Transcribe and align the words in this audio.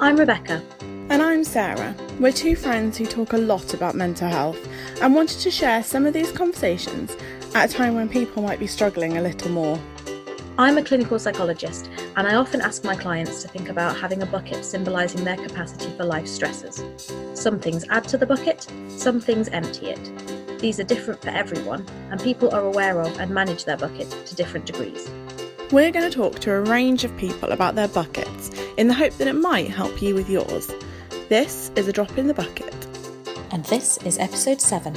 I'm 0.00 0.16
Rebecca. 0.16 0.62
And 0.80 1.20
I'm 1.20 1.42
Sarah. 1.42 1.92
We're 2.20 2.30
two 2.30 2.54
friends 2.54 2.96
who 2.96 3.04
talk 3.04 3.32
a 3.32 3.36
lot 3.36 3.74
about 3.74 3.96
mental 3.96 4.28
health 4.28 4.68
and 5.02 5.12
wanted 5.12 5.40
to 5.40 5.50
share 5.50 5.82
some 5.82 6.06
of 6.06 6.14
these 6.14 6.30
conversations 6.30 7.16
at 7.52 7.68
a 7.68 7.72
time 7.72 7.96
when 7.96 8.08
people 8.08 8.40
might 8.40 8.60
be 8.60 8.68
struggling 8.68 9.16
a 9.16 9.20
little 9.20 9.50
more. 9.50 9.76
I'm 10.56 10.78
a 10.78 10.84
clinical 10.84 11.18
psychologist, 11.18 11.90
and 12.16 12.28
I 12.28 12.36
often 12.36 12.60
ask 12.60 12.84
my 12.84 12.94
clients 12.94 13.42
to 13.42 13.48
think 13.48 13.70
about 13.70 13.96
having 13.96 14.22
a 14.22 14.26
bucket 14.26 14.64
symbolising 14.64 15.24
their 15.24 15.36
capacity 15.36 15.90
for 15.96 16.04
life 16.04 16.28
stresses. 16.28 16.80
Some 17.34 17.58
things 17.58 17.84
add 17.90 18.04
to 18.04 18.18
the 18.18 18.26
bucket, 18.26 18.68
some 18.88 19.20
things 19.20 19.48
empty 19.48 19.86
it. 19.90 20.58
These 20.60 20.78
are 20.78 20.84
different 20.84 21.22
for 21.22 21.30
everyone, 21.30 21.84
and 22.12 22.22
people 22.22 22.54
are 22.54 22.64
aware 22.64 23.00
of 23.00 23.18
and 23.18 23.32
manage 23.32 23.64
their 23.64 23.76
bucket 23.76 24.08
to 24.26 24.34
different 24.36 24.66
degrees. 24.66 25.10
We're 25.70 25.92
going 25.92 26.10
to 26.10 26.16
talk 26.16 26.38
to 26.40 26.52
a 26.52 26.62
range 26.62 27.04
of 27.04 27.14
people 27.18 27.52
about 27.52 27.74
their 27.74 27.88
buckets 27.88 28.48
in 28.78 28.88
the 28.88 28.94
hope 28.94 29.12
that 29.18 29.28
it 29.28 29.34
might 29.34 29.68
help 29.68 30.00
you 30.00 30.14
with 30.14 30.30
yours. 30.30 30.70
This 31.28 31.70
is 31.76 31.86
a 31.86 31.92
drop 31.92 32.16
in 32.16 32.26
the 32.26 32.32
bucket. 32.32 32.74
And 33.50 33.62
this 33.66 33.98
is 33.98 34.16
episode 34.16 34.62
7. 34.62 34.96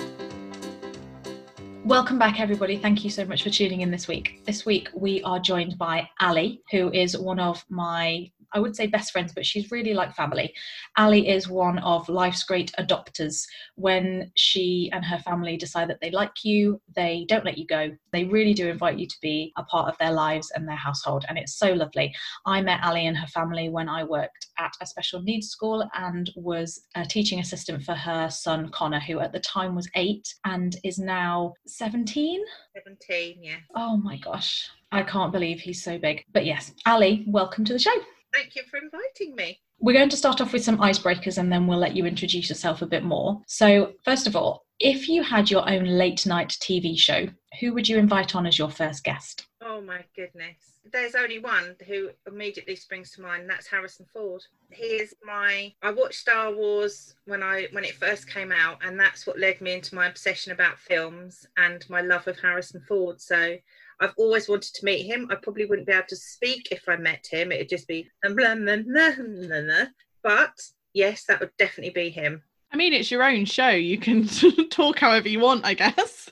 Welcome 1.83 2.17
back, 2.17 2.39
everybody. 2.39 2.77
Thank 2.77 3.03
you 3.03 3.09
so 3.09 3.25
much 3.25 3.43
for 3.43 3.49
tuning 3.49 3.81
in 3.81 3.91
this 3.91 4.07
week. 4.07 4.43
This 4.45 4.65
week, 4.65 4.87
we 4.93 5.21
are 5.23 5.41
joined 5.41 5.77
by 5.77 6.09
Ali, 6.21 6.61
who 6.71 6.89
is 6.93 7.17
one 7.17 7.41
of 7.41 7.65
my 7.67 8.31
I 8.53 8.59
would 8.59 8.75
say 8.75 8.87
best 8.87 9.11
friends, 9.11 9.33
but 9.33 9.45
she's 9.45 9.71
really 9.71 9.93
like 9.93 10.15
family. 10.15 10.53
Ali 10.97 11.29
is 11.29 11.47
one 11.47 11.79
of 11.79 12.09
life's 12.09 12.43
great 12.43 12.71
adopters. 12.79 13.45
When 13.75 14.31
she 14.35 14.89
and 14.93 15.05
her 15.05 15.19
family 15.19 15.57
decide 15.57 15.89
that 15.89 16.01
they 16.01 16.11
like 16.11 16.43
you, 16.43 16.81
they 16.95 17.25
don't 17.27 17.45
let 17.45 17.57
you 17.57 17.65
go. 17.65 17.91
They 18.11 18.25
really 18.25 18.53
do 18.53 18.67
invite 18.67 18.99
you 18.99 19.07
to 19.07 19.17
be 19.21 19.53
a 19.57 19.63
part 19.63 19.89
of 19.89 19.97
their 19.97 20.11
lives 20.11 20.51
and 20.55 20.67
their 20.67 20.75
household, 20.75 21.25
and 21.29 21.37
it's 21.37 21.57
so 21.57 21.73
lovely. 21.73 22.13
I 22.45 22.61
met 22.61 22.83
Ali 22.83 23.07
and 23.07 23.17
her 23.17 23.27
family 23.27 23.69
when 23.69 23.89
I 23.89 24.03
worked 24.03 24.47
at 24.57 24.73
a 24.81 24.85
special 24.85 25.21
needs 25.21 25.47
school 25.47 25.87
and 25.93 26.29
was 26.35 26.81
a 26.95 27.05
teaching 27.05 27.39
assistant 27.39 27.83
for 27.83 27.93
her 27.93 28.29
son 28.29 28.69
Connor, 28.69 28.99
who 28.99 29.19
at 29.19 29.31
the 29.31 29.39
time 29.39 29.75
was 29.75 29.89
eight 29.95 30.33
and 30.45 30.75
is 30.83 30.99
now 30.99 31.53
17. 31.67 32.41
17, 32.75 33.37
yeah. 33.41 33.55
Oh 33.75 33.97
my 33.97 34.17
gosh. 34.17 34.69
I 34.91 35.03
can't 35.03 35.31
believe 35.31 35.59
he's 35.59 35.83
so 35.83 35.97
big. 35.97 36.25
But 36.33 36.45
yes, 36.45 36.73
Ali, 36.85 37.23
welcome 37.27 37.63
to 37.65 37.73
the 37.73 37.79
show. 37.79 37.93
Thank 38.33 38.55
you 38.55 38.63
for 38.69 38.77
inviting 38.77 39.35
me. 39.35 39.59
We're 39.79 39.97
going 39.97 40.09
to 40.09 40.17
start 40.17 40.41
off 40.41 40.53
with 40.53 40.63
some 40.63 40.77
icebreakers 40.77 41.37
and 41.37 41.51
then 41.51 41.67
we'll 41.67 41.79
let 41.79 41.95
you 41.95 42.05
introduce 42.05 42.49
yourself 42.49 42.81
a 42.81 42.85
bit 42.85 43.03
more. 43.03 43.41
So, 43.47 43.93
first 44.03 44.27
of 44.27 44.35
all, 44.35 44.65
if 44.79 45.07
you 45.07 45.21
had 45.21 45.51
your 45.51 45.69
own 45.69 45.85
late 45.85 46.25
night 46.25 46.49
TV 46.49 46.97
show, 46.97 47.27
who 47.59 47.73
would 47.73 47.87
you 47.87 47.97
invite 47.97 48.35
on 48.35 48.47
as 48.47 48.57
your 48.57 48.69
first 48.69 49.03
guest? 49.03 49.45
Oh 49.63 49.79
my 49.79 50.03
goodness. 50.15 50.79
There's 50.91 51.13
only 51.13 51.37
one 51.37 51.75
who 51.87 52.09
immediately 52.25 52.75
springs 52.75 53.11
to 53.11 53.21
mind, 53.21 53.41
and 53.41 53.49
that's 53.49 53.67
Harrison 53.67 54.07
Ford. 54.11 54.41
He 54.71 54.83
is 54.83 55.13
my 55.23 55.71
I 55.83 55.91
watched 55.91 56.19
Star 56.19 56.51
Wars 56.51 57.13
when 57.25 57.43
I 57.43 57.67
when 57.71 57.83
it 57.83 57.93
first 57.93 58.27
came 58.27 58.51
out, 58.51 58.79
and 58.83 58.99
that's 58.99 59.27
what 59.27 59.37
led 59.37 59.61
me 59.61 59.73
into 59.73 59.93
my 59.93 60.07
obsession 60.07 60.51
about 60.51 60.79
films 60.79 61.45
and 61.57 61.87
my 61.87 62.01
love 62.01 62.27
of 62.27 62.39
Harrison 62.39 62.81
Ford. 62.87 63.21
So 63.21 63.57
I've 64.01 64.15
always 64.17 64.49
wanted 64.49 64.73
to 64.73 64.85
meet 64.85 65.05
him. 65.05 65.27
I 65.31 65.35
probably 65.35 65.65
wouldn't 65.65 65.87
be 65.87 65.93
able 65.93 66.07
to 66.09 66.15
speak 66.15 66.69
if 66.71 66.89
I 66.89 66.97
met 66.97 67.27
him. 67.29 67.51
It'd 67.51 67.69
just 67.69 67.87
be 67.87 68.09
blah, 68.23 68.33
blah, 68.33 68.55
blah, 68.55 69.11
blah, 69.15 69.61
blah. 69.61 69.85
But 70.23 70.59
yes, 70.93 71.25
that 71.25 71.39
would 71.39 71.55
definitely 71.57 71.93
be 71.93 72.09
him. 72.09 72.41
I 72.73 72.77
mean, 72.77 72.93
it's 72.93 73.11
your 73.11 73.23
own 73.23 73.45
show. 73.45 73.69
You 73.69 73.99
can 73.99 74.27
talk 74.69 74.97
however 74.97 75.29
you 75.29 75.39
want, 75.39 75.65
I 75.65 75.75
guess. 75.75 76.31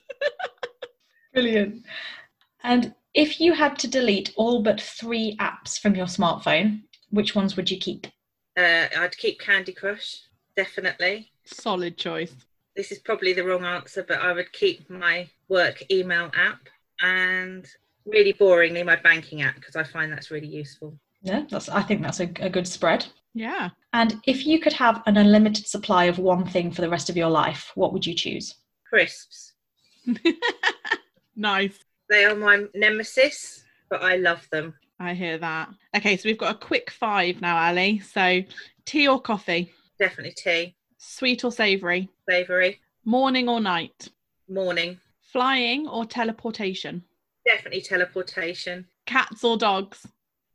Brilliant. 1.34 1.86
And 2.64 2.96
if 3.14 3.40
you 3.40 3.54
had 3.54 3.78
to 3.80 3.88
delete 3.88 4.34
all 4.36 4.64
but 4.64 4.82
three 4.82 5.38
apps 5.38 5.80
from 5.80 5.96
your 5.96 6.08
smartphone, 6.08 6.82
which 7.12 7.36
ones 7.36 7.56
would 7.56 7.70
you 7.70 7.78
keep? 7.78 8.08
Uh, 8.58 8.88
I'd 8.98 9.18
keep 9.18 9.40
Candy 9.40 9.74
Crush, 9.74 10.22
definitely. 10.56 11.32
Solid 11.46 11.98
choice. 11.98 12.34
This 12.76 12.92
is 12.92 13.00
probably 13.00 13.34
the 13.34 13.44
wrong 13.44 13.64
answer, 13.64 14.04
but 14.08 14.22
I 14.22 14.34
would 14.34 14.52
keep 14.54 14.90
my 14.90 15.30
work 15.50 15.84
email 15.92 16.32
app 16.36 16.70
and 17.02 17.68
really 18.06 18.34
boringly 18.34 18.86
my 18.86 18.96
banking 18.96 19.42
app 19.42 19.56
because 19.56 19.76
I 19.76 19.84
find 19.84 20.12
that's 20.12 20.32
really 20.32 20.48
useful. 20.48 20.98
Yeah, 21.22 21.44
that's. 21.50 21.70
I 21.70 21.82
think 21.82 22.02
that's 22.02 22.20
a, 22.20 22.30
a 22.40 22.50
good 22.50 22.68
spread. 22.68 23.06
Yeah. 23.34 23.70
And 23.94 24.20
if 24.26 24.46
you 24.46 24.60
could 24.60 24.74
have 24.74 25.04
an 25.06 25.18
unlimited 25.18 25.68
supply 25.68 26.06
of 26.06 26.18
one 26.18 26.46
thing 26.46 26.72
for 26.72 26.82
the 26.82 26.90
rest 26.90 27.10
of 27.10 27.18
your 27.18 27.30
life, 27.30 27.72
what 27.76 27.94
would 27.94 28.06
you 28.06 28.14
choose? 28.14 28.56
Crisps. 28.88 29.54
nice. 31.36 31.78
They 32.10 32.26
are 32.26 32.36
my 32.36 32.66
nemesis, 32.74 33.64
but 33.90 34.02
I 34.02 34.16
love 34.16 34.48
them. 34.52 34.74
I 35.00 35.14
hear 35.14 35.38
that. 35.38 35.70
Okay, 35.96 36.18
so 36.18 36.28
we've 36.28 36.38
got 36.38 36.56
a 36.56 36.58
quick 36.58 36.90
five 36.92 37.40
now, 37.40 37.58
Ali. 37.58 38.00
So, 38.00 38.42
tea 38.86 39.08
or 39.08 39.22
coffee? 39.22 39.72
Definitely 40.00 40.34
tea. 40.36 40.76
Sweet 40.98 41.44
or 41.44 41.52
savoury? 41.52 42.10
Savoury. 42.30 42.80
Morning 43.06 43.48
or 43.48 43.62
night? 43.62 44.10
Morning. 44.50 45.00
Flying 45.32 45.88
or 45.88 46.06
teleportation? 46.06 47.04
Definitely 47.46 47.82
teleportation. 47.82 48.88
Cats 49.06 49.44
or 49.44 49.58
dogs? 49.58 50.08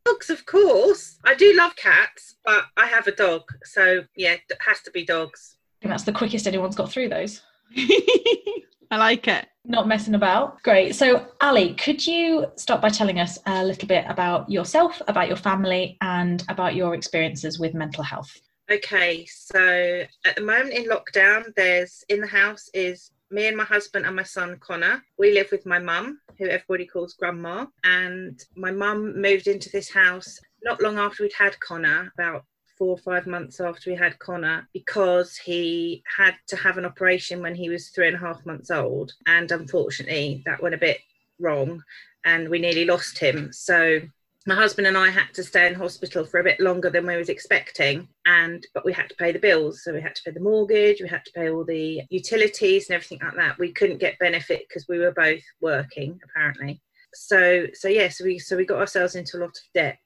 Dogs, 0.04 0.30
of 0.30 0.44
course. 0.46 1.18
I 1.24 1.34
do 1.34 1.54
love 1.56 1.76
cats, 1.76 2.34
but 2.44 2.64
I 2.76 2.86
have 2.86 3.06
a 3.06 3.12
dog. 3.12 3.42
So, 3.62 4.02
yeah, 4.16 4.32
it 4.32 4.58
has 4.66 4.80
to 4.82 4.90
be 4.90 5.04
dogs. 5.04 5.56
I 5.80 5.84
think 5.84 5.90
that's 5.92 6.02
the 6.02 6.12
quickest 6.12 6.48
anyone's 6.48 6.74
got 6.74 6.90
through 6.90 7.08
those. 7.08 7.42
I 7.76 8.98
like 8.98 9.28
it. 9.28 9.46
Not 9.64 9.86
messing 9.86 10.14
about. 10.14 10.60
Great. 10.62 10.94
So, 10.96 11.26
Ali, 11.40 11.74
could 11.74 12.04
you 12.04 12.46
start 12.56 12.82
by 12.82 12.88
telling 12.88 13.20
us 13.20 13.38
a 13.46 13.64
little 13.64 13.88
bit 13.88 14.04
about 14.08 14.50
yourself, 14.50 15.00
about 15.06 15.28
your 15.28 15.36
family, 15.36 15.96
and 16.00 16.44
about 16.48 16.74
your 16.74 16.94
experiences 16.94 17.60
with 17.60 17.74
mental 17.74 18.02
health? 18.02 18.40
Okay, 18.70 19.26
so 19.26 20.04
at 20.26 20.36
the 20.36 20.42
moment 20.42 20.74
in 20.74 20.86
lockdown, 20.86 21.54
there's 21.54 22.04
in 22.08 22.20
the 22.20 22.26
house 22.26 22.70
is 22.74 23.10
me 23.34 23.48
and 23.48 23.56
my 23.56 23.64
husband 23.64 24.06
and 24.06 24.14
my 24.14 24.22
son 24.22 24.56
Connor. 24.60 25.02
We 25.18 25.32
live 25.32 25.48
with 25.50 25.66
my 25.66 25.80
mum, 25.80 26.20
who 26.38 26.46
everybody 26.46 26.86
calls 26.86 27.14
grandma, 27.14 27.66
and 27.82 28.40
my 28.56 28.70
mum 28.70 29.20
moved 29.20 29.48
into 29.48 29.68
this 29.70 29.90
house 29.90 30.38
not 30.62 30.80
long 30.80 30.98
after 30.98 31.24
we'd 31.24 31.32
had 31.36 31.58
Connor, 31.60 32.12
about 32.16 32.44
four 32.78 32.90
or 32.90 32.98
five 32.98 33.26
months 33.26 33.60
after 33.60 33.90
we 33.90 33.96
had 33.96 34.18
Connor, 34.20 34.68
because 34.72 35.36
he 35.36 36.02
had 36.16 36.34
to 36.46 36.56
have 36.56 36.78
an 36.78 36.84
operation 36.84 37.42
when 37.42 37.54
he 37.54 37.68
was 37.68 37.88
three 37.88 38.06
and 38.06 38.16
a 38.16 38.20
half 38.20 38.46
months 38.46 38.70
old, 38.70 39.12
and 39.26 39.50
unfortunately 39.50 40.42
that 40.46 40.62
went 40.62 40.74
a 40.74 40.78
bit 40.78 40.98
wrong, 41.40 41.82
and 42.24 42.48
we 42.48 42.60
nearly 42.60 42.84
lost 42.84 43.18
him. 43.18 43.52
So 43.52 44.00
my 44.46 44.54
husband 44.54 44.86
and 44.86 44.96
I 44.96 45.08
had 45.08 45.32
to 45.34 45.42
stay 45.42 45.66
in 45.66 45.74
hospital 45.74 46.24
for 46.24 46.40
a 46.40 46.44
bit 46.44 46.60
longer 46.60 46.90
than 46.90 47.06
we 47.06 47.16
was 47.16 47.30
expecting 47.30 48.08
and 48.26 48.66
but 48.74 48.84
we 48.84 48.92
had 48.92 49.08
to 49.08 49.14
pay 49.14 49.32
the 49.32 49.38
bills. 49.38 49.82
So 49.82 49.92
we 49.92 50.02
had 50.02 50.14
to 50.14 50.22
pay 50.24 50.32
the 50.32 50.40
mortgage 50.40 51.00
we 51.00 51.08
had 51.08 51.24
to 51.24 51.32
pay 51.32 51.50
all 51.50 51.64
the 51.64 52.02
utilities 52.10 52.88
and 52.88 52.94
everything 52.94 53.20
like 53.22 53.36
that. 53.36 53.58
We 53.58 53.72
couldn't 53.72 54.00
get 54.00 54.18
benefit 54.18 54.66
because 54.68 54.86
we 54.88 54.98
were 54.98 55.12
both 55.12 55.42
working 55.60 56.20
apparently. 56.24 56.82
So 57.14 57.66
so 57.72 57.88
yes 57.88 58.02
yeah, 58.02 58.08
so 58.08 58.24
we 58.24 58.38
so 58.38 58.56
we 58.56 58.66
got 58.66 58.80
ourselves 58.80 59.14
into 59.14 59.38
a 59.38 59.40
lot 59.40 59.48
of 59.48 59.72
debt. 59.72 59.98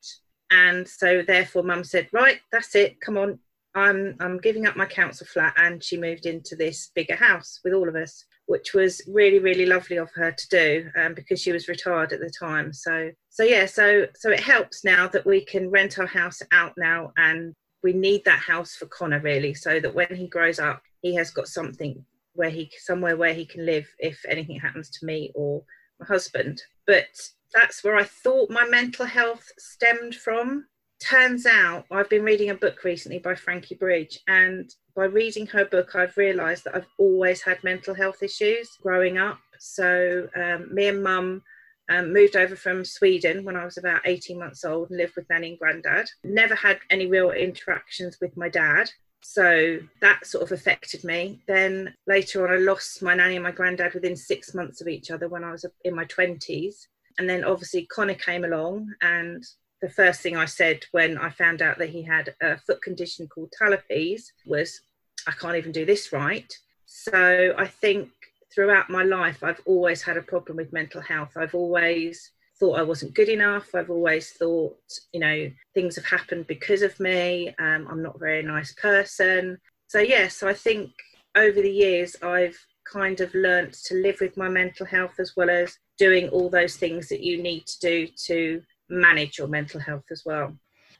And 0.50 0.86
so 0.86 1.22
therefore 1.22 1.64
mum 1.64 1.82
said 1.82 2.08
right 2.12 2.38
that's 2.52 2.74
it. 2.76 3.00
Come 3.00 3.18
on. 3.18 3.40
I'm 3.74 4.14
I'm 4.20 4.38
giving 4.38 4.66
up 4.66 4.76
my 4.76 4.86
council 4.86 5.26
flat. 5.26 5.54
And 5.56 5.82
she 5.82 5.98
moved 5.98 6.26
into 6.26 6.54
this 6.54 6.92
bigger 6.94 7.16
house 7.16 7.58
with 7.64 7.74
all 7.74 7.88
of 7.88 7.96
us 7.96 8.24
which 8.48 8.72
was 8.72 9.02
really 9.06 9.38
really 9.38 9.66
lovely 9.66 9.98
of 9.98 10.10
her 10.14 10.32
to 10.32 10.48
do 10.48 10.90
um, 10.96 11.14
because 11.14 11.40
she 11.40 11.52
was 11.52 11.68
retired 11.68 12.12
at 12.12 12.20
the 12.20 12.30
time. 12.30 12.72
So 12.72 13.10
so 13.28 13.44
yeah 13.44 13.66
so 13.66 14.06
so 14.16 14.30
it 14.30 14.40
helps 14.40 14.84
now 14.84 15.06
that 15.08 15.26
we 15.26 15.44
can 15.44 15.70
rent 15.70 15.98
our 15.98 16.06
house 16.06 16.40
out 16.50 16.72
now 16.76 17.12
and 17.16 17.54
we 17.82 17.92
need 17.92 18.24
that 18.24 18.40
house 18.40 18.74
for 18.74 18.86
connor 18.86 19.20
really 19.20 19.54
so 19.54 19.78
that 19.78 19.94
when 19.94 20.12
he 20.14 20.26
grows 20.26 20.58
up 20.58 20.82
he 21.02 21.14
has 21.14 21.30
got 21.30 21.46
something 21.46 22.04
where 22.34 22.50
he 22.50 22.70
somewhere 22.78 23.16
where 23.16 23.34
he 23.34 23.44
can 23.44 23.66
live 23.66 23.86
if 23.98 24.18
anything 24.28 24.58
happens 24.58 24.90
to 24.90 25.04
me 25.04 25.30
or 25.34 25.62
my 26.00 26.06
husband. 26.06 26.62
But 26.86 27.06
that's 27.54 27.82
where 27.82 27.96
i 27.96 28.04
thought 28.04 28.50
my 28.50 28.66
mental 28.66 29.06
health 29.06 29.44
stemmed 29.58 30.14
from. 30.14 30.66
Turns 31.02 31.46
out 31.46 31.84
I've 31.90 32.08
been 32.08 32.24
reading 32.24 32.50
a 32.50 32.54
book 32.54 32.82
recently 32.84 33.18
by 33.18 33.34
Frankie 33.34 33.74
Bridge, 33.74 34.18
and 34.26 34.70
by 34.98 35.04
reading 35.04 35.46
her 35.46 35.64
book, 35.64 35.94
I've 35.94 36.16
realised 36.16 36.64
that 36.64 36.74
I've 36.74 36.88
always 36.98 37.40
had 37.40 37.62
mental 37.62 37.94
health 37.94 38.20
issues 38.20 38.76
growing 38.82 39.16
up. 39.16 39.38
So, 39.60 40.28
um, 40.34 40.74
me 40.74 40.88
and 40.88 41.04
mum 41.04 41.42
um, 41.88 42.12
moved 42.12 42.34
over 42.34 42.56
from 42.56 42.84
Sweden 42.84 43.44
when 43.44 43.54
I 43.54 43.64
was 43.64 43.78
about 43.78 44.00
18 44.04 44.36
months 44.36 44.64
old 44.64 44.90
and 44.90 44.98
lived 44.98 45.14
with 45.14 45.30
nanny 45.30 45.50
and 45.50 45.58
granddad. 45.58 46.08
Never 46.24 46.56
had 46.56 46.80
any 46.90 47.06
real 47.06 47.30
interactions 47.30 48.18
with 48.20 48.36
my 48.36 48.48
dad. 48.48 48.90
So 49.22 49.78
that 50.00 50.26
sort 50.26 50.42
of 50.42 50.50
affected 50.50 51.04
me. 51.04 51.42
Then 51.46 51.94
later 52.08 52.44
on, 52.44 52.52
I 52.52 52.58
lost 52.58 53.00
my 53.00 53.14
nanny 53.14 53.36
and 53.36 53.44
my 53.44 53.52
granddad 53.52 53.94
within 53.94 54.16
six 54.16 54.52
months 54.52 54.80
of 54.80 54.88
each 54.88 55.12
other 55.12 55.28
when 55.28 55.44
I 55.44 55.52
was 55.52 55.64
in 55.84 55.94
my 55.94 56.06
20s. 56.06 56.74
And 57.18 57.30
then 57.30 57.44
obviously 57.44 57.86
Connor 57.86 58.14
came 58.14 58.44
along 58.44 58.92
and 59.00 59.44
the 59.80 59.88
first 59.88 60.20
thing 60.20 60.36
I 60.36 60.44
said 60.44 60.84
when 60.90 61.18
I 61.18 61.30
found 61.30 61.62
out 61.62 61.78
that 61.78 61.90
he 61.90 62.02
had 62.02 62.34
a 62.42 62.58
foot 62.58 62.82
condition 62.82 63.28
called 63.28 63.52
talipes 63.56 64.32
was, 64.44 64.80
I 65.26 65.32
can't 65.32 65.56
even 65.56 65.72
do 65.72 65.84
this 65.84 66.12
right. 66.12 66.52
So 66.86 67.54
I 67.56 67.66
think 67.66 68.10
throughout 68.54 68.90
my 68.90 69.04
life, 69.04 69.42
I've 69.42 69.60
always 69.66 70.02
had 70.02 70.16
a 70.16 70.22
problem 70.22 70.56
with 70.56 70.72
mental 70.72 71.00
health. 71.00 71.36
I've 71.36 71.54
always 71.54 72.30
thought 72.58 72.78
I 72.78 72.82
wasn't 72.82 73.14
good 73.14 73.28
enough. 73.28 73.74
I've 73.74 73.90
always 73.90 74.30
thought, 74.30 74.76
you 75.12 75.20
know, 75.20 75.50
things 75.74 75.96
have 75.96 76.06
happened 76.06 76.46
because 76.46 76.82
of 76.82 76.98
me. 76.98 77.54
Um, 77.58 77.86
I'm 77.90 78.02
not 78.02 78.16
a 78.16 78.18
very 78.18 78.42
nice 78.42 78.72
person. 78.74 79.58
So, 79.86 80.00
yes, 80.00 80.10
yeah, 80.10 80.28
so 80.28 80.48
I 80.48 80.54
think 80.54 80.90
over 81.36 81.60
the 81.60 81.70
years 81.70 82.16
I've 82.22 82.58
kind 82.90 83.20
of 83.20 83.32
learnt 83.34 83.74
to 83.84 83.94
live 83.94 84.18
with 84.20 84.36
my 84.36 84.48
mental 84.48 84.86
health 84.86 85.14
as 85.18 85.34
well 85.36 85.50
as 85.50 85.78
doing 85.98 86.28
all 86.30 86.48
those 86.48 86.76
things 86.76 87.08
that 87.08 87.22
you 87.22 87.42
need 87.42 87.66
to 87.66 87.78
do 87.80 88.08
to 88.24 88.62
manage 88.88 89.38
your 89.38 89.48
mental 89.48 89.80
health 89.80 90.04
as 90.10 90.22
well. 90.24 90.56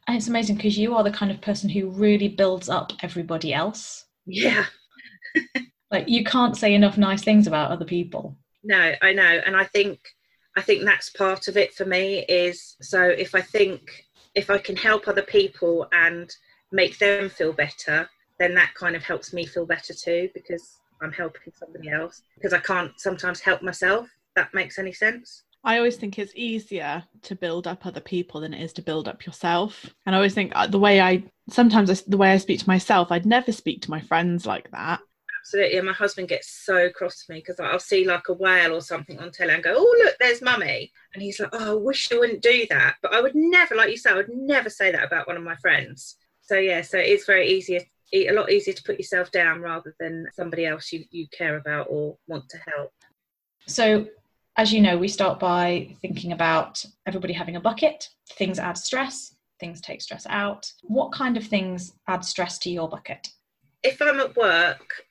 And 0.06 0.16
it's 0.16 0.28
amazing 0.28 0.56
because 0.56 0.78
you 0.78 0.94
are 0.94 1.04
the 1.04 1.10
kind 1.10 1.30
of 1.30 1.40
person 1.40 1.68
who 1.68 1.90
really 1.90 2.28
builds 2.28 2.68
up 2.68 2.92
everybody 3.02 3.52
else. 3.52 4.04
Yeah. 4.28 4.66
like 5.90 6.08
you 6.08 6.24
can't 6.24 6.56
say 6.56 6.74
enough 6.74 6.98
nice 6.98 7.22
things 7.22 7.46
about 7.46 7.70
other 7.70 7.84
people. 7.84 8.36
No, 8.62 8.94
I 9.02 9.12
know. 9.12 9.40
And 9.44 9.56
I 9.56 9.64
think 9.64 9.98
I 10.56 10.60
think 10.60 10.84
that's 10.84 11.10
part 11.10 11.48
of 11.48 11.56
it 11.56 11.74
for 11.74 11.84
me 11.84 12.24
is 12.28 12.76
so 12.82 13.02
if 13.02 13.34
I 13.34 13.40
think 13.40 14.04
if 14.34 14.50
I 14.50 14.58
can 14.58 14.76
help 14.76 15.08
other 15.08 15.22
people 15.22 15.88
and 15.92 16.30
make 16.70 16.98
them 16.98 17.30
feel 17.30 17.52
better, 17.52 18.08
then 18.38 18.54
that 18.54 18.74
kind 18.74 18.94
of 18.94 19.02
helps 19.02 19.32
me 19.32 19.46
feel 19.46 19.66
better 19.66 19.94
too 19.94 20.28
because 20.34 20.78
I'm 21.00 21.12
helping 21.12 21.52
somebody 21.56 21.88
else 21.90 22.22
because 22.34 22.52
I 22.52 22.58
can't 22.58 22.92
sometimes 22.98 23.40
help 23.40 23.62
myself. 23.62 24.08
That 24.36 24.52
makes 24.52 24.78
any 24.78 24.92
sense. 24.92 25.44
I 25.64 25.76
always 25.76 25.96
think 25.96 26.18
it's 26.18 26.32
easier 26.34 27.04
to 27.22 27.34
build 27.34 27.66
up 27.66 27.84
other 27.84 28.00
people 28.00 28.40
than 28.40 28.54
it 28.54 28.62
is 28.62 28.72
to 28.74 28.82
build 28.82 29.08
up 29.08 29.26
yourself. 29.26 29.86
And 30.06 30.14
I 30.14 30.18
always 30.18 30.34
think 30.34 30.52
uh, 30.54 30.66
the 30.66 30.78
way 30.78 31.00
I 31.00 31.24
sometimes 31.50 31.90
I, 31.90 31.96
the 32.06 32.16
way 32.16 32.32
I 32.32 32.38
speak 32.38 32.60
to 32.60 32.68
myself, 32.68 33.10
I'd 33.10 33.26
never 33.26 33.52
speak 33.52 33.82
to 33.82 33.90
my 33.90 34.00
friends 34.00 34.46
like 34.46 34.70
that 34.70 35.00
absolutely. 35.48 35.78
And 35.78 35.86
my 35.86 35.92
husband 35.92 36.28
gets 36.28 36.64
so 36.64 36.90
cross 36.90 37.24
to 37.24 37.32
me 37.32 37.38
because 37.38 37.60
I'll 37.60 37.78
see 37.78 38.04
like 38.04 38.28
a 38.28 38.34
whale 38.34 38.74
or 38.74 38.80
something 38.80 39.18
on 39.18 39.30
telly 39.30 39.54
and 39.54 39.62
go, 39.62 39.74
"Oh 39.76 39.96
look, 40.04 40.16
there's 40.18 40.42
mummy," 40.42 40.92
and 41.14 41.22
he's 41.22 41.40
like, 41.40 41.50
"Oh, 41.52 41.72
I 41.72 41.74
wish 41.74 42.10
you 42.10 42.20
wouldn't 42.20 42.42
do 42.42 42.66
that." 42.70 42.96
But 43.02 43.14
I 43.14 43.20
would 43.20 43.34
never, 43.34 43.74
like 43.74 43.90
you 43.90 43.96
said, 43.96 44.12
I 44.12 44.16
would 44.16 44.28
never 44.28 44.70
say 44.70 44.92
that 44.92 45.04
about 45.04 45.26
one 45.26 45.36
of 45.36 45.42
my 45.42 45.56
friends. 45.56 46.16
So 46.42 46.56
yeah, 46.58 46.82
so 46.82 46.98
it's 46.98 47.26
very 47.26 47.48
easy, 47.48 47.90
a 48.12 48.32
lot 48.32 48.50
easier 48.50 48.74
to 48.74 48.82
put 48.82 48.98
yourself 48.98 49.30
down 49.30 49.60
rather 49.60 49.94
than 50.00 50.26
somebody 50.34 50.66
else 50.66 50.92
you 50.92 51.04
you 51.10 51.26
care 51.28 51.56
about 51.56 51.86
or 51.90 52.18
want 52.26 52.48
to 52.50 52.58
help. 52.58 52.92
So. 53.66 54.06
As 54.58 54.72
you 54.72 54.80
know, 54.80 54.98
we 54.98 55.06
start 55.06 55.38
by 55.38 55.94
thinking 56.02 56.32
about 56.32 56.84
everybody 57.06 57.32
having 57.32 57.54
a 57.54 57.60
bucket. 57.60 58.08
Things 58.32 58.58
add 58.58 58.76
stress, 58.76 59.36
things 59.60 59.80
take 59.80 60.02
stress 60.02 60.26
out. 60.28 60.72
What 60.82 61.12
kind 61.12 61.36
of 61.36 61.46
things 61.46 61.92
add 62.08 62.24
stress 62.24 62.58
to 62.58 62.70
your 62.70 62.88
bucket? 62.88 63.28
If 63.84 64.02
I'm 64.02 64.18
at 64.18 64.36
work 64.36 65.04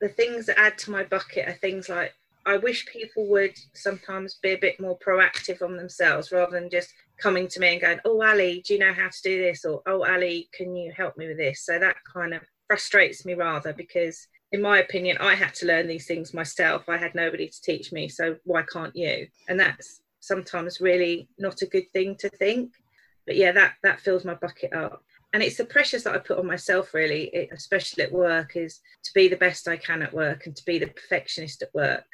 the 0.00 0.08
things 0.08 0.46
that 0.46 0.58
add 0.58 0.78
to 0.78 0.90
my 0.92 1.02
bucket 1.04 1.48
are 1.48 1.54
things 1.54 1.88
like 1.88 2.12
I 2.44 2.56
wish 2.56 2.86
people 2.86 3.26
would 3.28 3.56
sometimes 3.74 4.38
be 4.42 4.50
a 4.50 4.58
bit 4.58 4.80
more 4.80 4.98
proactive 4.98 5.62
on 5.62 5.76
themselves 5.76 6.30
rather 6.30 6.58
than 6.58 6.70
just 6.70 6.92
coming 7.20 7.46
to 7.48 7.60
me 7.60 7.72
and 7.72 7.80
going, 7.80 8.00
Oh, 8.04 8.22
Ali, 8.22 8.62
do 8.66 8.74
you 8.74 8.80
know 8.80 8.92
how 8.92 9.08
to 9.08 9.22
do 9.22 9.40
this? 9.40 9.64
Or, 9.64 9.82
Oh, 9.86 10.04
Ali, 10.04 10.48
can 10.52 10.74
you 10.76 10.92
help 10.96 11.16
me 11.16 11.26
with 11.26 11.38
this? 11.38 11.64
So 11.64 11.78
that 11.78 11.96
kind 12.12 12.34
of 12.34 12.42
frustrates 12.68 13.24
me 13.24 13.34
rather 13.34 13.72
because, 13.72 14.26
in 14.52 14.62
my 14.62 14.78
opinion, 14.78 15.16
I 15.18 15.34
had 15.34 15.54
to 15.54 15.66
learn 15.66 15.86
these 15.88 16.06
things 16.06 16.34
myself. 16.34 16.88
I 16.88 16.96
had 16.96 17.14
nobody 17.14 17.48
to 17.48 17.62
teach 17.62 17.92
me. 17.92 18.08
So 18.08 18.36
why 18.44 18.62
can't 18.62 18.94
you? 18.94 19.26
And 19.48 19.58
that's 19.58 20.02
sometimes 20.20 20.80
really 20.80 21.28
not 21.38 21.62
a 21.62 21.66
good 21.66 21.90
thing 21.92 22.16
to 22.16 22.28
think. 22.28 22.72
But 23.26 23.36
yeah, 23.36 23.52
that, 23.52 23.74
that 23.82 24.00
fills 24.00 24.24
my 24.24 24.34
bucket 24.34 24.72
up 24.72 25.02
and 25.32 25.42
it's 25.42 25.56
the 25.56 25.64
pressures 25.64 26.02
that 26.04 26.14
I 26.14 26.18
put 26.18 26.38
on 26.38 26.46
myself 26.46 26.92
really, 26.92 27.48
especially 27.52 28.04
at 28.04 28.12
work, 28.12 28.54
is 28.54 28.80
to 29.04 29.10
be 29.14 29.28
the 29.28 29.36
best 29.36 29.66
I 29.66 29.76
can 29.76 30.02
at 30.02 30.12
work 30.12 30.46
and 30.46 30.54
to 30.54 30.64
be 30.64 30.78
the 30.78 30.88
perfectionist 30.88 31.62
at 31.62 31.74
work. 31.74 32.04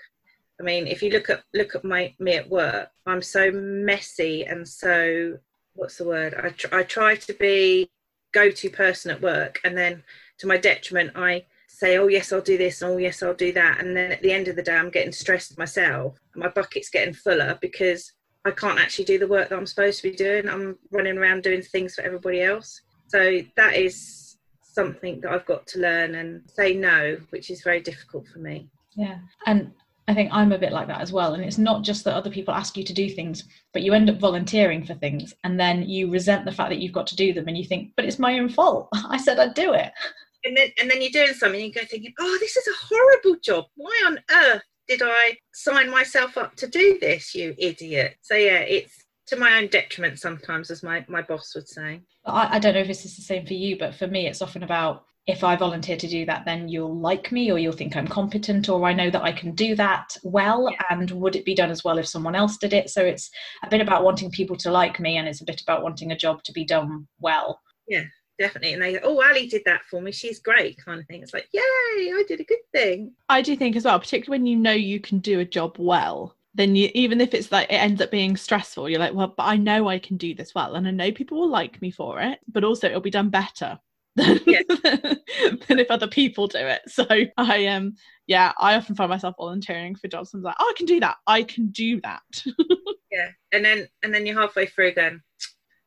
I 0.60 0.62
mean, 0.62 0.86
if 0.86 1.02
you 1.02 1.10
look 1.10 1.30
at 1.30 1.42
look 1.54 1.74
at 1.74 1.84
my 1.84 2.14
me 2.18 2.34
at 2.34 2.48
work, 2.48 2.88
I'm 3.06 3.22
so 3.22 3.50
messy 3.50 4.44
and 4.44 4.68
so 4.68 5.38
what's 5.74 5.98
the 5.98 6.04
word? 6.04 6.34
I 6.34 6.50
tr- 6.50 6.74
I 6.74 6.82
try 6.84 7.16
to 7.16 7.32
be 7.34 7.90
go-to 8.32 8.70
person 8.70 9.10
at 9.10 9.22
work, 9.22 9.60
and 9.64 9.76
then 9.76 10.02
to 10.38 10.46
my 10.46 10.56
detriment, 10.56 11.12
I 11.16 11.46
say, 11.78 11.96
"Oh 11.96 12.08
yes, 12.08 12.32
I'll 12.32 12.40
do 12.40 12.58
this," 12.58 12.82
and 12.82 12.92
"Oh 12.92 12.96
yes, 12.98 13.22
I'll 13.22 13.34
do 13.34 13.52
that," 13.52 13.78
and 13.80 13.96
then 13.96 14.10
at 14.10 14.22
the 14.22 14.32
end 14.32 14.48
of 14.48 14.56
the 14.56 14.62
day, 14.62 14.74
I'm 14.74 14.90
getting 14.90 15.12
stressed 15.12 15.56
myself. 15.56 16.18
My 16.34 16.48
bucket's 16.48 16.90
getting 16.90 17.14
fuller 17.14 17.56
because 17.60 18.12
I 18.44 18.50
can't 18.50 18.80
actually 18.80 19.04
do 19.04 19.18
the 19.18 19.28
work 19.28 19.48
that 19.48 19.58
I'm 19.58 19.66
supposed 19.66 20.02
to 20.02 20.10
be 20.10 20.16
doing. 20.16 20.48
I'm 20.48 20.76
running 20.90 21.18
around 21.18 21.42
doing 21.44 21.62
things 21.62 21.94
for 21.94 22.02
everybody 22.02 22.42
else. 22.42 22.80
So 23.06 23.40
that 23.56 23.76
is 23.76 24.36
something 24.60 25.20
that 25.20 25.30
I've 25.32 25.46
got 25.46 25.66
to 25.68 25.80
learn 25.80 26.16
and 26.16 26.42
say 26.50 26.74
no, 26.74 27.18
which 27.30 27.50
is 27.50 27.62
very 27.62 27.80
difficult 27.80 28.26
for 28.28 28.38
me. 28.38 28.68
Yeah. 28.96 29.18
And 29.46 29.72
I 30.08 30.14
think 30.14 30.30
I'm 30.32 30.52
a 30.52 30.58
bit 30.58 30.72
like 30.72 30.88
that 30.88 31.00
as 31.00 31.12
well. 31.12 31.34
And 31.34 31.44
it's 31.44 31.58
not 31.58 31.82
just 31.82 32.04
that 32.04 32.14
other 32.14 32.30
people 32.30 32.54
ask 32.54 32.76
you 32.76 32.84
to 32.84 32.94
do 32.94 33.08
things, 33.10 33.44
but 33.72 33.82
you 33.82 33.92
end 33.92 34.10
up 34.10 34.18
volunteering 34.18 34.84
for 34.84 34.94
things 34.94 35.34
and 35.44 35.60
then 35.60 35.82
you 35.82 36.10
resent 36.10 36.44
the 36.44 36.52
fact 36.52 36.70
that 36.70 36.78
you've 36.78 36.92
got 36.92 37.06
to 37.08 37.16
do 37.16 37.32
them 37.32 37.46
and 37.46 37.56
you 37.58 37.64
think, 37.64 37.92
but 37.96 38.04
it's 38.04 38.18
my 38.18 38.38
own 38.38 38.48
fault. 38.48 38.88
I 38.94 39.18
said 39.18 39.38
I'd 39.38 39.54
do 39.54 39.74
it. 39.74 39.92
And 40.44 40.56
then 40.56 40.70
and 40.80 40.90
then 40.90 41.02
you're 41.02 41.10
doing 41.10 41.34
something 41.34 41.60
and 41.60 41.68
you 41.68 41.72
go 41.72 41.86
thinking, 41.86 42.14
oh, 42.18 42.36
this 42.40 42.56
is 42.56 42.66
a 42.66 42.86
horrible 42.86 43.40
job. 43.42 43.64
Why 43.74 44.02
on 44.06 44.18
earth 44.30 44.62
did 44.86 45.02
I 45.04 45.36
sign 45.52 45.90
myself 45.90 46.38
up 46.38 46.56
to 46.56 46.66
do 46.66 46.98
this, 47.00 47.34
you 47.34 47.54
idiot? 47.58 48.16
So 48.22 48.34
yeah, 48.34 48.60
it's 48.60 49.04
to 49.28 49.36
my 49.36 49.58
own 49.58 49.68
detriment 49.68 50.18
sometimes, 50.18 50.70
as 50.70 50.82
my, 50.82 51.04
my 51.08 51.22
boss 51.22 51.54
would 51.54 51.68
say. 51.68 52.00
I, 52.24 52.56
I 52.56 52.58
don't 52.58 52.74
know 52.74 52.80
if 52.80 52.86
this 52.86 53.04
is 53.04 53.16
the 53.16 53.22
same 53.22 53.46
for 53.46 53.54
you, 53.54 53.78
but 53.78 53.94
for 53.94 54.06
me, 54.06 54.26
it's 54.26 54.42
often 54.42 54.62
about 54.62 55.04
if 55.26 55.44
I 55.44 55.56
volunteer 55.56 55.98
to 55.98 56.08
do 56.08 56.24
that, 56.24 56.46
then 56.46 56.68
you'll 56.68 56.98
like 56.98 57.30
me 57.30 57.52
or 57.52 57.58
you'll 57.58 57.74
think 57.74 57.94
I'm 57.94 58.08
competent 58.08 58.70
or 58.70 58.86
I 58.86 58.94
know 58.94 59.10
that 59.10 59.22
I 59.22 59.30
can 59.30 59.54
do 59.54 59.76
that 59.76 60.16
well. 60.22 60.74
And 60.88 61.10
would 61.10 61.36
it 61.36 61.44
be 61.44 61.54
done 61.54 61.70
as 61.70 61.84
well 61.84 61.98
if 61.98 62.08
someone 62.08 62.34
else 62.34 62.56
did 62.56 62.72
it? 62.72 62.88
So 62.88 63.04
it's 63.04 63.30
a 63.62 63.68
bit 63.68 63.82
about 63.82 64.04
wanting 64.04 64.30
people 64.30 64.56
to 64.56 64.70
like 64.70 64.98
me 64.98 65.18
and 65.18 65.28
it's 65.28 65.42
a 65.42 65.44
bit 65.44 65.60
about 65.60 65.82
wanting 65.82 66.12
a 66.12 66.16
job 66.16 66.42
to 66.44 66.52
be 66.52 66.64
done 66.64 67.06
well. 67.20 67.60
Yeah, 67.86 68.04
definitely. 68.38 68.74
And 68.74 68.82
they 68.82 68.94
go, 68.94 69.00
oh, 69.02 69.22
Ali 69.22 69.46
did 69.46 69.62
that 69.66 69.84
for 69.90 70.00
me. 70.00 70.12
She's 70.12 70.38
great, 70.38 70.78
kind 70.82 71.00
of 71.00 71.06
thing. 71.06 71.22
It's 71.22 71.34
like, 71.34 71.48
yay, 71.52 71.60
I 71.62 72.24
did 72.26 72.40
a 72.40 72.44
good 72.44 72.58
thing. 72.72 73.12
I 73.28 73.42
do 73.42 73.56
think 73.56 73.76
as 73.76 73.84
well, 73.84 73.98
particularly 73.98 74.40
when 74.40 74.46
you 74.46 74.56
know 74.56 74.72
you 74.72 75.00
can 75.00 75.18
do 75.18 75.40
a 75.40 75.44
job 75.44 75.76
well, 75.78 76.36
then 76.58 76.74
you 76.74 76.90
even 76.92 77.20
if 77.20 77.32
it's 77.32 77.52
like 77.52 77.68
it 77.70 77.74
ends 77.74 78.02
up 78.02 78.10
being 78.10 78.36
stressful 78.36 78.88
you're 78.88 78.98
like 78.98 79.14
well 79.14 79.32
but 79.36 79.44
i 79.44 79.56
know 79.56 79.88
i 79.88 79.98
can 79.98 80.16
do 80.16 80.34
this 80.34 80.54
well 80.54 80.74
and 80.74 80.86
i 80.86 80.90
know 80.90 81.12
people 81.12 81.38
will 81.38 81.48
like 81.48 81.80
me 81.80 81.90
for 81.90 82.20
it 82.20 82.40
but 82.48 82.64
also 82.64 82.86
it'll 82.86 83.00
be 83.00 83.10
done 83.10 83.30
better 83.30 83.78
than, 84.16 84.40
yeah. 84.46 84.62
than 84.82 85.78
if 85.78 85.90
other 85.90 86.08
people 86.08 86.48
do 86.48 86.58
it 86.58 86.82
so 86.88 87.06
i 87.38 87.66
um 87.66 87.94
yeah 88.26 88.52
i 88.58 88.74
often 88.74 88.96
find 88.96 89.08
myself 89.08 89.36
volunteering 89.38 89.94
for 89.94 90.08
jobs 90.08 90.34
and 90.34 90.40
i'm 90.40 90.44
like 90.44 90.56
oh 90.58 90.72
i 90.74 90.76
can 90.76 90.86
do 90.86 91.00
that 91.00 91.16
i 91.26 91.42
can 91.42 91.68
do 91.68 92.00
that 92.00 92.22
yeah 93.12 93.28
and 93.52 93.64
then 93.64 93.86
and 94.02 94.12
then 94.12 94.26
you're 94.26 94.38
halfway 94.38 94.66
through 94.66 94.92
going 94.92 95.20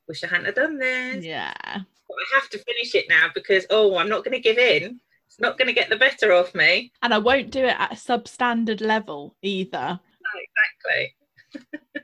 wish 0.07 0.23
i 0.23 0.27
hadn't 0.27 0.55
done 0.55 0.77
this 0.77 1.25
yeah 1.25 1.79
i 2.19 2.35
have 2.35 2.49
to 2.49 2.57
finish 2.59 2.95
it 2.95 3.05
now 3.09 3.27
because 3.33 3.65
oh 3.69 3.97
i'm 3.97 4.09
not 4.09 4.23
going 4.23 4.35
to 4.35 4.41
give 4.41 4.57
in 4.57 4.99
it's 5.27 5.39
not 5.39 5.57
going 5.57 5.67
to 5.67 5.73
get 5.73 5.89
the 5.89 5.95
better 5.95 6.31
of 6.31 6.53
me 6.53 6.91
and 7.01 7.13
i 7.13 7.17
won't 7.17 7.51
do 7.51 7.63
it 7.63 7.75
at 7.79 7.91
a 7.91 7.95
substandard 7.95 8.81
level 8.81 9.35
either 9.41 9.99
exactly. 10.35 11.15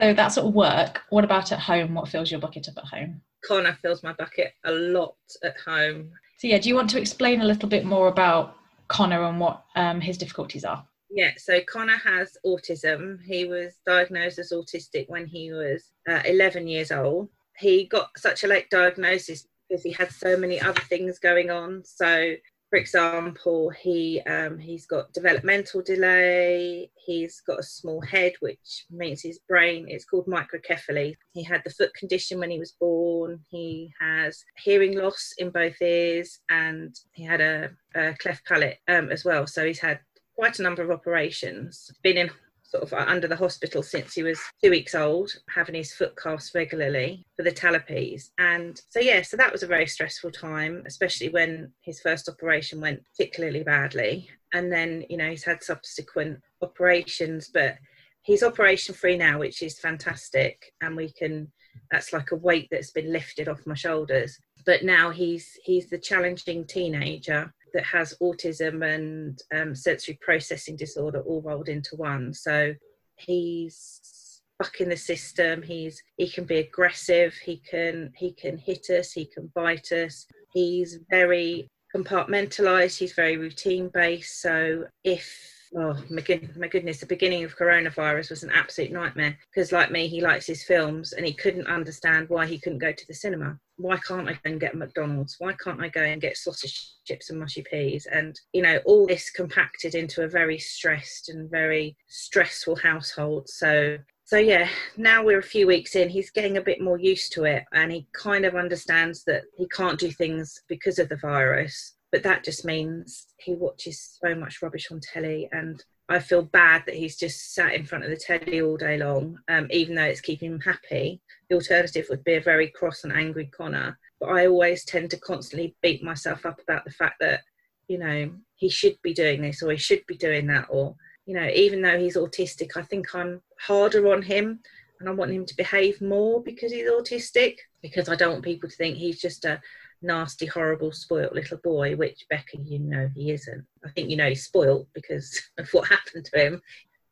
so 0.00 0.14
that's 0.14 0.38
at 0.38 0.46
work. 0.46 1.02
What 1.10 1.24
about 1.24 1.52
at 1.52 1.58
home? 1.58 1.94
What 1.94 2.08
fills 2.08 2.30
your 2.30 2.40
bucket 2.40 2.68
up 2.68 2.78
at 2.78 2.84
home? 2.84 3.20
Connor 3.44 3.76
fills 3.80 4.02
my 4.02 4.12
bucket 4.12 4.52
a 4.64 4.72
lot 4.72 5.16
at 5.42 5.58
home. 5.60 6.10
So 6.38 6.48
yeah, 6.48 6.58
do 6.58 6.68
you 6.68 6.74
want 6.74 6.90
to 6.90 7.00
explain 7.00 7.40
a 7.40 7.44
little 7.44 7.68
bit 7.68 7.84
more 7.84 8.08
about 8.08 8.56
Connor 8.88 9.24
and 9.24 9.40
what 9.40 9.64
um, 9.76 10.00
his 10.00 10.18
difficulties 10.18 10.64
are? 10.64 10.86
Yeah, 11.10 11.32
so 11.36 11.60
Connor 11.68 11.96
has 11.96 12.36
autism. 12.46 13.18
He 13.24 13.44
was 13.44 13.74
diagnosed 13.84 14.38
as 14.38 14.52
autistic 14.52 15.08
when 15.08 15.26
he 15.26 15.52
was 15.52 15.90
uh, 16.08 16.20
11 16.24 16.68
years 16.68 16.92
old. 16.92 17.28
He 17.60 17.84
got 17.84 18.10
such 18.16 18.44
a 18.44 18.48
late 18.48 18.70
diagnosis 18.70 19.46
because 19.68 19.82
he 19.84 19.92
had 19.92 20.10
so 20.10 20.36
many 20.36 20.60
other 20.60 20.80
things 20.80 21.18
going 21.18 21.50
on. 21.50 21.82
So 21.84 22.34
for 22.70 22.78
example, 22.78 23.70
he 23.70 24.20
um, 24.28 24.56
he's 24.56 24.86
got 24.86 25.12
developmental 25.12 25.82
delay. 25.82 26.88
He's 27.04 27.40
got 27.40 27.58
a 27.58 27.64
small 27.64 28.00
head, 28.00 28.34
which 28.38 28.86
means 28.90 29.22
his 29.22 29.40
brain 29.48 29.86
it's 29.88 30.04
called 30.04 30.26
microcephaly. 30.26 31.16
He 31.32 31.42
had 31.42 31.62
the 31.64 31.70
foot 31.70 31.92
condition 31.94 32.38
when 32.38 32.50
he 32.50 32.60
was 32.60 32.76
born. 32.78 33.40
He 33.48 33.92
has 34.00 34.44
hearing 34.56 34.96
loss 34.96 35.34
in 35.38 35.50
both 35.50 35.82
ears, 35.82 36.38
and 36.48 36.94
he 37.12 37.24
had 37.24 37.40
a, 37.40 37.70
a 37.96 38.14
cleft 38.20 38.46
palate 38.46 38.78
um, 38.86 39.10
as 39.10 39.24
well. 39.24 39.48
So 39.48 39.66
he's 39.66 39.80
had 39.80 39.98
quite 40.36 40.60
a 40.60 40.62
number 40.62 40.82
of 40.82 40.92
operations. 40.92 41.90
Been 42.04 42.18
in 42.18 42.30
sort 42.70 42.84
of 42.84 42.92
uh, 42.92 43.04
under 43.08 43.26
the 43.26 43.36
hospital 43.36 43.82
since 43.82 44.14
he 44.14 44.22
was 44.22 44.40
two 44.62 44.70
weeks 44.70 44.94
old, 44.94 45.30
having 45.54 45.74
his 45.74 45.92
foot 45.92 46.14
cast 46.16 46.54
regularly 46.54 47.26
for 47.36 47.42
the 47.42 47.50
talipes. 47.50 48.30
And 48.38 48.80
so, 48.90 49.00
yeah, 49.00 49.22
so 49.22 49.36
that 49.36 49.52
was 49.52 49.62
a 49.62 49.68
very 49.68 49.86
stressful 49.86 50.30
time, 50.30 50.84
especially 50.86 51.30
when 51.30 51.72
his 51.82 52.00
first 52.00 52.28
operation 52.28 52.80
went 52.80 53.02
particularly 53.04 53.64
badly. 53.64 54.30
And 54.52 54.72
then, 54.72 55.04
you 55.08 55.16
know, 55.16 55.30
he's 55.30 55.44
had 55.44 55.62
subsequent 55.62 56.40
operations, 56.62 57.50
but 57.52 57.76
he's 58.22 58.42
operation 58.42 58.94
free 58.94 59.16
now, 59.16 59.38
which 59.38 59.62
is 59.62 59.80
fantastic. 59.80 60.72
And 60.80 60.96
we 60.96 61.12
can, 61.12 61.50
that's 61.90 62.12
like 62.12 62.30
a 62.30 62.36
weight 62.36 62.68
that's 62.70 62.92
been 62.92 63.12
lifted 63.12 63.48
off 63.48 63.66
my 63.66 63.74
shoulders. 63.74 64.38
But 64.66 64.84
now 64.84 65.10
he's 65.10 65.58
he's 65.64 65.88
the 65.88 65.98
challenging 65.98 66.66
teenager 66.66 67.50
that 67.74 67.84
has 67.84 68.16
autism 68.22 68.84
and 68.84 69.40
um, 69.54 69.74
sensory 69.74 70.18
processing 70.20 70.76
disorder 70.76 71.20
all 71.22 71.42
rolled 71.42 71.68
into 71.68 71.96
one. 71.96 72.32
So 72.34 72.74
he's 73.16 74.42
bucking 74.58 74.88
the 74.90 74.96
system. 74.96 75.62
He's 75.62 76.02
he 76.16 76.28
can 76.28 76.44
be 76.44 76.58
aggressive. 76.58 77.34
He 77.34 77.62
can 77.68 78.12
he 78.16 78.32
can 78.32 78.58
hit 78.58 78.90
us. 78.90 79.12
He 79.12 79.26
can 79.26 79.50
bite 79.54 79.90
us. 79.92 80.26
He's 80.52 80.98
very 81.10 81.68
compartmentalized. 81.94 82.98
He's 82.98 83.14
very 83.14 83.36
routine 83.36 83.90
based. 83.92 84.42
So 84.42 84.84
if 85.04 85.59
oh 85.76 85.96
my, 86.10 86.20
good, 86.20 86.56
my 86.56 86.68
goodness, 86.68 86.98
the 86.98 87.06
beginning 87.06 87.44
of 87.44 87.56
coronavirus 87.56 88.30
was 88.30 88.42
an 88.42 88.50
absolute 88.50 88.92
nightmare 88.92 89.38
because, 89.50 89.72
like 89.72 89.90
me, 89.90 90.08
he 90.08 90.20
likes 90.20 90.46
his 90.46 90.64
films 90.64 91.12
and 91.12 91.24
he 91.24 91.32
couldn't 91.32 91.66
understand 91.66 92.28
why 92.28 92.46
he 92.46 92.58
couldn't 92.58 92.78
go 92.78 92.92
to 92.92 93.06
the 93.06 93.14
cinema. 93.14 93.58
Why 93.76 93.96
can't 93.98 94.28
I 94.28 94.32
go 94.32 94.38
and 94.44 94.60
get 94.60 94.74
McDonald's? 94.74 95.36
Why 95.38 95.54
can't 95.54 95.80
I 95.80 95.88
go 95.88 96.02
and 96.02 96.20
get 96.20 96.36
sausage 96.36 96.92
chips 97.04 97.30
and 97.30 97.38
mushy 97.38 97.62
peas? 97.62 98.06
And 98.10 98.38
you 98.52 98.62
know, 98.62 98.78
all 98.84 99.06
this 99.06 99.30
compacted 99.30 99.94
into 99.94 100.22
a 100.22 100.28
very 100.28 100.58
stressed 100.58 101.28
and 101.28 101.50
very 101.50 101.96
stressful 102.08 102.76
household. 102.76 103.48
So 103.48 103.98
so 104.24 104.38
yeah 104.38 104.68
now 104.96 105.24
we're 105.24 105.40
a 105.40 105.42
few 105.42 105.66
weeks 105.66 105.96
in 105.96 106.08
he's 106.08 106.30
getting 106.30 106.56
a 106.56 106.62
bit 106.62 106.80
more 106.80 107.00
used 107.00 107.32
to 107.32 107.42
it 107.42 107.64
and 107.72 107.90
he 107.90 108.06
kind 108.12 108.44
of 108.44 108.54
understands 108.54 109.24
that 109.24 109.42
he 109.56 109.66
can't 109.68 109.98
do 109.98 110.12
things 110.12 110.62
because 110.68 111.00
of 111.00 111.08
the 111.08 111.16
virus 111.16 111.94
but 112.12 112.22
that 112.22 112.44
just 112.44 112.64
means 112.64 113.26
he 113.38 113.54
watches 113.54 114.18
so 114.22 114.34
much 114.34 114.62
rubbish 114.62 114.90
on 114.90 115.00
telly 115.00 115.48
and 115.52 115.84
I 116.10 116.18
feel 116.18 116.42
bad 116.42 116.82
that 116.86 116.96
he's 116.96 117.16
just 117.16 117.54
sat 117.54 117.72
in 117.72 117.86
front 117.86 118.02
of 118.02 118.10
the 118.10 118.16
telly 118.16 118.60
all 118.60 118.76
day 118.76 118.98
long, 118.98 119.38
um, 119.46 119.68
even 119.70 119.94
though 119.94 120.02
it's 120.02 120.20
keeping 120.20 120.50
him 120.50 120.60
happy. 120.60 121.22
The 121.48 121.54
alternative 121.54 122.06
would 122.10 122.24
be 122.24 122.34
a 122.34 122.40
very 122.40 122.68
cross 122.68 123.04
and 123.04 123.12
angry 123.12 123.46
Connor. 123.46 123.96
But 124.18 124.30
I 124.30 124.48
always 124.48 124.84
tend 124.84 125.10
to 125.10 125.20
constantly 125.20 125.76
beat 125.82 126.02
myself 126.02 126.44
up 126.44 126.60
about 126.60 126.84
the 126.84 126.90
fact 126.90 127.20
that, 127.20 127.42
you 127.86 127.96
know, 127.96 128.32
he 128.56 128.68
should 128.68 128.96
be 129.02 129.14
doing 129.14 129.40
this 129.40 129.62
or 129.62 129.70
he 129.70 129.76
should 129.76 130.04
be 130.08 130.16
doing 130.16 130.48
that. 130.48 130.66
Or, 130.68 130.96
you 131.26 131.34
know, 131.34 131.48
even 131.54 131.80
though 131.80 131.98
he's 131.98 132.16
autistic, 132.16 132.76
I 132.76 132.82
think 132.82 133.14
I'm 133.14 133.40
harder 133.60 134.12
on 134.12 134.22
him 134.22 134.58
and 134.98 135.08
I 135.08 135.12
want 135.12 135.30
him 135.30 135.46
to 135.46 135.56
behave 135.56 136.02
more 136.02 136.42
because 136.42 136.72
he's 136.72 136.90
autistic, 136.90 137.58
because 137.82 138.08
I 138.08 138.16
don't 138.16 138.32
want 138.32 138.44
people 138.44 138.68
to 138.68 138.74
think 138.76 138.96
he's 138.96 139.20
just 139.20 139.44
a 139.44 139.60
nasty, 140.02 140.46
horrible, 140.46 140.92
spoilt 140.92 141.32
little 141.32 141.58
boy, 141.58 141.96
which 141.96 142.26
Becca, 142.30 142.58
you 142.58 142.78
know, 142.78 143.08
he 143.14 143.32
isn't. 143.32 143.64
I 143.84 143.90
think 143.90 144.10
you 144.10 144.16
know 144.16 144.28
he's 144.28 144.44
spoilt 144.44 144.88
because 144.94 145.40
of 145.58 145.68
what 145.70 145.88
happened 145.88 146.26
to 146.26 146.38
him. 146.38 146.62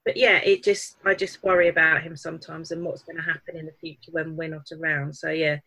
But 0.04 0.16
yeah, 0.16 0.38
it 0.38 0.64
just 0.64 0.96
I 1.04 1.14
just 1.14 1.42
worry 1.42 1.68
about 1.68 2.02
him 2.02 2.16
sometimes 2.16 2.70
and 2.70 2.84
what's 2.84 3.02
going 3.02 3.16
to 3.16 3.22
happen 3.22 3.56
in 3.56 3.66
the 3.66 3.72
future 3.72 4.12
when 4.12 4.36
we're 4.36 4.48
not 4.48 4.68
around. 4.72 5.14
So 5.14 5.30
yeah, 5.30 5.58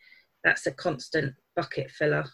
that's 0.44 0.66
a 0.66 0.72
constant 0.72 1.36
bucket 1.56 1.92
filler. 1.92 2.26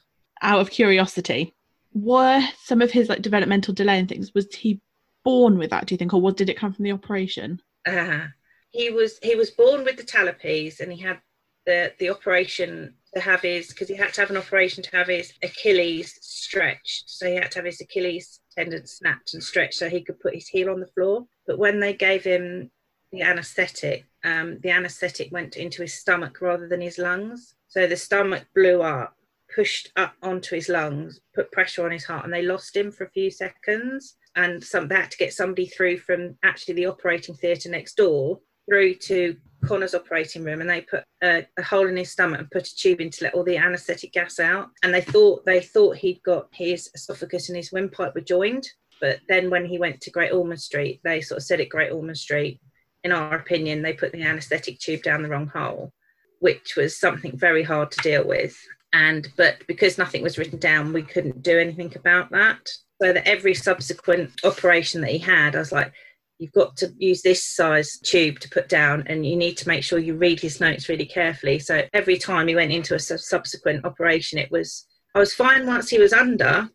Out 0.42 0.62
of 0.62 0.70
curiosity, 0.70 1.56
were 1.94 2.42
some 2.64 2.82
of 2.82 2.92
his 2.92 3.10
like 3.10 3.22
developmental 3.22 3.74
delay 3.74 4.00
and 4.00 4.08
things 4.08 4.34
was 4.34 4.54
he 4.54 4.82
born 5.24 5.58
with 5.58 5.72
that? 5.72 5.86
Do 5.86 5.94
you 5.94 5.98
think, 5.98 6.14
or 6.14 6.22
what 6.22 6.38
did 6.38 6.50
it 6.50 6.58
come 6.58 6.72
from 6.72 6.84
the 6.84 6.94
operation? 6.94 7.62
Uh, 7.86 8.28
he 8.72 8.90
was 8.90 9.20
he 9.22 9.36
was 9.36 9.52
born 9.52 9.84
with 9.84 9.98
the 9.98 10.04
talipes 10.04 10.80
and 10.80 10.92
he 10.92 11.02
had 11.02 11.20
the 11.68 11.94
the 12.00 12.10
operation 12.10 12.96
to 13.14 13.20
have 13.20 13.42
his 13.42 13.68
because 13.68 13.90
he 13.90 13.96
had 13.96 14.14
to 14.14 14.22
have 14.22 14.32
an 14.32 14.38
operation 14.38 14.82
to 14.82 14.98
have 14.98 15.08
his 15.08 15.34
Achilles 15.44 16.18
stretched. 16.22 17.04
So 17.08 17.28
he 17.28 17.36
had 17.36 17.52
to 17.52 17.60
have 17.60 17.66
his 17.66 17.82
Achilles 17.82 18.40
tendon 18.58 18.88
snapped 18.88 19.34
and 19.34 19.44
stretched 19.44 19.76
so 19.76 19.90
he 19.90 20.04
could 20.04 20.20
put 20.20 20.34
his 20.34 20.48
heel 20.48 20.70
on 20.70 20.80
the 20.80 20.88
floor. 20.88 21.26
But 21.46 21.60
when 21.60 21.80
they 21.80 21.94
gave 21.94 22.24
him 22.24 22.72
the 23.12 23.22
anaesthetic, 23.22 24.06
um, 24.24 24.60
the 24.64 24.72
anaesthetic 24.72 25.32
went 25.32 25.58
into 25.58 25.84
his 25.84 25.94
stomach 25.94 26.42
rather 26.42 26.68
than 26.68 26.82
his 26.82 26.98
lungs. 26.98 27.56
So 27.68 27.86
the 27.86 27.98
stomach 27.98 28.46
blew 28.56 28.82
up, 28.82 29.16
pushed 29.54 29.92
up 29.96 30.14
onto 30.22 30.56
his 30.56 30.70
lungs, 30.70 31.20
put 31.36 31.52
pressure 31.52 31.86
on 31.86 31.92
his 31.92 32.06
heart, 32.06 32.24
and 32.24 32.34
they 32.34 32.44
lost 32.44 32.76
him 32.76 32.92
for 32.92 33.06
a 33.06 33.12
few 33.12 33.30
seconds. 33.30 34.16
And 34.36 34.64
some 34.64 34.88
they 34.88 34.96
had 34.96 35.12
to 35.12 35.18
get 35.18 35.34
somebody 35.34 35.68
through 35.68 35.98
from 36.00 36.38
actually 36.44 36.76
the 36.76 36.86
operating 36.86 37.36
theatre 37.36 37.70
next 37.70 37.98
door 37.98 38.40
through 38.68 38.96
to 38.96 39.36
Connor's 39.66 39.96
operating 39.96 40.44
room 40.44 40.62
and 40.62 40.70
they 40.70 40.82
put 40.82 41.04
a, 41.24 41.46
a, 41.58 41.64
hole 41.64 41.88
in 41.88 41.98
his 41.98 42.12
stomach 42.12 42.40
and 42.40 42.52
put 42.52 42.68
a 42.68 42.76
tube 42.76 43.02
in 43.02 43.10
to 43.10 43.24
let 43.24 43.34
all 43.34 43.44
the 43.44 43.58
anaesthetic 43.58 44.14
gas 44.14 44.40
out. 44.40 44.70
And 44.84 44.94
they 44.94 45.02
thought 45.02 45.46
they 45.46 45.62
thought 45.62 45.98
he'd 45.98 46.22
got 46.24 46.48
his 46.52 46.90
esophagus 46.94 47.50
and 47.50 47.58
his 47.58 47.72
windpipe 47.72 48.14
were 48.14 48.22
joined. 48.22 48.68
But 49.02 49.20
then 49.28 49.50
when 49.50 49.66
he 49.66 49.80
went 49.80 50.02
to 50.02 50.12
Great 50.12 50.32
Ormond 50.32 50.62
Street, 50.62 51.02
they 51.04 51.22
sort 51.22 51.38
of 51.38 51.44
said 51.44 51.60
at 51.60 51.70
Great 51.70 51.92
Ormond 51.92 52.18
Street, 52.18 52.60
in 53.04 53.12
our 53.12 53.36
opinion, 53.36 53.82
they 53.82 53.94
put 53.94 54.12
the 54.12 54.24
anaesthetic 54.24 54.80
tube 54.80 55.04
down 55.04 55.22
the 55.22 55.30
wrong 55.30 55.48
hole, 55.48 55.92
which 56.40 56.76
was 56.76 57.00
something 57.00 57.38
very 57.38 57.64
hard 57.64 57.92
to 57.92 58.02
deal 58.02 58.26
with. 58.26 58.58
And 58.94 59.28
but 59.38 59.58
because 59.68 59.98
nothing 59.98 60.24
was 60.24 60.38
written 60.38 60.60
down, 60.60 60.94
we 60.94 61.04
couldn't 61.04 61.44
do 61.44 61.60
anything 61.60 61.94
about 61.96 62.32
that. 62.32 62.68
So 63.02 63.14
that 63.14 63.28
every 63.28 63.54
subsequent 63.54 64.32
operation 64.44 65.02
that 65.02 65.12
he 65.12 65.20
had, 65.20 65.56
I 65.56 65.60
was 65.60 65.72
like, 65.72 65.94
you've 66.40 66.54
got 66.54 66.76
to 66.78 66.94
use 66.98 67.22
this 67.22 67.44
size 67.44 68.00
tube 68.00 68.40
to 68.40 68.50
put 68.50 68.70
down 68.70 69.04
and 69.08 69.26
you 69.26 69.36
need 69.36 69.58
to 69.58 69.68
make 69.68 69.84
sure 69.84 70.00
you 70.00 70.16
read 70.16 70.40
his 70.40 70.60
notes 70.60 70.90
really 70.90 71.06
carefully. 71.06 71.60
So 71.60 71.84
every 71.94 72.18
time 72.18 72.48
he 72.48 72.56
went 72.56 72.72
into 72.72 72.96
a 72.96 73.00
subsequent 73.00 73.86
operation 73.86 74.38
it 74.38 74.52
was 74.52 74.88
i 75.16 75.20
was 75.20 75.34
fine 75.34 75.66
once 75.66 75.90
he 75.90 76.00
was 76.00 76.14
under. 76.14 76.70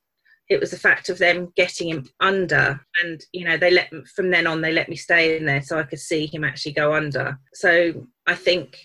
It 0.49 0.61
was 0.61 0.71
the 0.71 0.79
fact 0.79 1.09
of 1.09 1.19
them 1.19 1.53
getting 1.57 1.89
him 1.89 2.09
under 2.21 2.81
and 3.03 3.21
you 3.33 3.45
know 3.45 3.57
they 3.57 3.71
let 3.71 3.91
from 4.15 4.31
then 4.31 4.47
on 4.47 4.61
they 4.61 4.73
let 4.73 4.89
me 4.89 4.97
stay 4.97 5.37
in 5.37 5.47
there 5.47 5.63
so 5.63 5.79
i 5.79 5.85
could 5.85 6.01
see 6.01 6.27
him 6.27 6.45
actually 6.45 6.73
go 6.73 6.95
under. 6.95 7.39
So 7.55 8.07
i 8.27 8.35
think 8.35 8.79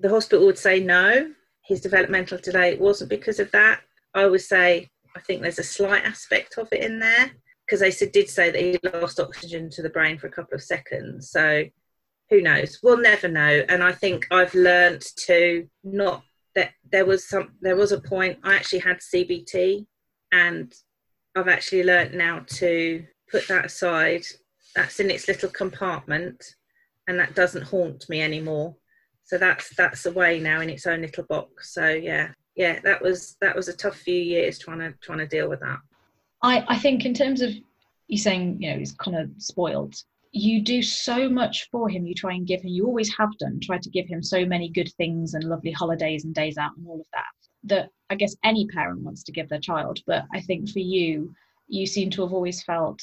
the 0.00 0.10
hospital 0.10 0.46
would 0.46 0.58
say 0.58 0.80
no. 0.80 1.32
His 1.64 1.80
developmental 1.80 2.38
delay 2.38 2.76
wasn't 2.76 3.10
because 3.10 3.38
of 3.38 3.50
that. 3.52 3.80
I 4.14 4.26
would 4.26 4.42
say 4.42 4.90
i 5.16 5.20
think 5.20 5.40
there's 5.40 5.58
a 5.58 5.64
slight 5.64 6.04
aspect 6.04 6.58
of 6.58 6.68
it 6.72 6.84
in 6.84 6.98
there 6.98 7.32
because 7.70 7.80
they 7.80 7.92
said, 7.92 8.10
did 8.10 8.28
say 8.28 8.50
that 8.50 8.60
he 8.60 8.98
lost 8.98 9.20
oxygen 9.20 9.70
to 9.70 9.80
the 9.80 9.90
brain 9.90 10.18
for 10.18 10.26
a 10.26 10.32
couple 10.32 10.56
of 10.56 10.62
seconds. 10.62 11.30
So 11.30 11.64
who 12.28 12.42
knows? 12.42 12.80
We'll 12.82 13.00
never 13.00 13.28
know. 13.28 13.64
And 13.68 13.80
I 13.80 13.92
think 13.92 14.26
I've 14.32 14.54
learned 14.54 15.04
to 15.26 15.68
not 15.84 16.24
that 16.56 16.72
there 16.90 17.06
was 17.06 17.28
some 17.28 17.50
there 17.60 17.76
was 17.76 17.92
a 17.92 18.00
point 18.00 18.40
I 18.42 18.56
actually 18.56 18.80
had 18.80 18.98
CBT 18.98 19.86
and 20.32 20.74
I've 21.36 21.46
actually 21.46 21.84
learned 21.84 22.12
now 22.12 22.40
to 22.54 23.04
put 23.30 23.46
that 23.46 23.66
aside. 23.66 24.24
That's 24.74 24.98
in 24.98 25.08
its 25.08 25.28
little 25.28 25.50
compartment 25.50 26.44
and 27.06 27.20
that 27.20 27.36
doesn't 27.36 27.62
haunt 27.62 28.04
me 28.08 28.20
anymore. 28.20 28.74
So 29.22 29.38
that's 29.38 29.76
that's 29.76 30.06
away 30.06 30.40
now 30.40 30.60
in 30.60 30.70
its 30.70 30.88
own 30.88 31.02
little 31.02 31.24
box. 31.24 31.72
So 31.72 31.86
yeah, 31.86 32.30
yeah, 32.56 32.80
that 32.80 33.00
was 33.00 33.36
that 33.40 33.54
was 33.54 33.68
a 33.68 33.76
tough 33.76 33.96
few 33.96 34.20
years 34.20 34.58
trying 34.58 34.80
to 34.80 34.92
trying 35.00 35.18
to 35.18 35.28
deal 35.28 35.48
with 35.48 35.60
that. 35.60 35.78
I, 36.42 36.64
I 36.68 36.78
think 36.78 37.04
in 37.04 37.14
terms 37.14 37.42
of 37.42 37.54
you 38.08 38.18
saying, 38.18 38.60
you 38.60 38.70
know, 38.70 38.78
he's 38.78 38.92
kind 38.92 39.16
of 39.16 39.30
spoiled. 39.38 39.94
You 40.32 40.62
do 40.62 40.82
so 40.82 41.28
much 41.28 41.68
for 41.70 41.88
him. 41.88 42.06
You 42.06 42.14
try 42.14 42.34
and 42.34 42.46
give 42.46 42.62
him, 42.62 42.68
you 42.68 42.86
always 42.86 43.14
have 43.16 43.36
done, 43.38 43.60
try 43.60 43.78
to 43.78 43.90
give 43.90 44.06
him 44.06 44.22
so 44.22 44.44
many 44.44 44.68
good 44.68 44.92
things 44.96 45.34
and 45.34 45.44
lovely 45.44 45.72
holidays 45.72 46.24
and 46.24 46.34
days 46.34 46.56
out 46.56 46.76
and 46.76 46.86
all 46.86 47.00
of 47.00 47.06
that, 47.12 47.24
that 47.64 47.90
I 48.10 48.14
guess 48.14 48.36
any 48.44 48.66
parent 48.66 49.00
wants 49.02 49.22
to 49.24 49.32
give 49.32 49.48
their 49.48 49.60
child. 49.60 50.00
But 50.06 50.24
I 50.32 50.40
think 50.40 50.70
for 50.70 50.78
you, 50.78 51.34
you 51.68 51.86
seem 51.86 52.10
to 52.10 52.22
have 52.22 52.32
always 52.32 52.62
felt 52.62 53.00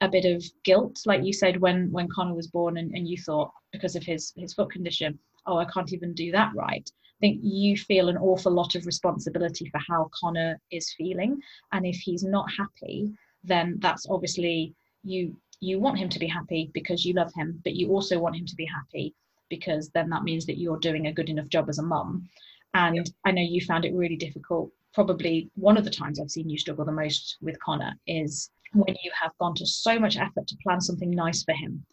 a 0.00 0.08
bit 0.08 0.24
of 0.24 0.44
guilt, 0.64 1.00
like 1.06 1.24
you 1.24 1.32
said 1.32 1.60
when 1.60 1.90
when 1.90 2.08
Connor 2.08 2.34
was 2.34 2.48
born, 2.48 2.76
and, 2.76 2.92
and 2.94 3.08
you 3.08 3.16
thought 3.16 3.50
because 3.72 3.96
of 3.96 4.02
his 4.02 4.32
his 4.36 4.54
foot 4.54 4.70
condition, 4.70 5.18
oh, 5.46 5.56
I 5.58 5.64
can't 5.66 5.92
even 5.92 6.12
do 6.12 6.30
that 6.32 6.52
right. 6.54 6.90
I 7.16 7.20
think 7.20 7.40
you 7.42 7.76
feel 7.76 8.08
an 8.08 8.18
awful 8.18 8.52
lot 8.52 8.74
of 8.74 8.84
responsibility 8.84 9.70
for 9.70 9.80
how 9.88 10.10
Connor 10.20 10.60
is 10.70 10.92
feeling. 10.98 11.40
And 11.72 11.86
if 11.86 11.96
he's 11.96 12.22
not 12.22 12.46
happy, 12.50 13.10
then 13.42 13.76
that's 13.78 14.06
obviously 14.10 14.74
you 15.02 15.36
you 15.60 15.80
want 15.80 15.98
him 15.98 16.10
to 16.10 16.18
be 16.18 16.26
happy 16.26 16.70
because 16.74 17.06
you 17.06 17.14
love 17.14 17.32
him, 17.34 17.58
but 17.64 17.74
you 17.74 17.90
also 17.90 18.18
want 18.18 18.36
him 18.36 18.44
to 18.44 18.54
be 18.56 18.66
happy 18.66 19.14
because 19.48 19.88
then 19.90 20.10
that 20.10 20.24
means 20.24 20.44
that 20.44 20.58
you're 20.58 20.78
doing 20.78 21.06
a 21.06 21.12
good 21.12 21.30
enough 21.30 21.48
job 21.48 21.70
as 21.70 21.78
a 21.78 21.82
mum. 21.82 22.28
And 22.74 22.96
yep. 22.96 23.06
I 23.24 23.30
know 23.30 23.40
you 23.40 23.62
found 23.62 23.86
it 23.86 23.94
really 23.94 24.16
difficult. 24.16 24.70
Probably 24.92 25.50
one 25.54 25.78
of 25.78 25.84
the 25.84 25.90
times 25.90 26.20
I've 26.20 26.30
seen 26.30 26.50
you 26.50 26.58
struggle 26.58 26.84
the 26.84 26.92
most 26.92 27.38
with 27.40 27.58
Connor 27.60 27.94
is 28.06 28.50
when 28.74 28.96
you 29.02 29.10
have 29.18 29.32
gone 29.40 29.54
to 29.54 29.64
so 29.66 29.98
much 29.98 30.18
effort 30.18 30.46
to 30.48 30.56
plan 30.62 30.82
something 30.82 31.10
nice 31.10 31.42
for 31.44 31.54
him 31.54 31.86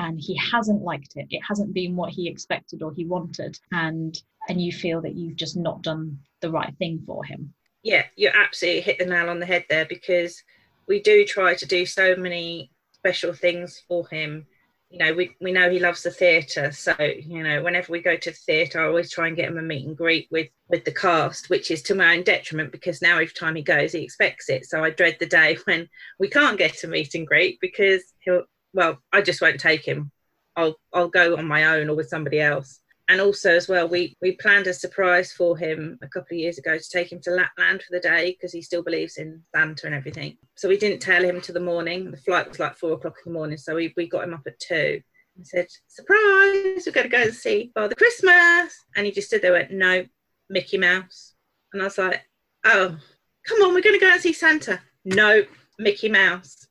and 0.00 0.18
he 0.18 0.34
hasn't 0.36 0.82
liked 0.82 1.12
it. 1.16 1.26
It 1.30 1.42
hasn't 1.46 1.74
been 1.74 1.94
what 1.94 2.10
he 2.10 2.26
expected 2.26 2.82
or 2.82 2.92
he 2.92 3.04
wanted. 3.04 3.58
And 3.70 4.20
and 4.48 4.60
you 4.60 4.72
feel 4.72 5.02
that 5.02 5.14
you've 5.14 5.36
just 5.36 5.56
not 5.56 5.82
done 5.82 6.18
the 6.40 6.50
right 6.50 6.74
thing 6.78 7.02
for 7.06 7.22
him. 7.22 7.52
Yeah 7.82 8.04
you 8.16 8.30
absolutely 8.34 8.80
hit 8.80 8.98
the 8.98 9.04
nail 9.04 9.28
on 9.28 9.40
the 9.40 9.46
head 9.46 9.66
there 9.68 9.86
because 9.86 10.42
we 10.88 11.02
do 11.02 11.24
try 11.24 11.54
to 11.54 11.66
do 11.66 11.84
so 11.84 12.16
many 12.16 12.70
special 12.92 13.32
things 13.34 13.82
for 13.86 14.08
him. 14.08 14.46
You 14.88 14.98
know 14.98 15.12
we, 15.12 15.36
we 15.40 15.52
know 15.52 15.70
he 15.70 15.78
loves 15.78 16.02
the 16.02 16.10
theatre 16.10 16.72
so 16.72 16.94
you 16.98 17.44
know 17.44 17.62
whenever 17.62 17.92
we 17.92 18.00
go 18.00 18.16
to 18.16 18.30
the 18.30 18.36
theatre 18.36 18.80
i 18.80 18.88
always 18.88 19.08
try 19.08 19.28
and 19.28 19.36
get 19.36 19.48
him 19.48 19.56
a 19.56 19.62
meet 19.62 19.86
and 19.86 19.96
greet 19.96 20.26
with 20.32 20.48
with 20.68 20.84
the 20.84 20.90
cast 20.90 21.48
which 21.48 21.70
is 21.70 21.80
to 21.82 21.94
my 21.94 22.16
own 22.16 22.24
detriment 22.24 22.72
because 22.72 23.00
now 23.00 23.12
every 23.12 23.28
time 23.28 23.54
he 23.54 23.62
goes 23.62 23.92
he 23.92 24.02
expects 24.02 24.48
it. 24.48 24.64
So 24.64 24.82
i 24.82 24.90
dread 24.90 25.18
the 25.20 25.26
day 25.26 25.58
when 25.64 25.88
we 26.18 26.28
can't 26.28 26.58
get 26.58 26.82
a 26.82 26.88
meet 26.88 27.14
and 27.14 27.26
greet 27.26 27.58
because 27.60 28.02
he'll 28.20 28.46
well, 28.72 28.98
I 29.12 29.22
just 29.22 29.40
won't 29.40 29.60
take 29.60 29.86
him. 29.86 30.10
I'll 30.56 30.76
I'll 30.92 31.08
go 31.08 31.36
on 31.36 31.46
my 31.46 31.64
own 31.76 31.88
or 31.88 31.96
with 31.96 32.08
somebody 32.08 32.40
else. 32.40 32.80
And 33.08 33.20
also 33.20 33.50
as 33.50 33.68
well, 33.68 33.88
we 33.88 34.16
we 34.22 34.32
planned 34.36 34.66
a 34.66 34.74
surprise 34.74 35.32
for 35.32 35.56
him 35.56 35.98
a 36.02 36.08
couple 36.08 36.36
of 36.36 36.40
years 36.40 36.58
ago 36.58 36.78
to 36.78 36.88
take 36.88 37.10
him 37.10 37.20
to 37.22 37.30
Lapland 37.30 37.82
for 37.82 37.92
the 37.92 38.00
day 38.00 38.32
because 38.32 38.52
he 38.52 38.62
still 38.62 38.82
believes 38.82 39.16
in 39.16 39.42
Santa 39.54 39.86
and 39.86 39.94
everything. 39.94 40.36
So 40.56 40.68
we 40.68 40.78
didn't 40.78 41.00
tell 41.00 41.24
him 41.24 41.40
to 41.40 41.52
the 41.52 41.60
morning. 41.60 42.10
The 42.10 42.16
flight 42.16 42.48
was 42.48 42.60
like 42.60 42.76
four 42.76 42.92
o'clock 42.92 43.16
in 43.24 43.32
the 43.32 43.38
morning, 43.38 43.58
so 43.58 43.74
we 43.74 43.92
we 43.96 44.08
got 44.08 44.24
him 44.24 44.34
up 44.34 44.42
at 44.46 44.58
two. 44.60 45.02
I 45.40 45.44
said, 45.44 45.68
surprise, 45.86 46.86
we're 46.86 47.02
to 47.02 47.08
go 47.08 47.22
and 47.22 47.34
see 47.34 47.70
Father 47.74 47.94
Christmas. 47.94 48.74
And 48.94 49.06
he 49.06 49.12
just 49.12 49.28
stood 49.28 49.42
there 49.42 49.52
went, 49.52 49.70
no, 49.70 50.04
Mickey 50.50 50.76
Mouse. 50.76 51.34
And 51.72 51.80
I 51.80 51.86
was 51.86 51.98
like, 51.98 52.22
oh, 52.64 52.96
come 53.46 53.62
on, 53.62 53.74
we're 53.74 53.80
going 53.80 53.98
to 53.98 54.04
go 54.04 54.12
and 54.12 54.20
see 54.20 54.32
Santa. 54.32 54.80
No, 55.04 55.44
Mickey 55.78 56.08
Mouse. 56.08 56.66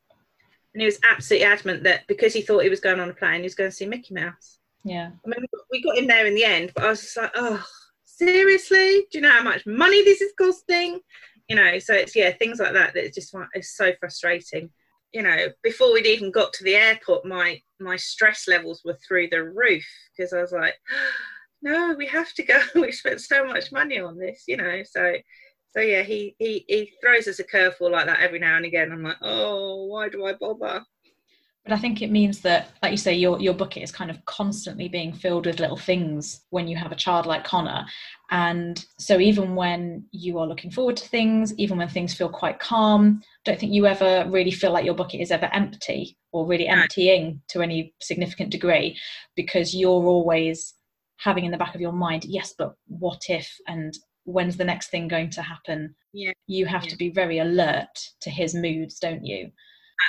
And 0.74 0.80
he 0.80 0.86
was 0.86 1.00
absolutely 1.08 1.46
adamant 1.46 1.82
that 1.84 2.06
because 2.06 2.32
he 2.32 2.42
thought 2.42 2.62
he 2.62 2.70
was 2.70 2.80
going 2.80 3.00
on 3.00 3.10
a 3.10 3.14
plane, 3.14 3.40
he 3.40 3.42
was 3.42 3.54
going 3.54 3.70
to 3.70 3.76
see 3.76 3.86
Mickey 3.86 4.14
Mouse. 4.14 4.58
Yeah. 4.84 5.10
I 5.24 5.28
mean, 5.28 5.44
we 5.70 5.82
got 5.82 5.98
him 5.98 6.06
there 6.06 6.26
in 6.26 6.34
the 6.34 6.44
end, 6.44 6.72
but 6.74 6.84
I 6.84 6.90
was 6.90 7.00
just 7.00 7.16
like, 7.16 7.32
oh, 7.34 7.64
seriously? 8.04 9.06
Do 9.10 9.18
you 9.18 9.20
know 9.20 9.30
how 9.30 9.42
much 9.42 9.66
money 9.66 10.02
this 10.04 10.20
is 10.20 10.32
costing? 10.38 11.00
You 11.48 11.56
know, 11.56 11.78
so 11.78 11.94
it's, 11.94 12.14
yeah, 12.14 12.30
things 12.30 12.60
like 12.60 12.72
that 12.74 12.94
that 12.94 13.14
just 13.14 13.34
it's 13.54 13.76
so 13.76 13.92
frustrating. 13.98 14.70
You 15.12 15.22
know, 15.22 15.48
before 15.64 15.92
we'd 15.92 16.06
even 16.06 16.30
got 16.30 16.52
to 16.52 16.64
the 16.64 16.76
airport, 16.76 17.24
my 17.24 17.60
my 17.80 17.96
stress 17.96 18.46
levels 18.46 18.82
were 18.84 18.98
through 19.06 19.28
the 19.28 19.42
roof 19.42 19.84
because 20.16 20.32
I 20.32 20.40
was 20.40 20.52
like, 20.52 20.74
no, 21.62 21.94
we 21.98 22.06
have 22.06 22.32
to 22.34 22.42
go. 22.44 22.60
we 22.74 22.92
spent 22.92 23.20
so 23.20 23.44
much 23.44 23.72
money 23.72 23.98
on 23.98 24.18
this, 24.18 24.44
you 24.46 24.56
know. 24.56 24.82
So, 24.88 25.14
so 25.72 25.80
yeah, 25.80 26.02
he 26.02 26.34
he 26.38 26.64
he 26.68 26.92
throws 27.00 27.28
us 27.28 27.38
a 27.38 27.44
curveball 27.44 27.92
like 27.92 28.06
that 28.06 28.20
every 28.20 28.38
now 28.38 28.56
and 28.56 28.64
again. 28.66 28.90
I'm 28.90 29.02
like, 29.02 29.18
oh, 29.22 29.86
why 29.86 30.08
do 30.08 30.24
I 30.26 30.32
bother? 30.34 30.84
But 31.64 31.74
I 31.74 31.78
think 31.78 32.00
it 32.00 32.10
means 32.10 32.40
that, 32.40 32.70
like 32.82 32.90
you 32.90 32.96
say, 32.96 33.14
your 33.14 33.38
your 33.38 33.54
bucket 33.54 33.82
is 33.82 33.92
kind 33.92 34.10
of 34.10 34.24
constantly 34.24 34.88
being 34.88 35.12
filled 35.12 35.46
with 35.46 35.60
little 35.60 35.76
things 35.76 36.40
when 36.50 36.66
you 36.66 36.76
have 36.76 36.90
a 36.90 36.96
child 36.96 37.26
like 37.26 37.44
Connor. 37.44 37.84
And 38.30 38.84
so 38.98 39.20
even 39.20 39.54
when 39.54 40.06
you 40.10 40.38
are 40.38 40.46
looking 40.46 40.70
forward 40.70 40.96
to 40.96 41.08
things, 41.08 41.54
even 41.56 41.78
when 41.78 41.88
things 41.88 42.14
feel 42.14 42.30
quite 42.30 42.58
calm, 42.58 43.20
I 43.22 43.26
don't 43.44 43.60
think 43.60 43.72
you 43.72 43.86
ever 43.86 44.26
really 44.28 44.50
feel 44.50 44.72
like 44.72 44.84
your 44.84 44.94
bucket 44.94 45.20
is 45.20 45.30
ever 45.30 45.50
empty 45.52 46.16
or 46.32 46.46
really 46.46 46.66
emptying 46.66 47.42
to 47.48 47.60
any 47.60 47.94
significant 48.00 48.50
degree 48.50 48.98
because 49.36 49.74
you're 49.74 49.90
always 49.90 50.74
having 51.18 51.44
in 51.44 51.50
the 51.50 51.58
back 51.58 51.74
of 51.74 51.80
your 51.80 51.92
mind, 51.92 52.24
yes, 52.24 52.54
but 52.56 52.74
what 52.88 53.20
if 53.28 53.54
and 53.68 53.94
when's 54.30 54.56
the 54.56 54.64
next 54.64 54.90
thing 54.90 55.08
going 55.08 55.30
to 55.30 55.42
happen? 55.42 55.94
Yeah. 56.12 56.32
You 56.46 56.66
have 56.66 56.84
Yeah. 56.84 56.90
to 56.90 56.96
be 56.96 57.10
very 57.10 57.38
alert 57.38 57.96
to 58.22 58.30
his 58.30 58.54
moods, 58.54 58.98
don't 58.98 59.24
you? 59.24 59.50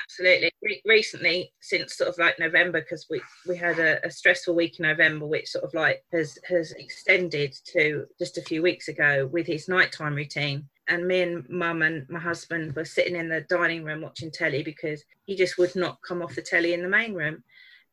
absolutely 0.03 0.51
Re- 0.63 0.81
recently 0.85 1.53
since 1.59 1.97
sort 1.97 2.09
of 2.09 2.17
like 2.17 2.39
november 2.39 2.79
because 2.79 3.07
we 3.09 3.21
we 3.47 3.57
had 3.57 3.77
a, 3.79 4.05
a 4.05 4.09
stressful 4.09 4.55
week 4.55 4.79
in 4.79 4.83
november 4.83 5.25
which 5.25 5.49
sort 5.49 5.65
of 5.65 5.73
like 5.73 6.01
has 6.13 6.37
has 6.47 6.71
extended 6.73 7.53
to 7.73 8.05
just 8.17 8.37
a 8.37 8.41
few 8.43 8.61
weeks 8.61 8.87
ago 8.87 9.27
with 9.31 9.45
his 9.45 9.67
nighttime 9.67 10.15
routine 10.15 10.63
and 10.87 11.05
me 11.07 11.21
and 11.21 11.45
mum 11.49 11.81
and 11.81 12.07
my 12.09 12.19
husband 12.19 12.75
were 12.75 12.85
sitting 12.85 13.15
in 13.15 13.29
the 13.29 13.41
dining 13.49 13.83
room 13.83 14.01
watching 14.01 14.31
telly 14.31 14.63
because 14.63 15.03
he 15.25 15.35
just 15.35 15.57
would 15.57 15.75
not 15.75 15.97
come 16.07 16.21
off 16.21 16.35
the 16.35 16.41
telly 16.41 16.73
in 16.73 16.81
the 16.81 16.89
main 16.89 17.13
room 17.13 17.43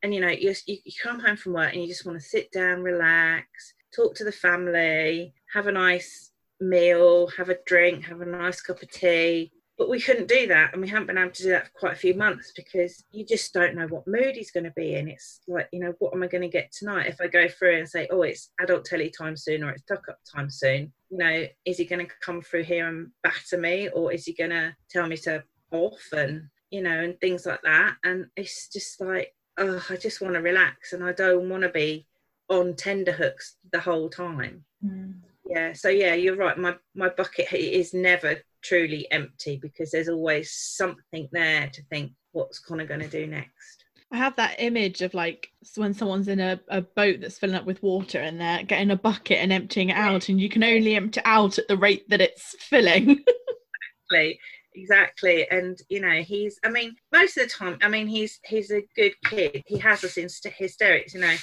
and 0.03 0.15
you 0.15 0.21
know 0.21 0.29
you, 0.29 0.55
you, 0.67 0.77
you 0.85 0.93
come 1.03 1.19
home 1.19 1.37
from 1.37 1.55
work 1.55 1.73
and 1.73 1.83
you 1.83 1.89
just 1.89 2.07
want 2.07 2.17
to 2.17 2.25
sit 2.25 2.51
down 2.53 2.81
relax 2.83 3.47
talk 3.95 4.15
to 4.15 4.25
the 4.25 4.33
family 4.33 5.33
have 5.53 5.67
a 5.67 5.73
nice 5.73 6.33
meal 6.61 7.29
have 7.29 7.49
a 7.49 7.59
drink 7.67 8.05
have 8.05 8.21
a 8.21 8.27
nice 8.27 8.61
cup 8.61 8.83
of 8.83 8.91
tea. 8.91 9.53
But 9.77 9.89
we 9.89 10.01
couldn't 10.01 10.27
do 10.27 10.49
that 10.49 10.73
and 10.73 10.83
we 10.83 10.89
haven't 10.89 11.07
been 11.07 11.19
able 11.19 11.31
to 11.31 11.43
do 11.45 11.51
that 11.51 11.67
for 11.67 11.79
quite 11.79 11.93
a 11.93 11.97
few 11.97 12.13
months 12.15 12.53
because 12.57 13.05
you 13.13 13.25
just 13.25 13.55
don't 13.55 13.77
know 13.77 13.87
what 13.87 14.09
mood 14.09 14.35
he's 14.35 14.51
going 14.51 14.65
to 14.65 14.73
be 14.73 14.97
in. 14.97 15.07
It's 15.07 15.39
like 15.47 15.69
you 15.73 15.79
know 15.79 15.95
what 16.01 16.13
am 16.13 16.23
i 16.25 16.27
going 16.27 16.43
to 16.43 16.49
get 16.49 16.73
tonight? 16.73 17.07
If 17.07 17.21
i 17.21 17.29
go 17.29 17.49
through 17.49 17.79
and 17.79 17.89
say 17.89 18.09
oh 18.11 18.23
it's 18.23 18.51
adult 18.61 18.85
telly 18.85 19.11
time 19.17 19.37
soon 19.37 19.63
or 19.63 19.71
it's 19.71 19.85
tuck 19.85 20.09
up 20.09 20.19
time 20.35 20.51
soon 20.51 20.93
you 21.11 21.19
know 21.19 21.47
is 21.65 21.79
he 21.79 21.85
going 21.85 22.05
to 22.05 22.13
come 22.21 22.43
through 22.43 22.65
here 22.65 22.89
and 22.89 23.09
batter 23.23 23.59
me? 23.59 23.89
Or 23.91 24.13
is 24.13 24.25
he 24.25 24.33
going 24.33 24.51
to 24.51 24.75
tell 24.91 25.07
me 25.07 25.17
to 25.19 25.45
off 25.71 26.09
and 26.13 26.43
you 26.71 26.83
know 26.83 27.01
and 27.05 27.21
things 27.21 27.47
like 27.47 27.63
that? 27.63 27.95
And 28.03 28.27
it's 28.37 28.69
just 28.69 29.01
like 29.01 29.33
oh 29.59 29.85
i 29.91 29.97
just 29.97 30.21
want 30.21 30.35
to 30.35 30.41
relax 30.41 30.93
and 30.93 31.03
i 31.03 31.11
don't 31.11 31.49
want 31.49 31.65
to 31.65 31.69
be 31.69 32.07
on 32.49 32.75
tender 32.75 33.13
hooks 33.13 33.57
the 33.73 33.81
whole 33.81 34.09
time. 34.09 34.65
Mm. 34.85 35.15
Yeah 35.49 35.73
so 35.73 35.89
yeah 35.89 36.13
you're 36.13 36.37
right 36.37 36.59
my 36.59 36.77
my 36.95 37.09
bucket 37.09 37.51
is 37.53 37.95
never 37.95 38.37
truly 38.63 39.11
empty 39.11 39.59
because 39.61 39.91
there's 39.91 40.09
always 40.09 40.53
something 40.53 41.29
there 41.33 41.71
to 41.73 41.83
think 41.85 42.13
what's 42.33 42.59
connor 42.59 42.87
going 42.87 43.01
to 43.01 43.09
do 43.09 43.27
next? 43.27 43.85
I 44.11 44.17
have 44.17 44.37
that 44.37 44.57
image 44.59 45.03
of 45.03 45.13
like 45.13 45.51
when 45.75 45.93
someone's 45.93 46.29
in 46.29 46.41
a, 46.41 46.59
a 46.69 46.81
boat 46.81 47.21
that's 47.21 47.39
filling 47.39 47.57
up 47.57 47.67
with 47.67 47.83
water 47.83 48.19
and 48.19 48.41
they're 48.41 48.63
getting 48.63 48.91
a 48.91 48.97
bucket 48.97 49.39
and 49.39 49.53
emptying 49.53 49.91
it 49.91 49.97
out, 49.97 50.29
and 50.29 50.41
you 50.41 50.49
can 50.49 50.65
only 50.65 50.97
empty 50.97 51.21
out 51.25 51.59
at 51.59 51.69
the 51.69 51.77
rate 51.77 52.09
that 52.09 52.21
it's 52.21 52.57
filling. 52.59 53.19
exactly 54.11 54.39
exactly 54.75 55.51
and 55.51 55.79
you 55.89 56.01
know 56.01 56.23
he's 56.23 56.59
i 56.65 56.71
mean 56.71 56.95
most 57.13 57.37
of 57.37 57.43
the 57.43 57.49
time 57.49 57.77
i 57.83 57.89
mean 57.89 58.07
he's 58.07 58.39
he's 58.45 58.71
a 58.71 58.87
good 58.95 59.13
kid 59.25 59.63
he 59.67 59.77
has 59.77 60.05
us 60.05 60.17
in 60.17 60.29
st- 60.29 60.55
hysterics 60.55 61.15
you 61.15 61.21
know 61.21 61.35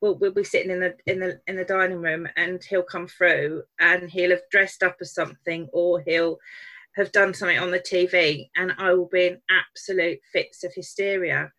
we'll, 0.00 0.16
we'll 0.16 0.32
be 0.32 0.44
sitting 0.44 0.70
in 0.70 0.80
the 0.80 0.94
in 1.06 1.20
the 1.20 1.40
in 1.46 1.56
the 1.56 1.64
dining 1.64 2.00
room 2.00 2.26
and 2.36 2.62
he'll 2.64 2.82
come 2.82 3.06
through 3.06 3.62
and 3.78 4.10
he'll 4.10 4.30
have 4.30 4.48
dressed 4.50 4.82
up 4.82 4.96
as 5.00 5.14
something 5.14 5.68
or 5.72 6.00
he'll 6.00 6.38
have 6.96 7.12
done 7.12 7.32
something 7.32 7.58
on 7.58 7.70
the 7.70 7.78
tv 7.78 8.48
and 8.56 8.72
i 8.78 8.92
will 8.92 9.08
be 9.08 9.26
in 9.26 9.40
absolute 9.50 10.18
fits 10.32 10.64
of 10.64 10.72
hysteria. 10.74 11.50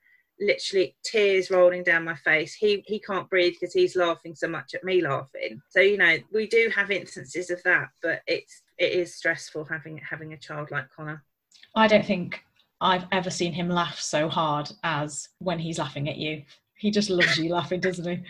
Literally 0.43 0.95
tears 1.03 1.51
rolling 1.51 1.83
down 1.83 2.03
my 2.03 2.15
face. 2.15 2.55
He 2.55 2.83
he 2.87 2.99
can't 2.99 3.29
breathe 3.29 3.53
because 3.59 3.75
he's 3.75 3.95
laughing 3.95 4.33
so 4.33 4.47
much 4.47 4.73
at 4.73 4.83
me 4.83 4.99
laughing. 4.99 5.61
So 5.69 5.81
you 5.81 5.97
know 5.97 6.17
we 6.33 6.47
do 6.47 6.71
have 6.75 6.89
instances 6.89 7.51
of 7.51 7.61
that 7.61 7.89
but 8.01 8.21
it's 8.25 8.63
it 8.79 8.91
is 8.91 9.13
stressful 9.13 9.65
having 9.65 9.99
having 9.99 10.33
a 10.33 10.37
child 10.37 10.71
like 10.71 10.89
connor. 10.89 11.23
I 11.75 11.85
don't 11.87 12.05
think 12.05 12.43
I've 12.81 13.05
ever 13.11 13.29
seen 13.29 13.53
him 13.53 13.69
laugh 13.69 13.99
so 13.99 14.27
hard 14.27 14.71
as 14.83 15.29
when 15.37 15.59
he's 15.59 15.77
laughing 15.77 16.09
at 16.09 16.17
you. 16.17 16.41
He 16.81 16.89
just 16.89 17.11
loves 17.11 17.37
you 17.37 17.53
laughing, 17.53 17.79
doesn't 17.79 18.09
he? 18.09 18.23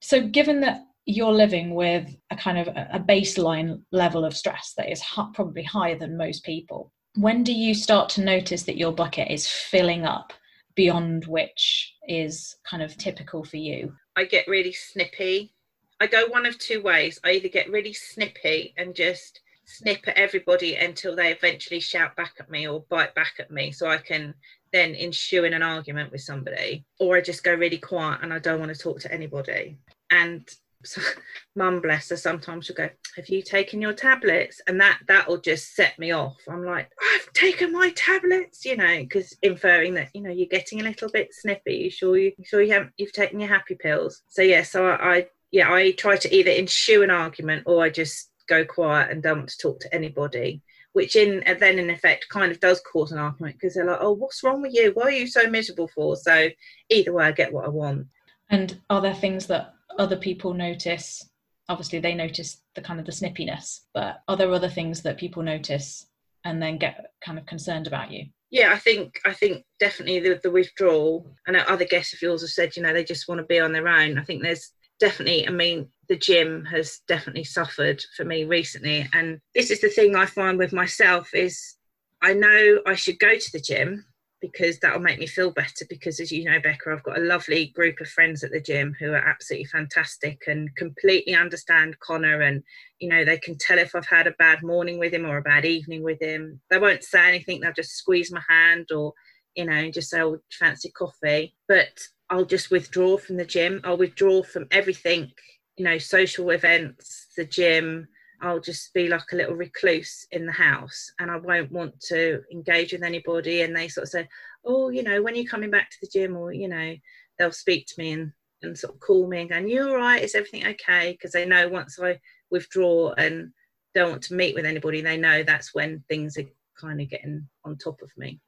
So, 0.00 0.20
given 0.20 0.60
that 0.60 0.82
you're 1.06 1.32
living 1.32 1.74
with 1.74 2.14
a 2.30 2.36
kind 2.36 2.58
of 2.58 2.68
a 2.68 3.00
baseline 3.00 3.80
level 3.92 4.26
of 4.26 4.36
stress 4.36 4.74
that 4.76 4.92
is 4.92 5.02
probably 5.32 5.62
higher 5.62 5.98
than 5.98 6.18
most 6.18 6.44
people, 6.44 6.92
when 7.14 7.42
do 7.42 7.52
you 7.52 7.74
start 7.74 8.10
to 8.10 8.20
notice 8.20 8.64
that 8.64 8.76
your 8.76 8.92
bucket 8.92 9.30
is 9.30 9.48
filling 9.48 10.04
up 10.04 10.34
beyond 10.74 11.24
which 11.24 11.94
is 12.06 12.56
kind 12.62 12.82
of 12.82 12.96
typical 12.98 13.42
for 13.42 13.56
you? 13.56 13.94
I 14.16 14.24
get 14.24 14.46
really 14.46 14.74
snippy. 14.74 15.54
I 15.98 16.06
go 16.06 16.26
one 16.28 16.44
of 16.44 16.58
two 16.58 16.82
ways. 16.82 17.18
I 17.24 17.32
either 17.32 17.48
get 17.48 17.70
really 17.70 17.94
snippy 17.94 18.74
and 18.76 18.94
just 18.94 19.40
snip 19.64 20.06
at 20.08 20.16
everybody 20.16 20.76
until 20.76 21.16
they 21.16 21.32
eventually 21.32 21.80
shout 21.80 22.14
back 22.16 22.34
at 22.38 22.50
me 22.50 22.68
or 22.68 22.84
bite 22.88 23.14
back 23.14 23.34
at 23.38 23.50
me 23.50 23.72
so 23.72 23.88
I 23.88 23.98
can 23.98 24.34
then 24.72 24.94
ensue 24.94 25.44
in 25.44 25.54
an 25.54 25.62
argument 25.62 26.12
with 26.12 26.20
somebody, 26.20 26.84
or 26.98 27.16
I 27.16 27.20
just 27.20 27.44
go 27.44 27.54
really 27.54 27.78
quiet 27.78 28.20
and 28.22 28.32
I 28.32 28.38
don't 28.38 28.60
want 28.60 28.74
to 28.74 28.80
talk 28.80 29.00
to 29.00 29.12
anybody. 29.12 29.78
And 30.10 30.48
so, 30.84 31.00
mum 31.56 31.80
bless 31.80 32.10
her, 32.10 32.16
sometimes 32.16 32.66
she'll 32.66 32.76
go, 32.76 32.88
Have 33.16 33.28
you 33.28 33.42
taken 33.42 33.80
your 33.80 33.92
tablets? 33.92 34.60
And 34.66 34.80
that 34.80 35.00
that'll 35.06 35.40
just 35.40 35.74
set 35.74 35.98
me 35.98 36.12
off. 36.12 36.36
I'm 36.48 36.64
like, 36.64 36.90
I've 37.14 37.32
taken 37.32 37.72
my 37.72 37.90
tablets, 37.96 38.64
you 38.64 38.76
know, 38.76 38.98
because 39.00 39.36
inferring 39.42 39.94
that, 39.94 40.10
you 40.14 40.22
know, 40.22 40.30
you're 40.30 40.46
getting 40.46 40.80
a 40.80 40.84
little 40.84 41.10
bit 41.10 41.34
snippy. 41.34 41.76
You 41.76 41.90
sure 41.90 42.16
you, 42.16 42.32
you 42.36 42.44
sure 42.44 42.62
you 42.62 42.72
haven't 42.72 42.92
you've 42.96 43.12
taken 43.12 43.40
your 43.40 43.48
happy 43.48 43.74
pills? 43.74 44.22
So 44.28 44.42
yeah, 44.42 44.62
so 44.62 44.86
I, 44.86 45.16
I 45.16 45.26
yeah, 45.50 45.72
I 45.72 45.92
try 45.92 46.16
to 46.16 46.34
either 46.34 46.50
ensue 46.50 47.02
an 47.02 47.10
argument 47.10 47.64
or 47.66 47.82
I 47.82 47.90
just 47.90 48.30
go 48.48 48.64
quiet 48.64 49.10
and 49.10 49.22
don't 49.22 49.38
want 49.38 49.48
to 49.50 49.58
talk 49.58 49.80
to 49.80 49.94
anybody. 49.94 50.62
Which 50.98 51.14
in 51.14 51.44
and 51.44 51.60
then 51.60 51.78
in 51.78 51.90
effect 51.90 52.28
kind 52.28 52.50
of 52.50 52.58
does 52.58 52.80
cause 52.80 53.12
an 53.12 53.18
argument 53.18 53.54
because 53.54 53.74
they're 53.74 53.84
like, 53.84 54.00
Oh, 54.00 54.10
what's 54.10 54.42
wrong 54.42 54.60
with 54.60 54.74
you? 54.74 54.90
Why 54.94 55.04
are 55.04 55.10
you 55.10 55.28
so 55.28 55.48
miserable 55.48 55.86
for? 55.94 56.16
So 56.16 56.48
either 56.90 57.12
way 57.12 57.26
I 57.26 57.30
get 57.30 57.52
what 57.52 57.66
I 57.66 57.68
want. 57.68 58.08
And 58.50 58.80
are 58.90 59.00
there 59.00 59.14
things 59.14 59.46
that 59.46 59.74
other 59.96 60.16
people 60.16 60.54
notice? 60.54 61.30
Obviously, 61.68 62.00
they 62.00 62.14
notice 62.14 62.62
the 62.74 62.80
kind 62.80 62.98
of 62.98 63.06
the 63.06 63.12
snippiness, 63.12 63.82
but 63.94 64.22
are 64.26 64.36
there 64.36 64.50
other 64.52 64.68
things 64.68 65.02
that 65.02 65.18
people 65.18 65.44
notice 65.44 66.08
and 66.44 66.60
then 66.60 66.78
get 66.78 67.12
kind 67.24 67.38
of 67.38 67.46
concerned 67.46 67.86
about 67.86 68.10
you? 68.10 68.26
yeah 68.50 68.72
i 68.72 68.78
think 68.78 69.20
i 69.26 69.32
think 69.32 69.64
definitely 69.78 70.20
the, 70.20 70.40
the 70.42 70.50
withdrawal 70.50 71.30
i 71.46 71.50
know 71.50 71.62
other 71.68 71.84
guests 71.84 72.14
of 72.14 72.22
yours 72.22 72.40
have 72.40 72.50
said 72.50 72.74
you 72.74 72.82
know 72.82 72.92
they 72.92 73.04
just 73.04 73.28
want 73.28 73.38
to 73.38 73.46
be 73.46 73.60
on 73.60 73.72
their 73.72 73.88
own 73.88 74.18
i 74.18 74.22
think 74.22 74.42
there's 74.42 74.72
definitely 75.00 75.46
i 75.46 75.50
mean 75.50 75.88
the 76.08 76.16
gym 76.16 76.64
has 76.64 77.00
definitely 77.06 77.44
suffered 77.44 78.02
for 78.16 78.24
me 78.24 78.44
recently. 78.44 79.06
And 79.12 79.40
this 79.54 79.70
is 79.70 79.80
the 79.80 79.90
thing 79.90 80.16
i 80.16 80.26
find 80.26 80.58
with 80.58 80.72
myself 80.72 81.34
is 81.34 81.76
i 82.22 82.32
know 82.32 82.80
i 82.86 82.94
should 82.94 83.18
go 83.18 83.36
to 83.36 83.52
the 83.52 83.60
gym 83.60 84.04
because 84.40 84.78
that'll 84.78 85.00
make 85.00 85.18
me 85.18 85.26
feel 85.26 85.50
better 85.50 85.84
because 85.90 86.20
as 86.20 86.30
you 86.30 86.44
know 86.44 86.60
becca 86.60 86.92
i've 86.92 87.02
got 87.02 87.18
a 87.18 87.22
lovely 87.22 87.66
group 87.74 88.00
of 88.00 88.08
friends 88.08 88.44
at 88.44 88.52
the 88.52 88.60
gym 88.60 88.94
who 88.98 89.10
are 89.10 89.16
absolutely 89.16 89.66
fantastic 89.66 90.42
and 90.46 90.74
completely 90.76 91.34
understand 91.34 91.98
connor 92.00 92.42
and 92.42 92.62
you 93.00 93.08
know 93.08 93.24
they 93.24 93.38
can 93.38 93.56
tell 93.58 93.78
if 93.78 93.94
i've 93.94 94.06
had 94.06 94.26
a 94.26 94.32
bad 94.32 94.62
morning 94.62 94.98
with 94.98 95.12
him 95.12 95.26
or 95.26 95.38
a 95.38 95.42
bad 95.42 95.64
evening 95.64 96.02
with 96.02 96.20
him. 96.20 96.60
They 96.70 96.78
won't 96.78 97.04
say 97.04 97.26
anything 97.28 97.60
they'll 97.60 97.72
just 97.72 97.96
squeeze 97.96 98.32
my 98.32 98.42
hand 98.48 98.90
or 98.92 99.12
you 99.54 99.64
know 99.64 99.90
just 99.90 100.10
say 100.10 100.22
oh 100.22 100.38
fancy 100.50 100.90
coffee. 100.90 101.54
But 101.66 101.98
i'll 102.30 102.44
just 102.44 102.70
withdraw 102.70 103.16
from 103.16 103.36
the 103.36 103.44
gym 103.44 103.80
i'll 103.84 103.96
withdraw 103.96 104.42
from 104.42 104.66
everything 104.70 105.30
you 105.76 105.84
know 105.84 105.98
social 105.98 106.50
events 106.50 107.28
the 107.36 107.44
gym 107.44 108.08
I'll 108.40 108.60
just 108.60 108.92
be 108.94 109.08
like 109.08 109.32
a 109.32 109.36
little 109.36 109.54
recluse 109.54 110.26
in 110.30 110.46
the 110.46 110.52
house 110.52 111.10
and 111.18 111.30
I 111.30 111.36
won't 111.36 111.72
want 111.72 112.00
to 112.02 112.42
engage 112.52 112.92
with 112.92 113.02
anybody. 113.02 113.62
And 113.62 113.74
they 113.74 113.88
sort 113.88 114.04
of 114.04 114.10
say, 114.10 114.28
Oh, 114.64 114.90
you 114.90 115.02
know, 115.02 115.22
when 115.22 115.34
you're 115.34 115.44
you 115.44 115.48
coming 115.48 115.70
back 115.70 115.90
to 115.90 115.96
the 116.00 116.08
gym? 116.08 116.36
Or, 116.36 116.52
you 116.52 116.68
know, 116.68 116.94
they'll 117.38 117.52
speak 117.52 117.86
to 117.86 117.94
me 117.98 118.12
and, 118.12 118.32
and 118.62 118.78
sort 118.78 118.94
of 118.94 119.00
call 119.00 119.26
me 119.26 119.40
and 119.40 119.50
go, 119.50 119.58
You 119.58 119.88
all 119.88 119.96
right? 119.96 120.22
Is 120.22 120.34
everything 120.34 120.66
okay? 120.66 121.12
Because 121.12 121.32
they 121.32 121.46
know 121.46 121.68
once 121.68 121.98
I 122.00 122.20
withdraw 122.50 123.12
and 123.14 123.50
don't 123.94 124.10
want 124.10 124.22
to 124.24 124.34
meet 124.34 124.54
with 124.54 124.66
anybody, 124.66 125.00
they 125.00 125.16
know 125.16 125.42
that's 125.42 125.74
when 125.74 126.04
things 126.08 126.36
are 126.38 126.44
kind 126.80 127.00
of 127.00 127.10
getting 127.10 127.48
on 127.64 127.76
top 127.76 128.02
of 128.02 128.10
me. 128.16 128.40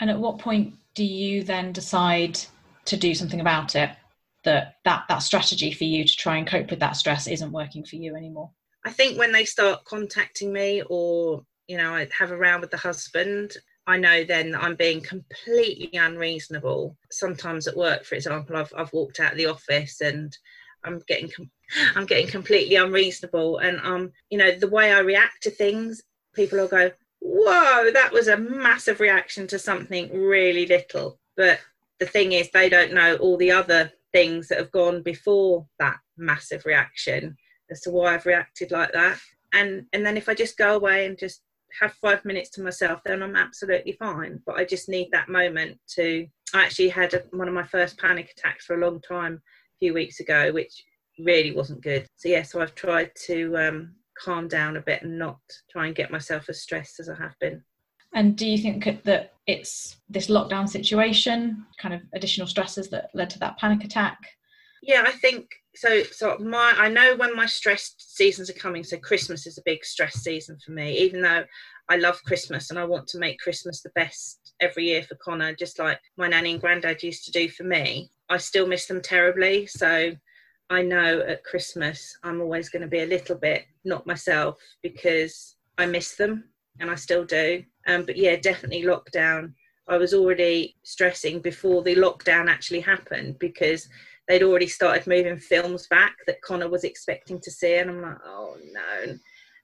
And 0.00 0.10
at 0.10 0.18
what 0.18 0.38
point 0.38 0.74
do 0.94 1.04
you 1.04 1.44
then 1.44 1.72
decide 1.72 2.38
to 2.90 2.96
do 2.96 3.14
something 3.14 3.40
about 3.40 3.74
it? 3.74 3.90
That 4.44 4.76
that 4.84 5.04
that 5.08 5.18
strategy 5.18 5.72
for 5.72 5.84
you 5.84 6.04
to 6.04 6.16
try 6.16 6.36
and 6.36 6.46
cope 6.46 6.70
with 6.70 6.80
that 6.80 6.96
stress 6.96 7.26
isn't 7.26 7.52
working 7.52 7.84
for 7.84 7.96
you 7.96 8.16
anymore. 8.16 8.50
I 8.84 8.90
think 8.90 9.18
when 9.18 9.32
they 9.32 9.44
start 9.44 9.84
contacting 9.84 10.52
me 10.52 10.82
or 10.88 11.44
you 11.66 11.76
know 11.76 11.94
I 11.94 12.08
have 12.18 12.30
a 12.30 12.36
round 12.36 12.62
with 12.62 12.70
the 12.70 12.78
husband 12.78 13.56
I 13.86 13.96
know 13.96 14.24
then 14.24 14.54
I'm 14.54 14.76
being 14.76 15.00
completely 15.00 15.98
unreasonable. 15.98 16.96
Sometimes 17.10 17.66
at 17.66 17.76
work, 17.76 18.04
for 18.04 18.14
example, 18.14 18.56
I've, 18.56 18.72
I've 18.76 18.92
walked 18.92 19.18
out 19.18 19.32
of 19.32 19.38
the 19.38 19.46
office 19.46 20.00
and 20.00 20.36
I'm 20.84 21.00
getting 21.08 21.28
com- 21.28 21.50
I'm 21.96 22.06
getting 22.06 22.28
completely 22.28 22.76
unreasonable, 22.76 23.58
and 23.58 23.80
um, 23.82 24.12
you 24.30 24.38
know, 24.38 24.52
the 24.52 24.68
way 24.68 24.92
I 24.92 25.00
react 25.00 25.42
to 25.42 25.50
things, 25.50 26.02
people 26.34 26.58
will 26.58 26.68
go, 26.68 26.90
"Whoa, 27.20 27.90
that 27.92 28.12
was 28.12 28.28
a 28.28 28.36
massive 28.36 29.00
reaction 29.00 29.46
to 29.48 29.58
something 29.58 30.12
really 30.12 30.66
little." 30.66 31.18
But 31.36 31.60
the 32.00 32.06
thing 32.06 32.32
is, 32.32 32.50
they 32.50 32.68
don't 32.68 32.94
know 32.94 33.16
all 33.16 33.36
the 33.36 33.52
other 33.52 33.92
things 34.12 34.48
that 34.48 34.58
have 34.58 34.72
gone 34.72 35.02
before 35.02 35.66
that 35.78 35.98
massive 36.16 36.64
reaction 36.64 37.36
as 37.70 37.80
to 37.82 37.90
why 37.90 38.14
I've 38.14 38.26
reacted 38.26 38.72
like 38.72 38.92
that. 38.92 39.18
And 39.52 39.84
and 39.92 40.04
then 40.04 40.16
if 40.16 40.28
I 40.28 40.34
just 40.34 40.56
go 40.56 40.74
away 40.74 41.06
and 41.06 41.18
just 41.18 41.42
have 41.80 41.92
five 41.94 42.24
minutes 42.24 42.50
to 42.50 42.62
myself, 42.62 43.00
then 43.04 43.22
I'm 43.22 43.36
absolutely 43.36 43.92
fine. 43.92 44.40
But 44.46 44.56
I 44.56 44.64
just 44.64 44.88
need 44.88 45.08
that 45.12 45.28
moment 45.28 45.78
to. 45.94 46.26
I 46.52 46.64
actually 46.64 46.88
had 46.88 47.14
a, 47.14 47.22
one 47.30 47.46
of 47.46 47.54
my 47.54 47.64
first 47.64 47.98
panic 47.98 48.32
attacks 48.36 48.64
for 48.64 48.74
a 48.74 48.84
long 48.84 49.00
time 49.02 49.34
a 49.34 49.78
few 49.78 49.94
weeks 49.94 50.18
ago, 50.18 50.52
which 50.52 50.84
really 51.20 51.52
wasn't 51.52 51.82
good. 51.82 52.06
So 52.16 52.28
yeah, 52.28 52.42
so 52.42 52.60
I've 52.60 52.74
tried 52.74 53.10
to 53.26 53.56
um, 53.56 53.94
calm 54.18 54.48
down 54.48 54.76
a 54.76 54.82
bit 54.82 55.02
and 55.02 55.18
not 55.18 55.38
try 55.70 55.86
and 55.86 55.94
get 55.94 56.10
myself 56.10 56.48
as 56.48 56.62
stressed 56.62 56.98
as 56.98 57.08
I 57.08 57.16
have 57.16 57.34
been. 57.40 57.62
And 58.12 58.36
do 58.36 58.46
you 58.46 58.58
think 58.58 59.04
that 59.04 59.34
it's 59.46 59.96
this 60.08 60.28
lockdown 60.28 60.68
situation, 60.68 61.64
kind 61.78 61.94
of 61.94 62.00
additional 62.14 62.46
stresses 62.46 62.88
that 62.90 63.10
led 63.14 63.30
to 63.30 63.38
that 63.38 63.58
panic 63.58 63.84
attack? 63.84 64.18
Yeah, 64.82 65.04
I 65.06 65.12
think 65.12 65.46
so. 65.76 66.02
So 66.04 66.38
my, 66.38 66.74
I 66.76 66.88
know 66.88 67.14
when 67.16 67.36
my 67.36 67.46
stress 67.46 67.94
seasons 67.98 68.50
are 68.50 68.54
coming. 68.54 68.82
So 68.82 68.96
Christmas 68.96 69.46
is 69.46 69.58
a 69.58 69.62
big 69.64 69.84
stress 69.84 70.14
season 70.14 70.58
for 70.64 70.72
me, 70.72 70.98
even 70.98 71.20
though 71.20 71.44
I 71.88 71.96
love 71.96 72.22
Christmas 72.24 72.70
and 72.70 72.78
I 72.78 72.84
want 72.84 73.06
to 73.08 73.18
make 73.18 73.38
Christmas 73.38 73.82
the 73.82 73.90
best 73.90 74.54
every 74.60 74.86
year 74.86 75.02
for 75.02 75.16
Connor, 75.16 75.54
just 75.54 75.78
like 75.78 76.00
my 76.16 76.28
nanny 76.28 76.52
and 76.52 76.60
granddad 76.60 77.02
used 77.02 77.24
to 77.26 77.32
do 77.32 77.48
for 77.48 77.64
me. 77.64 78.10
I 78.28 78.38
still 78.38 78.66
miss 78.66 78.86
them 78.86 79.02
terribly. 79.02 79.66
So 79.66 80.12
I 80.70 80.82
know 80.82 81.20
at 81.20 81.44
Christmas 81.44 82.16
I'm 82.22 82.40
always 82.40 82.68
going 82.68 82.82
to 82.82 82.88
be 82.88 83.00
a 83.00 83.06
little 83.06 83.36
bit 83.36 83.66
not 83.84 84.06
myself 84.06 84.58
because 84.82 85.56
I 85.78 85.86
miss 85.86 86.16
them 86.16 86.44
and 86.78 86.90
I 86.90 86.94
still 86.94 87.24
do. 87.24 87.64
Um, 87.86 88.04
but 88.04 88.16
yeah, 88.16 88.36
definitely 88.36 88.82
lockdown. 88.82 89.54
I 89.88 89.96
was 89.96 90.14
already 90.14 90.76
stressing 90.84 91.40
before 91.40 91.82
the 91.82 91.96
lockdown 91.96 92.48
actually 92.48 92.80
happened 92.80 93.38
because 93.38 93.88
they'd 94.28 94.42
already 94.42 94.68
started 94.68 95.06
moving 95.06 95.38
films 95.38 95.86
back 95.88 96.14
that 96.26 96.42
Connor 96.42 96.68
was 96.68 96.84
expecting 96.84 97.40
to 97.40 97.50
see, 97.50 97.76
and 97.76 97.90
I'm 97.90 98.02
like, 98.02 98.18
oh 98.24 98.56
no, 98.72 99.18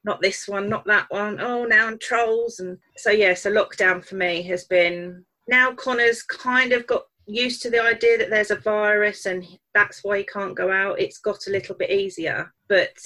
not 0.05 0.20
this 0.20 0.48
one, 0.48 0.68
not 0.68 0.85
that 0.87 1.07
one. 1.11 1.40
Oh, 1.40 1.64
now 1.64 1.87
I'm 1.87 1.98
trolls, 1.98 2.59
and 2.59 2.79
so 2.96 3.11
yeah, 3.11 3.35
so 3.35 3.52
lockdown 3.52 4.05
for 4.05 4.16
me 4.16 4.42
has 4.42 4.64
been 4.64 5.24
now 5.46 5.72
Connor's 5.74 6.22
kind 6.22 6.72
of 6.72 6.87
got 6.87 7.05
used 7.26 7.62
to 7.62 7.70
the 7.70 7.83
idea 7.83 8.18
that 8.18 8.31
there's 8.31 8.50
a 8.50 8.57
virus 8.57 9.26
and 9.26 9.44
that's 9.74 10.05
why 10.05 10.18
he 10.18 10.24
can't 10.24 10.57
go 10.57 10.70
out. 10.70 11.00
It's 11.00 11.18
got 11.18 11.46
a 11.46 11.50
little 11.50 11.74
bit 11.74 11.90
easier, 11.90 12.52
but 12.68 12.96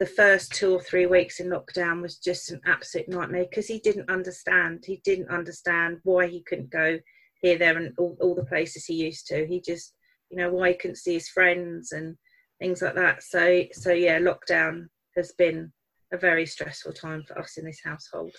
the 0.00 0.06
first 0.06 0.52
two 0.52 0.72
or 0.72 0.80
three 0.80 1.04
weeks 1.04 1.40
in 1.40 1.50
lockdown 1.50 2.00
was 2.00 2.16
just 2.16 2.50
an 2.50 2.60
absolute 2.66 3.06
nightmare 3.06 3.44
because 3.48 3.66
he 3.66 3.78
didn't 3.78 4.08
understand. 4.08 4.82
He 4.86 5.02
didn't 5.04 5.28
understand 5.28 5.98
why 6.04 6.26
he 6.26 6.42
couldn't 6.42 6.70
go 6.70 6.98
here, 7.42 7.58
there, 7.58 7.76
and 7.76 7.92
all, 7.98 8.16
all 8.20 8.34
the 8.34 8.46
places 8.46 8.86
he 8.86 8.94
used 8.94 9.26
to. 9.26 9.46
He 9.46 9.60
just 9.60 9.94
you 10.30 10.38
know 10.38 10.50
why 10.50 10.70
he 10.70 10.74
couldn't 10.74 10.96
see 10.96 11.12
his 11.12 11.28
friends 11.28 11.92
and 11.92 12.16
things 12.58 12.80
like 12.80 12.94
that. 12.94 13.22
So 13.22 13.64
so 13.72 13.92
yeah 13.92 14.18
lockdown 14.18 14.86
has 15.16 15.32
been 15.32 15.70
a 16.12 16.16
very 16.16 16.46
stressful 16.46 16.94
time 16.94 17.22
for 17.28 17.38
us 17.38 17.58
in 17.58 17.66
this 17.66 17.80
household. 17.84 18.34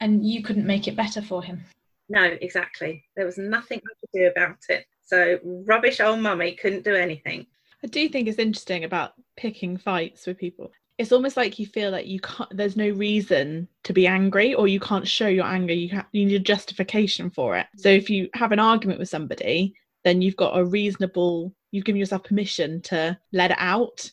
And 0.00 0.24
you 0.24 0.42
couldn't 0.42 0.66
make 0.66 0.86
it 0.86 0.96
better 0.96 1.22
for 1.22 1.42
him? 1.42 1.64
No 2.10 2.36
exactly. 2.42 3.04
There 3.16 3.24
was 3.24 3.38
nothing 3.38 3.78
i 3.78 3.94
could 4.00 4.20
do 4.20 4.26
about 4.26 4.58
it. 4.68 4.84
So 5.02 5.38
rubbish 5.42 5.98
old 5.98 6.20
mummy 6.20 6.52
couldn't 6.52 6.84
do 6.84 6.94
anything. 6.94 7.46
I 7.82 7.86
do 7.86 8.06
think 8.10 8.28
it's 8.28 8.38
interesting 8.38 8.84
about 8.84 9.14
picking 9.36 9.78
fights 9.78 10.26
with 10.26 10.36
people 10.36 10.72
it's 10.98 11.12
almost 11.12 11.36
like 11.36 11.58
you 11.58 11.66
feel 11.66 11.90
like 11.90 12.06
you 12.06 12.20
can't 12.20 12.56
there's 12.56 12.76
no 12.76 12.88
reason 12.88 13.68
to 13.84 13.92
be 13.92 14.06
angry 14.06 14.54
or 14.54 14.66
you 14.66 14.80
can't 14.80 15.06
show 15.06 15.28
your 15.28 15.44
anger. 15.44 15.74
You, 15.74 16.02
you 16.12 16.26
need 16.26 16.34
a 16.34 16.38
justification 16.40 17.30
for 17.30 17.56
it. 17.56 17.66
So 17.76 17.88
if 17.88 18.08
you 18.08 18.28
have 18.34 18.52
an 18.52 18.58
argument 18.58 18.98
with 18.98 19.08
somebody 19.08 19.74
then 20.04 20.22
you've 20.22 20.36
got 20.36 20.58
a 20.58 20.64
reasonable 20.64 21.52
you've 21.72 21.84
given 21.84 21.98
yourself 21.98 22.24
permission 22.24 22.80
to 22.80 23.18
let 23.32 23.50
it 23.50 23.58
out. 23.60 24.10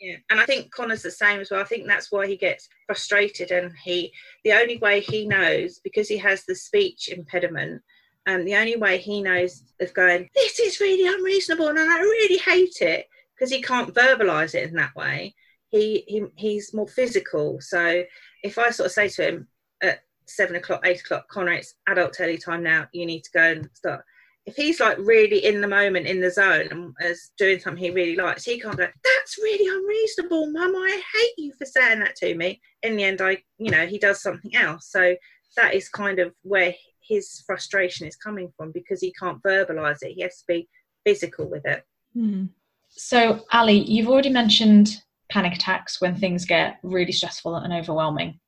Yeah 0.00 0.16
and 0.30 0.40
i 0.40 0.44
think 0.44 0.70
connor's 0.72 1.02
the 1.02 1.10
same 1.10 1.40
as 1.40 1.50
well. 1.50 1.60
I 1.60 1.64
think 1.64 1.86
that's 1.86 2.12
why 2.12 2.26
he 2.26 2.36
gets 2.36 2.68
frustrated 2.86 3.50
and 3.50 3.72
he 3.82 4.12
the 4.44 4.52
only 4.52 4.78
way 4.78 5.00
he 5.00 5.26
knows 5.26 5.80
because 5.82 6.08
he 6.08 6.18
has 6.18 6.44
the 6.44 6.54
speech 6.54 7.08
impediment 7.08 7.82
and 8.26 8.46
the 8.46 8.56
only 8.56 8.76
way 8.76 8.98
he 8.98 9.22
knows 9.22 9.64
of 9.80 9.94
going 9.94 10.28
this 10.34 10.58
is 10.60 10.80
really 10.80 11.06
unreasonable 11.06 11.68
and 11.68 11.78
i 11.78 11.98
really 11.98 12.36
hate 12.36 12.82
it 12.82 13.06
because 13.34 13.50
he 13.50 13.62
can't 13.62 13.94
verbalize 13.94 14.54
it 14.54 14.68
in 14.68 14.74
that 14.74 14.94
way 14.94 15.34
he, 15.70 16.04
he 16.06 16.24
he's 16.36 16.74
more 16.74 16.88
physical 16.88 17.58
so 17.60 18.02
if 18.42 18.58
i 18.58 18.70
sort 18.70 18.86
of 18.86 18.92
say 18.92 19.08
to 19.08 19.26
him 19.26 19.48
at 19.82 20.00
seven 20.26 20.56
o'clock 20.56 20.80
eight 20.84 21.00
o'clock 21.00 21.28
connor 21.28 21.52
it's 21.52 21.74
adult 21.88 22.12
telly 22.12 22.38
time 22.38 22.62
now 22.62 22.86
you 22.92 23.06
need 23.06 23.24
to 23.24 23.30
go 23.32 23.42
and 23.42 23.68
start 23.72 24.04
if 24.46 24.56
he's 24.56 24.80
like 24.80 24.98
really 24.98 25.44
in 25.44 25.60
the 25.60 25.68
moment 25.68 26.06
in 26.06 26.20
the 26.20 26.30
zone 26.30 26.68
and 26.70 26.94
is 27.02 27.30
doing 27.38 27.60
something 27.60 27.82
he 27.82 27.90
really 27.90 28.16
likes, 28.16 28.44
he 28.44 28.58
can't 28.58 28.76
go, 28.76 28.86
That's 29.04 29.38
really 29.38 29.68
unreasonable, 29.68 30.50
Mum. 30.50 30.74
I 30.74 31.02
hate 31.14 31.44
you 31.44 31.52
for 31.58 31.66
saying 31.66 32.00
that 32.00 32.16
to 32.16 32.34
me. 32.34 32.60
In 32.82 32.96
the 32.96 33.04
end, 33.04 33.20
I, 33.20 33.38
you 33.58 33.70
know, 33.70 33.86
he 33.86 33.98
does 33.98 34.22
something 34.22 34.54
else. 34.56 34.88
So 34.90 35.14
that 35.56 35.74
is 35.74 35.88
kind 35.88 36.18
of 36.18 36.32
where 36.42 36.74
his 37.06 37.42
frustration 37.46 38.06
is 38.06 38.16
coming 38.16 38.52
from 38.56 38.72
because 38.72 39.00
he 39.00 39.12
can't 39.12 39.42
verbalize 39.42 39.98
it. 40.02 40.12
He 40.12 40.22
has 40.22 40.38
to 40.38 40.44
be 40.48 40.68
physical 41.04 41.48
with 41.48 41.66
it. 41.66 41.84
Mm. 42.16 42.48
So, 42.88 43.44
Ali, 43.52 43.78
you've 43.78 44.08
already 44.08 44.30
mentioned 44.30 45.02
panic 45.30 45.54
attacks 45.54 46.00
when 46.00 46.16
things 46.16 46.44
get 46.44 46.78
really 46.82 47.12
stressful 47.12 47.56
and 47.56 47.72
overwhelming. 47.72 48.38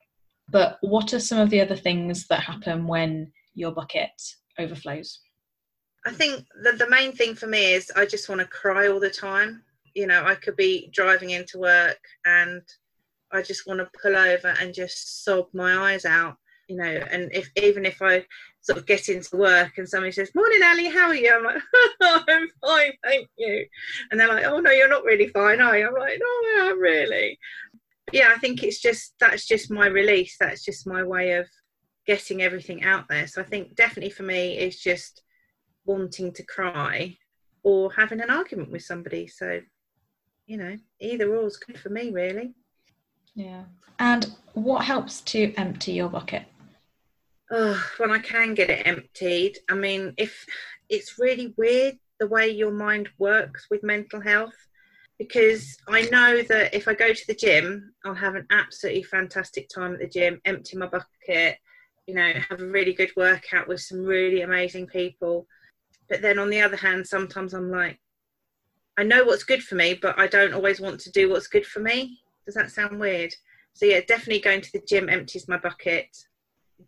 But 0.49 0.79
what 0.81 1.15
are 1.15 1.21
some 1.21 1.39
of 1.39 1.51
the 1.51 1.61
other 1.61 1.77
things 1.77 2.27
that 2.27 2.41
happen 2.41 2.87
when 2.87 3.33
your 3.55 3.73
bucket 3.73 4.11
overflows? 4.59 5.21
I 6.05 6.13
think 6.13 6.45
the, 6.63 6.73
the 6.73 6.91
main 6.91 7.13
thing 7.13 7.35
for 7.35 7.47
me 7.47 7.73
is 7.73 7.91
I 7.95 8.07
just 8.07 8.29
want 8.29 8.41
to 8.41 8.47
cry 8.47 8.89
all 8.89 9.01
the 9.01 9.11
time. 9.11 9.63
You 9.95 10.07
know, 10.07 10.25
I 10.25 10.35
could 10.35 10.57
be 10.57 10.91
driving 10.93 11.31
into 11.31 11.59
work 11.59 12.01
and 12.27 12.63
I 13.31 13.43
just 13.43 13.67
want 13.67 13.81
to 13.81 13.91
pull 14.01 14.17
over 14.17 14.55
and 14.61 14.75
just 14.75 15.25
sob 15.25 15.47
my 15.53 15.93
eyes 15.93 16.05
out. 16.05 16.37
You 16.73 16.79
know, 16.79 17.05
and 17.11 17.31
if 17.33 17.51
even 17.57 17.85
if 17.85 18.01
I 18.01 18.25
sort 18.63 18.79
of 18.79 18.87
get 18.87 19.09
into 19.09 19.37
work 19.37 19.77
and 19.77 19.89
somebody 19.89 20.13
says, 20.13 20.35
"Morning, 20.35 20.63
Ali, 20.65 20.89
how 20.89 21.09
are 21.09 21.15
you?" 21.15 21.35
I'm 21.35 21.45
like, 21.45 21.63
"I'm 22.29 22.49
fine, 22.61 22.93
thank 23.05 23.29
you," 23.37 23.67
and 24.11 24.19
they're 24.19 24.29
like, 24.29 24.45
"Oh 24.47 24.59
no, 24.59 24.71
you're 24.71 24.89
not 24.89 25.05
really 25.05 25.29
fine, 25.29 25.61
are 25.61 25.77
you?" 25.77 25.87
I'm 25.87 25.95
like, 25.95 26.19
"No, 26.19 26.27
I 26.27 26.69
am 26.71 26.81
really." 26.81 27.39
yeah, 28.13 28.33
I 28.35 28.39
think 28.39 28.63
it's 28.63 28.81
just 28.81 29.15
that's 29.21 29.47
just 29.47 29.71
my 29.71 29.87
release. 29.87 30.37
That's 30.39 30.65
just 30.65 30.87
my 30.87 31.03
way 31.03 31.33
of 31.33 31.49
getting 32.07 32.43
everything 32.43 32.83
out 32.83 33.09
there. 33.09 33.27
So 33.27 33.41
I 33.41 33.45
think 33.45 33.75
definitely 33.77 34.11
for 34.11 34.25
me, 34.25 34.59
it's 34.59 34.83
just 34.83 35.23
wanting 35.85 36.33
to 36.33 36.43
cry 36.45 37.17
or 37.63 37.93
having 37.93 38.21
an 38.21 38.31
argument 38.31 38.71
with 38.71 38.83
somebody. 38.83 39.29
So, 39.29 39.61
you 40.47 40.57
know, 40.57 40.77
either 41.01 41.35
or 41.35 41.47
is 41.47 41.57
good 41.57 41.79
for 41.79 41.91
me, 41.91 42.11
really. 42.11 42.55
Yeah. 43.35 43.65
And 43.99 44.35
what 44.55 44.85
helps 44.85 45.21
to 45.23 45.55
empty 45.57 45.93
your 45.93 46.09
bucket? 46.09 46.45
Oh, 47.53 47.85
when 47.99 48.11
I 48.11 48.19
can 48.19 48.55
get 48.55 48.71
it 48.71 48.87
emptied. 48.87 49.59
I 49.71 49.75
mean, 49.75 50.15
if 50.17 50.47
it's 50.89 51.19
really 51.19 51.55
weird 51.57 51.97
the 52.19 52.27
way 52.27 52.49
your 52.49 52.71
mind 52.73 53.09
works 53.19 53.67
with 53.71 53.83
mental 53.83 54.21
health, 54.21 54.57
because 55.19 55.77
I 55.87 56.03
know 56.03 56.43
that 56.43 56.75
if 56.75 56.89
I 56.89 56.95
go 56.95 57.13
to 57.13 57.27
the 57.27 57.35
gym, 57.35 57.93
I'll 58.05 58.15
have 58.15 58.35
an 58.35 58.47
absolutely 58.51 59.03
fantastic 59.05 59.69
time 59.69 59.95
at 59.95 60.01
the 60.01 60.09
gym, 60.09 60.41
empty 60.45 60.77
my 60.77 60.87
bucket, 60.87 61.59
you 62.07 62.15
know, 62.15 62.33
have 62.49 62.61
a 62.61 62.67
really 62.67 62.95
good 62.95 63.13
workout 63.17 63.69
with 63.69 63.81
some 63.81 64.03
really 64.03 64.43
amazing 64.43 64.87
people 64.87 65.47
but 66.13 66.21
then 66.21 66.39
on 66.39 66.51
the 66.51 66.61
other 66.61 66.77
hand, 66.77 67.07
sometimes 67.07 67.55
I'm 67.55 67.71
like, 67.71 67.99
I 68.99 69.03
know 69.03 69.25
what's 69.25 69.45
good 69.45 69.63
for 69.63 69.77
me, 69.77 69.95
but 69.95 70.19
I 70.19 70.27
don't 70.27 70.53
always 70.53 70.79
want 70.79 71.01
to 71.01 71.11
do 71.11 71.31
what's 71.31 71.47
good 71.47 71.65
for 71.65 71.81
me. 71.81 72.21
Does 72.45 72.55
that 72.55 72.71
sound 72.71 73.01
weird? 73.01 73.35
So 73.73 73.87
yeah, 73.87 74.01
definitely 74.07 74.41
going 74.41 74.61
to 74.61 74.73
the 74.73 74.83
gym 74.87 75.09
empties 75.09 75.49
my 75.49 75.57
bucket. 75.57 76.15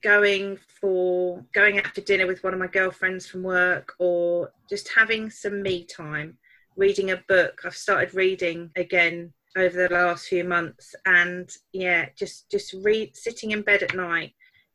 Going 0.03 0.59
for 0.81 1.45
going 1.53 1.81
for 1.95 2.01
dinner 2.03 2.27
with 2.27 2.43
one 2.43 2.53
of 2.53 2.61
my 2.61 2.67
girlfriends 2.67 3.27
from 3.27 3.43
work 3.43 3.95
or 3.99 4.51
just 4.69 4.91
having 4.95 5.31
some 5.31 5.63
me 5.63 5.85
time 5.85 6.39
reading 6.77 7.11
a 7.11 7.23
book. 7.29 7.61
I've 7.65 7.77
started 7.77 8.15
reading 8.15 8.71
again 8.77 9.33
over 9.57 9.77
the 9.77 9.95
last 9.95 10.27
few 10.27 10.45
months 10.45 10.95
and 11.07 11.49
yeah 11.73 12.07
just 12.17 12.51
just 12.51 12.75
read 12.83 13.17
sitting 13.17 13.53
in 13.53 13.63
bed 13.63 13.83
at 13.83 13.95
night 13.95 14.33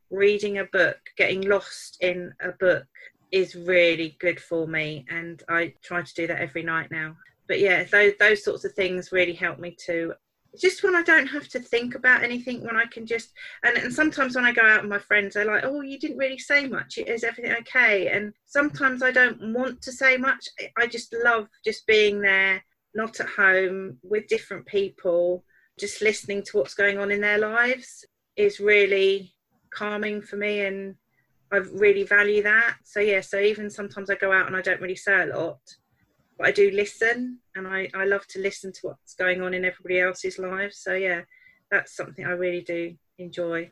reading 0.10 0.60
a 0.60 0.66
book 0.66 0.98
getting 1.18 1.42
lost 1.42 1.98
in 2.02 2.34
a 2.42 2.52
book 2.54 2.86
is 3.32 3.56
really 3.56 4.18
good 4.20 4.40
for 4.40 4.68
me 4.68 5.06
and 5.10 5.44
i 5.50 5.74
try 5.84 6.02
to 6.02 6.14
do 6.14 6.26
that 6.28 6.42
every 6.42 6.64
night 6.64 6.90
now. 6.92 7.16
But 7.48 7.60
yeah 7.60 7.84
those, 7.84 8.14
those 8.20 8.44
sorts 8.44 8.64
of 8.64 8.74
things 8.74 9.12
really 9.12 9.34
help 9.34 9.60
me 9.60 9.76
to 9.86 10.14
just 10.58 10.84
when 10.84 10.96
I 10.96 11.04
don't 11.04 11.28
have 11.28 11.48
to 11.50 11.60
think 11.60 11.96
about 11.96 12.24
anything, 12.24 12.64
when 12.64 12.78
I 12.78 12.86
can 12.86 13.06
just 13.06 13.32
and, 13.64 13.78
and 13.78 13.94
sometimes 13.94 14.36
when 14.36 14.46
I 14.46 14.52
go 14.52 14.66
out 14.66 14.82
with 14.82 14.90
my 14.90 15.00
friends, 15.00 15.34
they're 15.34 15.46
like, 15.46 15.64
"Oh, 15.64 15.82
you 15.82 16.00
didn't 16.00 16.18
really 16.18 16.38
say 16.38 16.68
much. 16.68 16.98
Is 16.98 17.24
everything 17.24 17.54
okay?" 17.60 18.08
And 18.08 18.34
sometimes 18.46 19.04
I 19.04 19.12
don't 19.12 19.54
want 19.54 19.82
to 19.84 19.92
say 19.92 20.18
much. 20.18 20.48
I 20.78 20.88
just 20.88 21.14
love 21.24 21.48
just 21.64 21.86
being 21.88 22.22
there, 22.22 22.64
not 22.96 23.20
at 23.20 23.30
home 23.30 23.98
with 24.04 24.28
different 24.28 24.66
people, 24.66 25.44
just 25.80 26.02
listening 26.02 26.44
to 26.44 26.58
what's 26.58 26.74
going 26.74 26.98
on 26.98 27.12
in 27.12 27.22
their 27.22 27.38
lives 27.38 28.06
is 28.36 28.60
really 28.60 29.34
calming 29.72 30.22
for 30.22 30.38
me, 30.38 30.62
and 30.62 30.96
I 31.52 31.58
really 31.58 32.04
value 32.04 32.44
that. 32.44 32.78
So 32.84 33.00
yeah, 33.00 33.22
so 33.22 33.40
even 33.40 33.70
sometimes 33.70 34.10
I 34.10 34.16
go 34.16 34.32
out 34.32 34.48
and 34.48 34.56
I 34.56 34.62
don't 34.62 34.82
really 34.82 34.96
say 34.96 35.22
a 35.22 35.38
lot 35.38 35.60
but 36.40 36.48
I 36.48 36.52
do 36.52 36.72
listen 36.72 37.40
and 37.56 37.68
I, 37.68 37.90
I 37.94 38.06
love 38.06 38.26
to 38.28 38.40
listen 38.40 38.72
to 38.72 38.80
what's 38.84 39.14
going 39.14 39.42
on 39.42 39.54
in 39.54 39.66
everybody 39.66 40.00
else's 40.00 40.40
lives. 40.40 40.78
So 40.78 40.94
yeah, 40.94 41.22
that's 41.70 41.96
something 41.96 42.26
I 42.26 42.32
really 42.32 42.62
do 42.62 42.96
enjoy. 43.18 43.70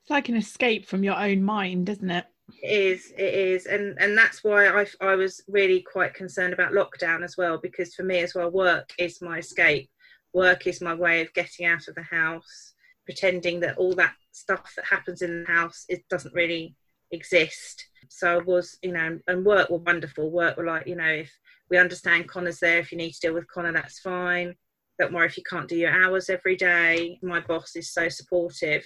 It's 0.00 0.10
like 0.10 0.30
an 0.30 0.36
escape 0.36 0.86
from 0.86 1.04
your 1.04 1.16
own 1.16 1.42
mind, 1.42 1.90
isn't 1.90 2.10
it? 2.10 2.24
It 2.62 2.66
is, 2.66 3.12
it 3.18 3.34
is, 3.34 3.66
and 3.66 3.98
and 4.00 4.16
that's 4.16 4.42
why 4.42 4.68
I 4.68 4.86
I 5.02 5.16
was 5.16 5.42
really 5.48 5.82
quite 5.82 6.14
concerned 6.14 6.54
about 6.54 6.72
lockdown 6.72 7.22
as 7.22 7.36
well 7.36 7.58
because 7.58 7.94
for 7.94 8.04
me 8.04 8.20
as 8.20 8.34
well, 8.34 8.50
work 8.50 8.88
is 8.98 9.20
my 9.20 9.38
escape. 9.38 9.90
Work 10.32 10.66
is 10.66 10.80
my 10.80 10.94
way 10.94 11.20
of 11.20 11.34
getting 11.34 11.66
out 11.66 11.88
of 11.88 11.94
the 11.94 12.02
house, 12.02 12.72
pretending 13.04 13.60
that 13.60 13.76
all 13.76 13.92
that 13.96 14.14
stuff 14.32 14.72
that 14.76 14.86
happens 14.86 15.20
in 15.20 15.44
the 15.44 15.52
house 15.52 15.84
it 15.90 16.08
doesn't 16.08 16.34
really 16.34 16.74
exist. 17.10 17.84
So 18.08 18.38
I 18.38 18.38
was, 18.38 18.78
you 18.82 18.92
know, 18.92 19.18
and 19.26 19.44
work 19.44 19.68
were 19.68 19.78
wonderful. 19.78 20.30
Work 20.30 20.56
were 20.56 20.64
like, 20.64 20.86
you 20.86 20.96
know, 20.96 21.04
if 21.04 21.30
we 21.70 21.78
understand 21.78 22.28
Connor's 22.28 22.60
there. 22.60 22.78
If 22.78 22.92
you 22.92 22.98
need 22.98 23.12
to 23.12 23.20
deal 23.20 23.34
with 23.34 23.48
Connor, 23.48 23.72
that's 23.72 23.98
fine. 23.98 24.54
Don't 24.98 25.12
worry 25.12 25.26
if 25.26 25.36
you 25.36 25.44
can't 25.48 25.68
do 25.68 25.76
your 25.76 25.92
hours 25.92 26.28
every 26.28 26.56
day. 26.56 27.18
My 27.22 27.40
boss 27.40 27.76
is 27.76 27.92
so 27.92 28.08
supportive 28.08 28.84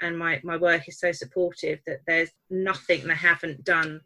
and 0.00 0.18
my, 0.18 0.40
my 0.42 0.56
work 0.56 0.88
is 0.88 0.98
so 0.98 1.12
supportive 1.12 1.78
that 1.86 2.00
there's 2.06 2.30
nothing 2.50 3.06
they 3.06 3.14
haven't 3.14 3.64
done 3.64 4.00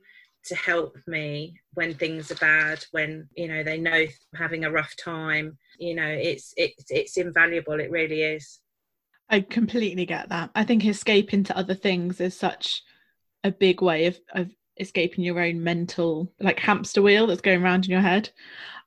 to 0.46 0.54
help 0.54 0.96
me 1.06 1.54
when 1.74 1.94
things 1.94 2.30
are 2.30 2.36
bad 2.36 2.84
when 2.92 3.28
you 3.36 3.48
know 3.48 3.64
they 3.64 3.78
know 3.78 3.92
I'm 3.92 4.08
having 4.36 4.64
a 4.64 4.70
rough 4.70 4.94
time 4.96 5.58
you 5.78 5.94
know 5.94 6.06
it's 6.06 6.54
it's 6.56 6.84
it's 6.88 7.16
invaluable 7.16 7.80
it 7.80 7.90
really 7.90 8.22
is 8.22 8.60
i 9.28 9.40
completely 9.40 10.06
get 10.06 10.28
that 10.28 10.50
i 10.54 10.62
think 10.62 10.84
escaping 10.84 11.42
to 11.44 11.56
other 11.56 11.74
things 11.74 12.20
is 12.20 12.38
such 12.38 12.82
a 13.44 13.50
big 13.50 13.82
way 13.82 14.06
of, 14.06 14.18
of 14.34 14.50
escaping 14.78 15.24
your 15.24 15.40
own 15.40 15.62
mental 15.62 16.32
like 16.40 16.58
hamster 16.58 17.02
wheel 17.02 17.26
that's 17.26 17.40
going 17.40 17.62
around 17.62 17.84
in 17.84 17.90
your 17.90 18.00
head. 18.00 18.30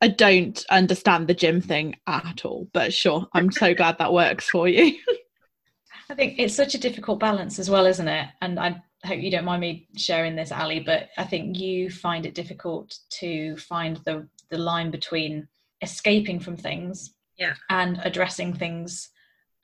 I 0.02 0.08
don't 0.08 0.64
understand 0.70 1.28
the 1.28 1.34
gym 1.34 1.62
thing 1.62 1.98
at 2.08 2.46
all, 2.46 2.70
but 2.74 2.94
sure, 2.94 3.28
I'm 3.34 3.52
so 3.52 3.74
glad 3.76 3.98
that 3.98 4.14
works 4.14 4.50
for 4.50 4.68
you. 4.68 4.98
I 6.10 6.16
think 6.16 6.40
it's 6.40 6.56
such 6.56 6.74
a 6.74 6.80
difficult 6.80 7.20
balance 7.20 7.60
as 7.60 7.70
well, 7.70 7.86
isn't 7.86 8.08
it? 8.08 8.28
And 8.42 8.60
I 8.60 8.82
hope 9.06 9.20
you 9.20 9.30
don't 9.30 9.46
mind 9.46 9.62
me 9.62 9.88
sharing 9.96 10.36
this, 10.36 10.52
Ali, 10.52 10.80
but 10.80 11.10
I 11.18 11.24
think 11.24 11.58
you 11.58 11.90
find 11.90 12.26
it 12.26 12.34
difficult 12.34 12.98
to 13.20 13.58
find 13.58 13.98
the 14.06 14.28
the 14.50 14.58
line 14.58 14.90
between 14.90 15.48
escaping 15.82 16.40
from 16.40 16.58
things 16.58 17.12
yeah. 17.38 17.54
and 17.70 18.00
addressing 18.04 18.54
things 18.54 19.10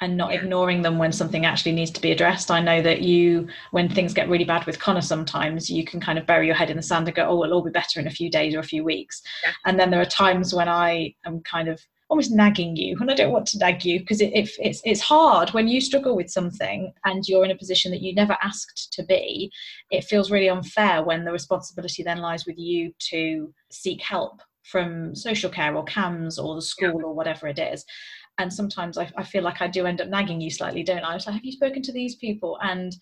and 0.02 0.18
not 0.18 0.34
ignoring 0.34 0.82
them 0.82 0.98
when 0.98 1.12
something 1.12 1.46
actually 1.46 1.72
needs 1.72 1.92
to 1.92 2.02
be 2.02 2.12
addressed. 2.12 2.52
I 2.52 2.60
know 2.60 2.82
that 2.82 3.02
you, 3.02 3.48
when 3.72 3.88
things 3.88 4.14
get 4.14 4.28
really 4.28 4.44
bad 4.44 4.66
with 4.66 4.80
Connor, 4.80 5.02
sometimes 5.02 5.70
you 5.70 5.86
can 5.86 6.02
kind 6.02 6.20
of 6.20 6.26
bury 6.26 6.48
your 6.48 6.56
head 6.56 6.70
in 6.70 6.78
the 6.78 6.84
sand 6.84 7.08
and 7.08 7.16
go, 7.16 7.24
oh, 7.24 7.44
it'll 7.44 7.58
all 7.58 7.64
be 7.64 7.72
better 7.72 8.00
in 8.00 8.08
a 8.08 8.12
few 8.12 8.30
days 8.30 8.56
or 8.56 8.60
a 8.60 8.64
few 8.64 8.84
weeks. 8.84 9.22
Yeah. 9.46 9.54
And 9.66 9.80
then 9.80 9.92
there 9.92 10.02
are 10.02 10.06
times 10.06 10.54
when 10.54 10.68
I 10.68 11.16
am 11.26 11.40
kind 11.42 11.70
of 11.70 11.80
almost 12.10 12.32
nagging 12.32 12.76
you, 12.76 12.98
and 13.00 13.10
I 13.10 13.16
don't 13.16 13.32
want 13.32 13.48
to 13.48 13.58
nag 13.58 13.84
you 13.86 14.00
because 14.00 14.22
it, 14.22 14.32
it, 14.34 14.50
it's, 14.60 14.82
it's 14.84 15.02
hard 15.02 15.52
when 15.52 15.68
you 15.68 15.80
struggle 15.80 16.16
with 16.16 16.30
something 16.30 16.94
and 17.06 17.24
you're 17.28 17.46
in 17.46 17.52
a 17.52 17.58
position 17.58 17.92
that 17.92 18.02
you 18.02 18.14
never 18.14 18.38
asked 18.44 18.92
to 18.94 19.04
be. 19.04 19.52
It 19.92 20.04
feels 20.04 20.30
really 20.30 20.50
unfair 20.50 21.04
when 21.04 21.24
the 21.24 21.32
responsibility 21.32 22.04
then 22.04 22.20
lies 22.20 22.46
with 22.46 22.60
you 22.60 22.94
to 23.12 23.54
seek 23.72 24.02
help 24.02 24.42
from 24.64 25.16
social 25.16 25.50
care 25.50 25.76
or 25.76 25.86
CAMHS 25.86 26.44
or 26.44 26.56
the 26.56 26.62
school 26.62 27.06
or 27.06 27.14
whatever 27.14 27.48
it 27.48 27.60
is 27.60 27.86
and 28.38 28.52
sometimes 28.52 28.98
I, 28.98 29.12
I, 29.16 29.24
feel 29.24 29.44
like 29.44 29.62
I 29.62 29.68
do 29.68 29.86
end 29.86 30.02
up 30.02 30.10
nagging 30.10 30.42
you 30.42 30.50
slightly, 30.50 30.84
don't 30.84 31.04
I? 31.04 31.14
Was 31.14 31.26
like, 31.26 31.36
have 31.36 31.46
you 31.46 31.52
spoken 31.52 31.82
to 31.84 31.92
these 31.92 32.16
people? 32.16 32.58
And 32.62 32.96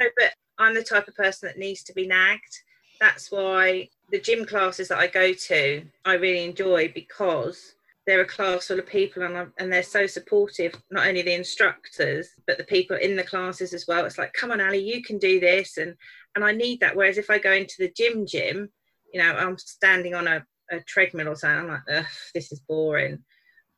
no, 0.00 0.06
but 0.16 0.34
I'm 0.58 0.74
the 0.74 0.82
type 0.82 1.08
of 1.08 1.14
person 1.14 1.48
that 1.48 1.58
needs 1.58 1.82
to 1.84 1.94
be 1.94 2.06
nagged. 2.06 2.60
That's 3.00 3.30
why 3.30 3.88
the 4.10 4.20
gym 4.20 4.44
classes 4.44 4.88
that 4.88 4.98
I 4.98 5.06
go 5.06 5.32
to, 5.32 5.84
I 6.04 6.14
really 6.14 6.44
enjoy 6.44 6.92
because 6.94 7.74
they're 8.06 8.20
a 8.20 8.26
class 8.26 8.68
full 8.68 8.78
of 8.78 8.86
people 8.86 9.22
and, 9.22 9.50
and 9.58 9.72
they're 9.72 9.82
so 9.82 10.06
supportive, 10.06 10.74
not 10.90 11.06
only 11.06 11.22
the 11.22 11.34
instructors, 11.34 12.28
but 12.46 12.56
the 12.56 12.64
people 12.64 12.96
in 12.96 13.16
the 13.16 13.24
classes 13.24 13.74
as 13.74 13.86
well. 13.88 14.04
It's 14.04 14.18
like, 14.18 14.32
come 14.32 14.50
on, 14.50 14.60
Ali, 14.60 14.78
you 14.78 15.02
can 15.02 15.18
do 15.18 15.40
this. 15.40 15.76
And, 15.78 15.94
and 16.34 16.44
I 16.44 16.52
need 16.52 16.80
that. 16.80 16.94
Whereas 16.94 17.18
if 17.18 17.30
I 17.30 17.38
go 17.38 17.52
into 17.52 17.74
the 17.78 17.92
gym, 17.96 18.26
gym, 18.26 18.68
you 19.12 19.20
know, 19.20 19.32
I'm 19.32 19.58
standing 19.58 20.14
on 20.14 20.28
a, 20.28 20.44
a 20.70 20.80
treadmill 20.80 21.28
or 21.28 21.36
something, 21.36 21.58
I'm 21.58 21.68
like, 21.68 21.82
ugh, 21.90 22.06
this 22.34 22.52
is 22.52 22.60
boring 22.60 23.24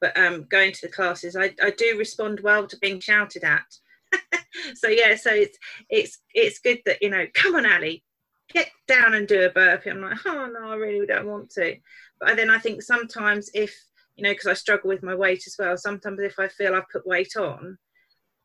but 0.00 0.16
um, 0.18 0.44
going 0.50 0.72
to 0.72 0.86
the 0.86 0.92
classes, 0.92 1.36
I, 1.36 1.54
I 1.62 1.70
do 1.70 1.96
respond 1.98 2.40
well 2.40 2.66
to 2.66 2.78
being 2.78 3.00
shouted 3.00 3.44
at. 3.44 3.66
so 4.74 4.88
yeah, 4.88 5.16
so 5.16 5.30
it's 5.30 5.58
it's 5.90 6.18
it's 6.34 6.58
good 6.60 6.78
that 6.86 7.02
you 7.02 7.10
know, 7.10 7.26
come 7.34 7.56
on, 7.56 7.66
Ali, 7.66 8.04
get 8.52 8.70
down 8.86 9.14
and 9.14 9.28
do 9.28 9.44
a 9.44 9.50
burpee. 9.50 9.90
I'm 9.90 10.00
like, 10.00 10.18
oh 10.26 10.50
no, 10.52 10.70
I 10.70 10.74
really 10.76 11.06
don't 11.06 11.26
want 11.26 11.50
to. 11.50 11.76
But 12.20 12.36
then 12.36 12.50
I 12.50 12.58
think 12.58 12.82
sometimes 12.82 13.50
if 13.54 13.74
you 14.18 14.24
know, 14.24 14.32
because 14.32 14.48
I 14.48 14.54
struggle 14.54 14.88
with 14.88 15.04
my 15.04 15.14
weight 15.14 15.44
as 15.46 15.54
well. 15.58 15.76
Sometimes 15.76 16.18
if 16.20 16.40
I 16.40 16.48
feel 16.48 16.74
I've 16.74 16.88
put 16.92 17.06
weight 17.06 17.36
on, 17.36 17.78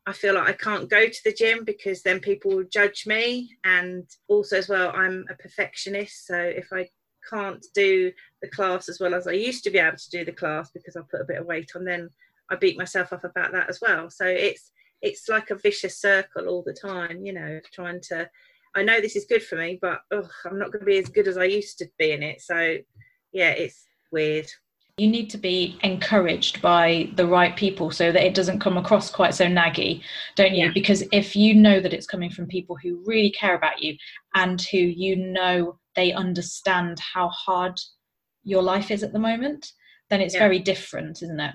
I 0.06 0.12
feel 0.12 0.34
like 0.34 0.48
I 0.48 0.52
can't 0.52 0.88
go 0.88 1.06
to 1.08 1.20
the 1.24 1.32
gym 1.32 1.64
because 1.64 2.02
then 2.02 2.20
people 2.20 2.54
will 2.54 2.64
judge 2.72 3.06
me. 3.06 3.56
And 3.64 4.08
also 4.28 4.56
as 4.56 4.68
well, 4.68 4.92
I'm 4.94 5.24
a 5.28 5.34
perfectionist. 5.34 6.28
So 6.28 6.38
if 6.38 6.68
I 6.72 6.88
can't 7.28 7.64
do 7.74 8.12
the 8.42 8.48
class 8.48 8.88
as 8.88 9.00
well 9.00 9.14
as 9.14 9.26
I 9.26 9.32
used 9.32 9.64
to 9.64 9.70
be 9.70 9.78
able 9.78 9.96
to 9.96 10.10
do 10.10 10.24
the 10.24 10.32
class 10.32 10.70
because 10.72 10.96
I 10.96 11.00
put 11.10 11.20
a 11.20 11.26
bit 11.26 11.38
of 11.38 11.46
weight 11.46 11.70
on, 11.74 11.84
then 11.84 12.10
I 12.50 12.56
beat 12.56 12.78
myself 12.78 13.12
up 13.12 13.24
about 13.24 13.52
that 13.52 13.68
as 13.68 13.80
well. 13.80 14.10
So 14.10 14.26
it's 14.26 14.70
it's 15.02 15.28
like 15.28 15.50
a 15.50 15.56
vicious 15.56 16.00
circle 16.00 16.48
all 16.48 16.62
the 16.64 16.72
time, 16.72 17.24
you 17.26 17.32
know, 17.32 17.60
trying 17.72 18.00
to 18.08 18.28
I 18.74 18.82
know 18.82 19.00
this 19.00 19.16
is 19.16 19.26
good 19.26 19.42
for 19.42 19.56
me, 19.56 19.78
but 19.80 20.00
ugh, 20.12 20.30
I'm 20.44 20.58
not 20.58 20.72
going 20.72 20.80
to 20.80 20.86
be 20.86 20.98
as 20.98 21.08
good 21.08 21.28
as 21.28 21.36
I 21.36 21.44
used 21.44 21.78
to 21.78 21.86
be 21.98 22.12
in 22.12 22.22
it. 22.22 22.40
So 22.40 22.78
yeah, 23.32 23.50
it's 23.50 23.86
weird. 24.10 24.50
You 24.96 25.08
need 25.08 25.28
to 25.30 25.38
be 25.38 25.76
encouraged 25.82 26.62
by 26.62 27.10
the 27.16 27.26
right 27.26 27.56
people 27.56 27.90
so 27.90 28.12
that 28.12 28.24
it 28.24 28.34
doesn't 28.34 28.60
come 28.60 28.76
across 28.76 29.10
quite 29.10 29.34
so 29.34 29.46
naggy, 29.46 30.02
don't 30.36 30.54
you? 30.54 30.66
Yeah. 30.66 30.72
Because 30.72 31.02
if 31.10 31.34
you 31.34 31.54
know 31.54 31.80
that 31.80 31.92
it's 31.92 32.06
coming 32.06 32.30
from 32.30 32.46
people 32.46 32.76
who 32.80 33.02
really 33.04 33.30
care 33.30 33.56
about 33.56 33.82
you 33.82 33.96
and 34.34 34.62
who 34.62 34.78
you 34.78 35.16
know 35.16 35.78
they 35.96 36.12
understand 36.12 36.98
how 37.00 37.28
hard 37.28 37.78
your 38.42 38.62
life 38.62 38.90
is 38.90 39.02
at 39.02 39.12
the 39.12 39.18
moment, 39.18 39.72
then 40.10 40.20
it's 40.20 40.34
yeah. 40.34 40.40
very 40.40 40.58
different, 40.58 41.22
isn't 41.22 41.40
it? 41.40 41.54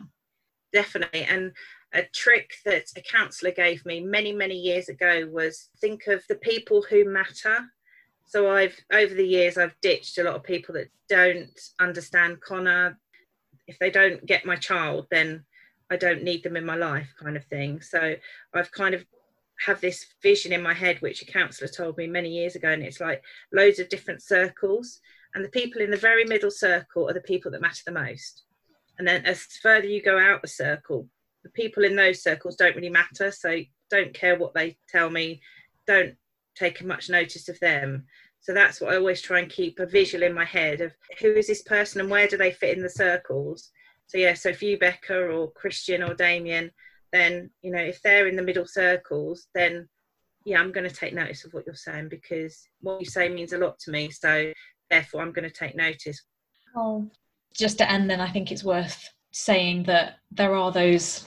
Definitely. 0.74 1.24
And 1.24 1.52
a 1.94 2.04
trick 2.14 2.52
that 2.66 2.86
a 2.96 3.02
counsellor 3.02 3.52
gave 3.52 3.86
me 3.86 4.00
many, 4.00 4.34
many 4.34 4.56
years 4.56 4.90
ago 4.90 5.28
was 5.32 5.70
think 5.82 6.08
of 6.08 6.24
the 6.30 6.36
people 6.36 6.86
who 6.90 7.06
matter. 7.06 7.60
So 8.26 8.52
I've 8.52 8.76
over 8.94 9.14
the 9.14 9.26
years 9.26 9.58
I've 9.58 9.76
ditched 9.82 10.18
a 10.20 10.24
lot 10.24 10.36
of 10.36 10.44
people 10.44 10.74
that 10.76 10.90
don't 11.08 11.60
understand 11.80 12.42
Connor. 12.42 13.00
If 13.68 13.80
they 13.80 13.90
don't 13.90 14.24
get 14.26 14.46
my 14.46 14.56
child, 14.56 15.08
then 15.10 15.44
I 15.92 15.96
don't 15.96 16.24
need 16.24 16.44
them 16.44 16.56
in 16.56 16.66
my 16.66 16.76
life, 16.76 17.12
kind 17.22 17.36
of 17.36 17.46
thing. 17.46 17.82
So 17.82 18.16
I've 18.54 18.72
kind 18.72 18.94
of 18.94 19.04
have 19.66 19.82
this 19.82 20.06
vision 20.22 20.52
in 20.52 20.64
my 20.64 20.74
head, 20.74 20.98
which 21.02 21.22
a 21.22 21.26
counsellor 21.26 21.68
told 21.68 21.98
me 21.98 22.08
many 22.08 22.30
years 22.30 22.56
ago, 22.56 22.70
and 22.70 22.84
it's 22.84 23.02
like 23.02 23.22
loads 23.54 23.80
of 23.80 23.90
different 23.90 24.22
circles, 24.22 25.00
and 25.36 25.44
the 25.44 25.50
people 25.50 25.82
in 25.82 25.92
the 25.92 25.98
very 25.98 26.26
middle 26.26 26.52
circle 26.52 27.10
are 27.10 27.14
the 27.14 27.22
people 27.22 27.52
that 27.52 27.62
matter 27.62 27.82
the 27.86 27.92
most. 27.92 28.44
And 28.98 29.08
then 29.08 29.26
as 29.26 29.44
further 29.62 29.88
you 29.88 30.02
go 30.02 30.18
out 30.20 30.42
the 30.42 30.48
circle, 30.48 31.08
the 31.44 31.50
people 31.50 31.84
in 31.84 31.96
those 31.96 32.22
circles 32.22 32.56
don't 32.56 32.76
really 32.76 32.90
matter. 32.90 33.32
So 33.32 33.60
don't 33.90 34.14
care 34.14 34.38
what 34.38 34.54
they 34.54 34.78
tell 34.90 35.10
me, 35.10 35.42
don't 35.88 36.16
take 36.56 36.84
much 36.84 37.10
notice 37.10 37.48
of 37.50 37.60
them. 37.60 38.06
So 38.42 38.54
that's 38.54 38.80
what 38.80 38.94
I 38.94 38.98
always 38.98 39.22
try 39.22 39.40
and 39.40 39.50
keep 39.50 39.80
a 39.80 39.86
visual 39.86 40.24
in 40.24 40.34
my 40.34 40.46
head 40.46 40.82
of 40.82 40.94
who 41.20 41.34
is 41.34 41.48
this 41.48 41.62
person 41.62 42.02
and 42.02 42.10
where 42.10 42.28
do 42.28 42.38
they 42.38 42.52
fit 42.52 42.76
in 42.76 42.84
the 42.84 42.90
circles. 42.90 43.72
So 44.08 44.18
yeah, 44.18 44.34
so 44.34 44.50
if 44.50 44.64
you 44.64 44.78
Becca 44.78 45.28
or 45.28 45.52
Christian 45.52 46.02
or 46.04 46.14
Damien, 46.14 46.72
then 47.12 47.50
you 47.62 47.72
know 47.72 47.80
if 47.80 48.02
they're 48.02 48.28
in 48.28 48.36
the 48.36 48.44
middle 48.44 48.66
circles 48.66 49.48
then 49.54 49.88
yeah, 50.46 50.60
I'm 50.60 50.72
going 50.72 50.88
to 50.88 50.96
take 50.96 51.14
notice 51.14 51.46
of 51.46 51.54
what 51.54 51.66
you're 51.66 51.76
saying 51.76 52.10
because 52.10 52.68
what 52.82 53.00
you 53.00 53.06
say 53.06 53.30
means 53.30 53.54
a 53.54 53.58
lot 53.58 53.78
to 53.80 53.92
me. 53.92 54.10
So 54.10 54.52
therefore, 54.90 55.22
I'm 55.22 55.32
going 55.32 55.48
to 55.48 55.54
take 55.54 55.76
notice. 55.76 56.22
Oh, 56.76 57.10
just 57.54 57.78
to 57.80 57.92
end, 57.92 58.10
then 58.10 58.22
I 58.22 58.30
think 58.30 58.52
it's 58.52 58.64
worth 58.64 59.10
saying 59.32 59.84
that 59.84 60.16
there 60.32 60.56
are 60.56 60.72
those 60.72 61.26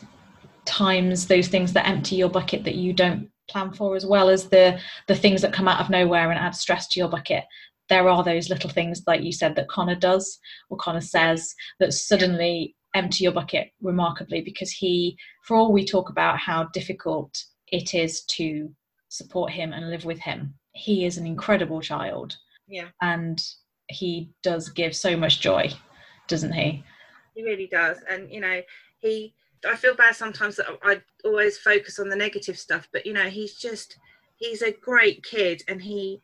times, 0.64 1.26
those 1.26 1.48
things 1.48 1.72
that 1.72 1.86
empty 1.86 2.16
your 2.16 2.30
bucket 2.30 2.64
that 2.64 2.76
you 2.76 2.92
don't 2.92 3.28
plan 3.48 3.72
for, 3.72 3.96
as 3.96 4.06
well 4.06 4.28
as 4.28 4.48
the 4.48 4.78
the 5.08 5.14
things 5.14 5.42
that 5.42 5.52
come 5.52 5.68
out 5.68 5.80
of 5.80 5.90
nowhere 5.90 6.30
and 6.30 6.38
add 6.38 6.54
stress 6.54 6.88
to 6.88 7.00
your 7.00 7.08
bucket. 7.08 7.44
There 7.88 8.08
are 8.08 8.24
those 8.24 8.48
little 8.48 8.70
things, 8.70 9.02
like 9.06 9.22
you 9.22 9.32
said, 9.32 9.54
that 9.56 9.68
Connor 9.68 9.96
does 9.96 10.38
or 10.70 10.78
Connor 10.78 11.00
says 11.00 11.54
that 11.78 11.92
suddenly 11.92 12.74
empty 12.94 13.24
your 13.24 13.32
bucket 13.32 13.70
remarkably 13.80 14.42
because 14.42 14.70
he, 14.70 15.16
for 15.44 15.56
all 15.56 15.72
we 15.72 15.84
talk 15.84 16.10
about 16.10 16.38
how 16.38 16.64
difficult 16.72 17.42
it 17.68 17.94
is 17.94 18.22
to 18.24 18.70
support 19.08 19.50
him 19.50 19.72
and 19.72 19.90
live 19.90 20.04
with 20.04 20.18
him, 20.18 20.54
he 20.72 21.04
is 21.04 21.16
an 21.16 21.26
incredible 21.26 21.80
child. 21.80 22.36
Yeah. 22.68 22.88
And 23.00 23.42
he 23.88 24.30
does 24.42 24.68
give 24.68 24.94
so 24.94 25.16
much 25.16 25.40
joy, 25.40 25.70
doesn't 26.28 26.52
he? 26.52 26.84
He 27.34 27.42
really 27.42 27.66
does. 27.66 27.98
And, 28.10 28.30
you 28.30 28.40
know, 28.40 28.60
he, 28.98 29.34
I 29.68 29.76
feel 29.76 29.94
bad 29.94 30.16
sometimes 30.16 30.56
that 30.56 30.66
I 30.82 31.00
always 31.24 31.58
focus 31.58 31.98
on 31.98 32.08
the 32.08 32.16
negative 32.16 32.58
stuff, 32.58 32.88
but, 32.92 33.06
you 33.06 33.12
know, 33.12 33.28
he's 33.28 33.54
just, 33.54 33.96
he's 34.36 34.62
a 34.62 34.72
great 34.72 35.22
kid 35.24 35.62
and 35.68 35.80
he, 35.80 36.20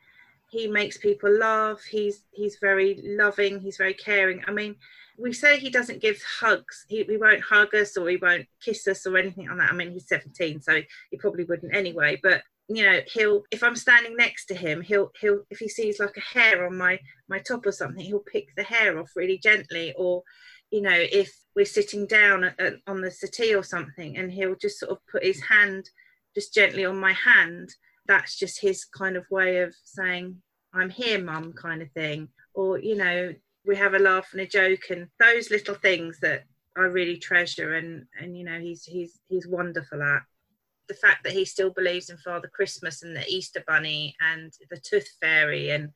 he 0.51 0.67
makes 0.67 0.97
people 0.97 1.31
laugh. 1.31 1.83
He's, 1.83 2.23
he's 2.31 2.57
very 2.59 3.01
loving. 3.05 3.61
He's 3.61 3.77
very 3.77 3.95
caring. 3.95 4.43
I 4.47 4.53
mean, 4.53 4.77
we 5.19 5.33
say 5.33 5.59
he 5.59 5.71
doesn't 5.71 6.01
give 6.01 6.23
hugs. 6.41 6.85
He, 6.89 7.03
he 7.03 7.17
won't 7.17 7.43
hug 7.43 7.75
us 7.75 7.97
or 7.97 8.09
he 8.09 8.17
won't 8.17 8.47
kiss 8.63 8.87
us 8.87 9.07
or 9.07 9.17
anything 9.17 9.49
like 9.49 9.59
that. 9.59 9.71
I 9.71 9.75
mean, 9.75 9.93
he's 9.93 10.09
17, 10.09 10.63
so 10.63 10.81
he 11.11 11.17
probably 11.17 11.45
wouldn't 11.45 11.75
anyway. 11.75 12.19
But 12.23 12.43
you 12.69 12.85
know, 12.85 13.01
he'll 13.07 13.43
if 13.51 13.63
I'm 13.63 13.77
standing 13.77 14.15
next 14.17 14.47
to 14.47 14.55
him, 14.55 14.83
he'll 14.83 15.11
he'll 15.21 15.41
if 15.51 15.59
he 15.59 15.69
sees 15.69 15.99
like 15.99 16.17
a 16.17 16.39
hair 16.39 16.67
on 16.67 16.77
my 16.77 16.99
my 17.29 17.39
top 17.39 17.67
or 17.67 17.73
something, 17.73 18.05
he'll 18.05 18.21
pick 18.21 18.55
the 18.57 18.63
hair 18.63 18.99
off 18.99 19.11
really 19.17 19.39
gently. 19.39 19.95
Or 19.97 20.23
you 20.71 20.83
know, 20.83 20.95
if 20.95 21.35
we're 21.57 21.65
sitting 21.65 22.07
down 22.07 22.45
at, 22.45 22.61
at, 22.61 22.75
on 22.87 23.01
the 23.01 23.11
settee 23.11 23.55
or 23.55 23.63
something, 23.63 24.17
and 24.19 24.31
he'll 24.31 24.55
just 24.55 24.79
sort 24.79 24.93
of 24.93 24.99
put 25.11 25.25
his 25.25 25.43
hand 25.43 25.89
just 26.35 26.55
gently 26.55 26.85
on 26.85 27.01
my 27.01 27.13
hand. 27.13 27.75
That's 28.07 28.39
just 28.39 28.61
his 28.61 28.85
kind 28.85 29.17
of 29.17 29.25
way 29.31 29.59
of 29.59 29.75
saying, 29.85 30.37
"I'm 30.75 30.91
here, 30.91 31.23
mum," 31.23 31.55
kind 31.55 31.83
of 31.83 31.91
thing. 31.93 32.29
Or 32.55 32.79
you 32.79 32.97
know, 32.97 33.35
we 33.69 33.77
have 33.77 33.93
a 33.93 33.99
laugh 33.99 34.31
and 34.33 34.41
a 34.41 34.47
joke 34.47 34.85
and 34.89 35.09
those 35.21 35.51
little 35.51 35.75
things 35.75 36.19
that 36.21 36.45
I 36.77 36.83
really 36.83 37.19
treasure 37.19 37.75
and 37.75 38.07
and 38.19 38.37
you 38.37 38.45
know 38.45 38.59
he's 38.59 38.85
he's 38.85 39.21
he's 39.29 39.47
wonderful 39.47 40.03
at. 40.03 40.23
The 40.89 40.95
fact 40.95 41.23
that 41.25 41.35
he 41.35 41.45
still 41.45 41.69
believes 41.69 42.09
in 42.09 42.17
Father 42.17 42.49
Christmas 42.49 43.03
and 43.03 43.15
the 43.15 43.29
Easter 43.29 43.63
Bunny 43.67 44.17
and 44.23 44.51
the 44.71 44.79
Tooth 44.79 45.09
Fairy 45.21 45.69
and 45.71 45.91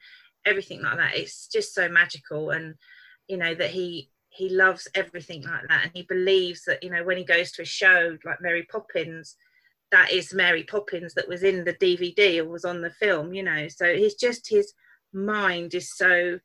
everything 0.45 0.83
like 0.83 0.99
that 0.99 1.17
it's 1.17 1.47
just 1.47 1.73
so 1.75 1.89
magical 1.89 2.51
and 2.51 2.75
you 3.27 3.39
know 3.39 3.55
that 3.55 3.71
he 3.71 4.11
he 4.29 4.51
loves 4.51 4.87
everything 4.95 5.43
like 5.43 5.63
that 5.69 5.85
and 5.85 5.93
he 5.95 6.03
believes 6.03 6.65
that 6.65 6.83
you 6.83 6.91
know 6.91 7.05
when 7.05 7.17
he 7.17 7.25
goes 7.25 7.53
to 7.53 7.63
a 7.63 7.65
show 7.65 8.19
like 8.25 8.43
Mary 8.43 8.67
Poppins 8.71 9.37
that 9.93 10.13
is 10.13 10.35
Mary 10.35 10.65
Poppins 10.65 11.15
that 11.15 11.29
was 11.29 11.43
in 11.43 11.65
the 11.65 11.75
DVD 11.75 12.39
or 12.39 12.49
was 12.49 12.67
on 12.67 12.83
the 12.83 12.91
film 12.91 13.33
you 13.33 13.43
know. 13.43 13.67
So 13.69 13.95
he's 13.95 14.17
just 14.17 14.51
his 14.51 14.75
mind 15.15 15.75
is 15.75 15.97
so 15.97 16.39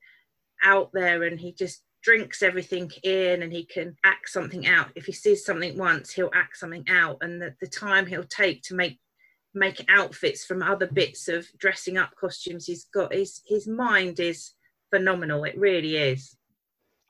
out 0.63 0.91
there 0.93 1.23
and 1.23 1.39
he 1.39 1.51
just 1.53 1.83
drinks 2.07 2.41
everything 2.41 2.89
in 3.03 3.43
and 3.43 3.51
he 3.51 3.65
can 3.65 3.95
act 4.05 4.29
something 4.29 4.65
out. 4.65 4.87
If 4.95 5.05
he 5.05 5.11
sees 5.11 5.43
something 5.43 5.77
once 5.77 6.13
he'll 6.13 6.31
act 6.33 6.57
something 6.57 6.85
out. 6.87 7.17
And 7.21 7.41
the, 7.41 7.53
the 7.59 7.67
time 7.67 8.05
he'll 8.05 8.23
take 8.23 8.63
to 8.63 8.75
make 8.75 8.99
make 9.53 9.83
outfits 9.89 10.45
from 10.45 10.61
other 10.61 10.87
bits 10.87 11.27
of 11.27 11.47
dressing 11.57 11.97
up 11.97 12.11
costumes 12.19 12.67
he's 12.67 12.85
got 12.93 13.11
his 13.11 13.41
his 13.45 13.67
mind 13.67 14.19
is 14.19 14.51
phenomenal. 14.89 15.43
It 15.43 15.57
really 15.57 15.97
is. 15.97 16.37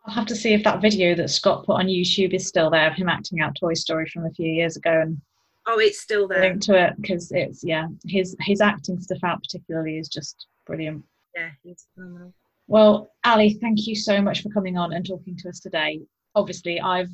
I'll 0.05 0.15
have 0.15 0.25
to 0.27 0.35
see 0.35 0.53
if 0.53 0.63
that 0.63 0.81
video 0.81 1.13
that 1.15 1.29
scott 1.29 1.65
put 1.65 1.73
on 1.73 1.87
youtube 1.87 2.33
is 2.33 2.47
still 2.47 2.69
there 2.69 2.89
of 2.89 2.95
him 2.95 3.09
acting 3.09 3.41
out 3.41 3.57
toy 3.59 3.73
story 3.73 4.07
from 4.07 4.25
a 4.25 4.31
few 4.31 4.49
years 4.49 4.77
ago 4.77 5.01
and 5.01 5.21
oh 5.67 5.79
it's 5.79 5.99
still 5.99 6.29
there. 6.29 6.39
link 6.39 6.61
to 6.61 6.81
it 6.81 6.93
because 7.01 7.29
it's 7.33 7.61
yeah 7.61 7.87
his 8.05 8.33
his 8.39 8.61
acting 8.61 8.99
stuff 9.01 9.23
out 9.23 9.43
particularly 9.43 9.99
is 9.99 10.07
just 10.07 10.47
brilliant. 10.65 11.03
Yeah 11.35 11.49
he's 11.61 11.85
phenomenal 11.93 12.33
well, 12.67 13.11
Ali, 13.25 13.57
thank 13.61 13.87
you 13.87 13.95
so 13.95 14.21
much 14.21 14.41
for 14.41 14.49
coming 14.49 14.77
on 14.77 14.93
and 14.93 15.05
talking 15.05 15.37
to 15.37 15.49
us 15.49 15.59
today. 15.59 16.01
Obviously, 16.35 16.79
I've 16.79 17.09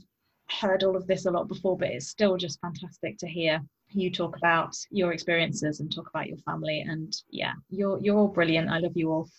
heard 0.50 0.84
all 0.84 0.96
of 0.96 1.08
this 1.08 1.26
a 1.26 1.32
lot 1.32 1.48
before, 1.48 1.78
but 1.78 1.90
it's 1.90 2.10
still 2.10 2.38
just 2.38 2.60
fantastic 2.60 3.18
to 3.20 3.28
hear 3.28 3.62
you 3.90 4.12
talk 4.12 4.36
about 4.36 4.76
your 4.90 5.14
experiences 5.14 5.80
and 5.80 5.94
talk 5.94 6.10
about 6.10 6.28
your 6.28 6.38
family. 6.40 6.82
And 6.82 7.16
yeah, 7.30 7.54
you're 7.70 8.00
you're 8.02 8.18
all 8.18 8.28
brilliant. 8.28 8.70
I 8.70 8.80
love 8.80 8.94
you 8.96 9.12
all. 9.12 9.30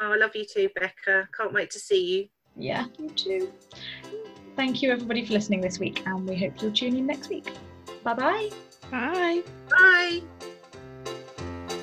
Oh, 0.00 0.12
I 0.12 0.16
love 0.16 0.34
you 0.34 0.44
too, 0.52 0.68
Becca. 0.74 1.28
Can't 1.36 1.52
wait 1.52 1.70
to 1.70 1.78
see 1.78 2.04
you. 2.04 2.28
Yeah, 2.56 2.86
you 2.98 3.08
too. 3.10 3.52
Thank 4.56 4.82
you 4.82 4.90
everybody 4.90 5.24
for 5.24 5.32
listening 5.32 5.60
this 5.60 5.78
week, 5.78 6.02
and 6.06 6.28
we 6.28 6.36
hope 6.36 6.60
you'll 6.60 6.72
tune 6.72 6.96
in 6.96 7.06
next 7.06 7.28
week. 7.28 7.52
Bye-bye. 8.02 8.50
Bye. 8.90 9.42
Bye. 9.70 10.22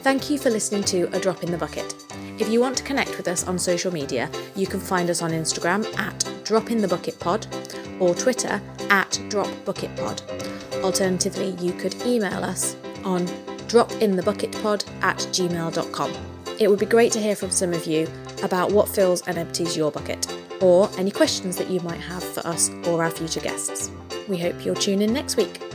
Thank 0.02 0.30
you 0.30 0.38
for 0.38 0.50
listening 0.50 0.84
to 0.86 1.04
A 1.16 1.20
Drop 1.20 1.44
in 1.44 1.52
the 1.52 1.58
Bucket. 1.58 1.96
If 2.40 2.50
you 2.50 2.62
want 2.62 2.78
to 2.78 2.84
connect 2.84 3.18
with 3.18 3.28
us 3.28 3.48
on 3.48 3.58
social 3.58 3.92
media, 3.92 4.30
you 4.56 4.68
can 4.68 4.80
find 4.80 5.10
us 5.10 5.24
on 5.24 5.32
Instagram 5.32 5.84
at 5.98 6.20
dropinthebucketpod 6.44 8.00
or 8.00 8.14
Twitter 8.14 8.62
at 8.92 9.10
dropbucketpod. 9.30 10.84
Alternatively, 10.84 11.56
you 11.60 11.74
could 11.74 11.96
email 12.06 12.44
us 12.44 12.76
on 13.04 13.26
dropinthebucketpod 13.68 14.86
at 15.02 15.18
gmail.com. 15.18 16.14
It 16.60 16.70
would 16.70 16.80
be 16.80 16.86
great 16.86 17.12
to 17.14 17.20
hear 17.20 17.36
from 17.36 17.50
some 17.50 17.74
of 17.74 17.86
you 17.88 18.08
about 18.44 18.72
what 18.72 18.88
fills 18.88 19.28
and 19.28 19.38
empties 19.38 19.76
your 19.76 19.92
bucket, 19.92 20.28
or 20.62 20.92
any 20.98 21.10
questions 21.10 21.58
that 21.58 21.72
you 21.72 21.80
might 21.82 22.02
have 22.02 22.24
for 22.24 22.46
us 22.46 22.70
or 22.86 23.04
our 23.04 23.12
future 23.12 23.42
guests. 23.42 23.90
We 24.28 24.38
hope 24.38 24.64
you'll 24.64 24.76
tune 24.76 25.02
in 25.02 25.12
next 25.12 25.38
week. 25.38 25.67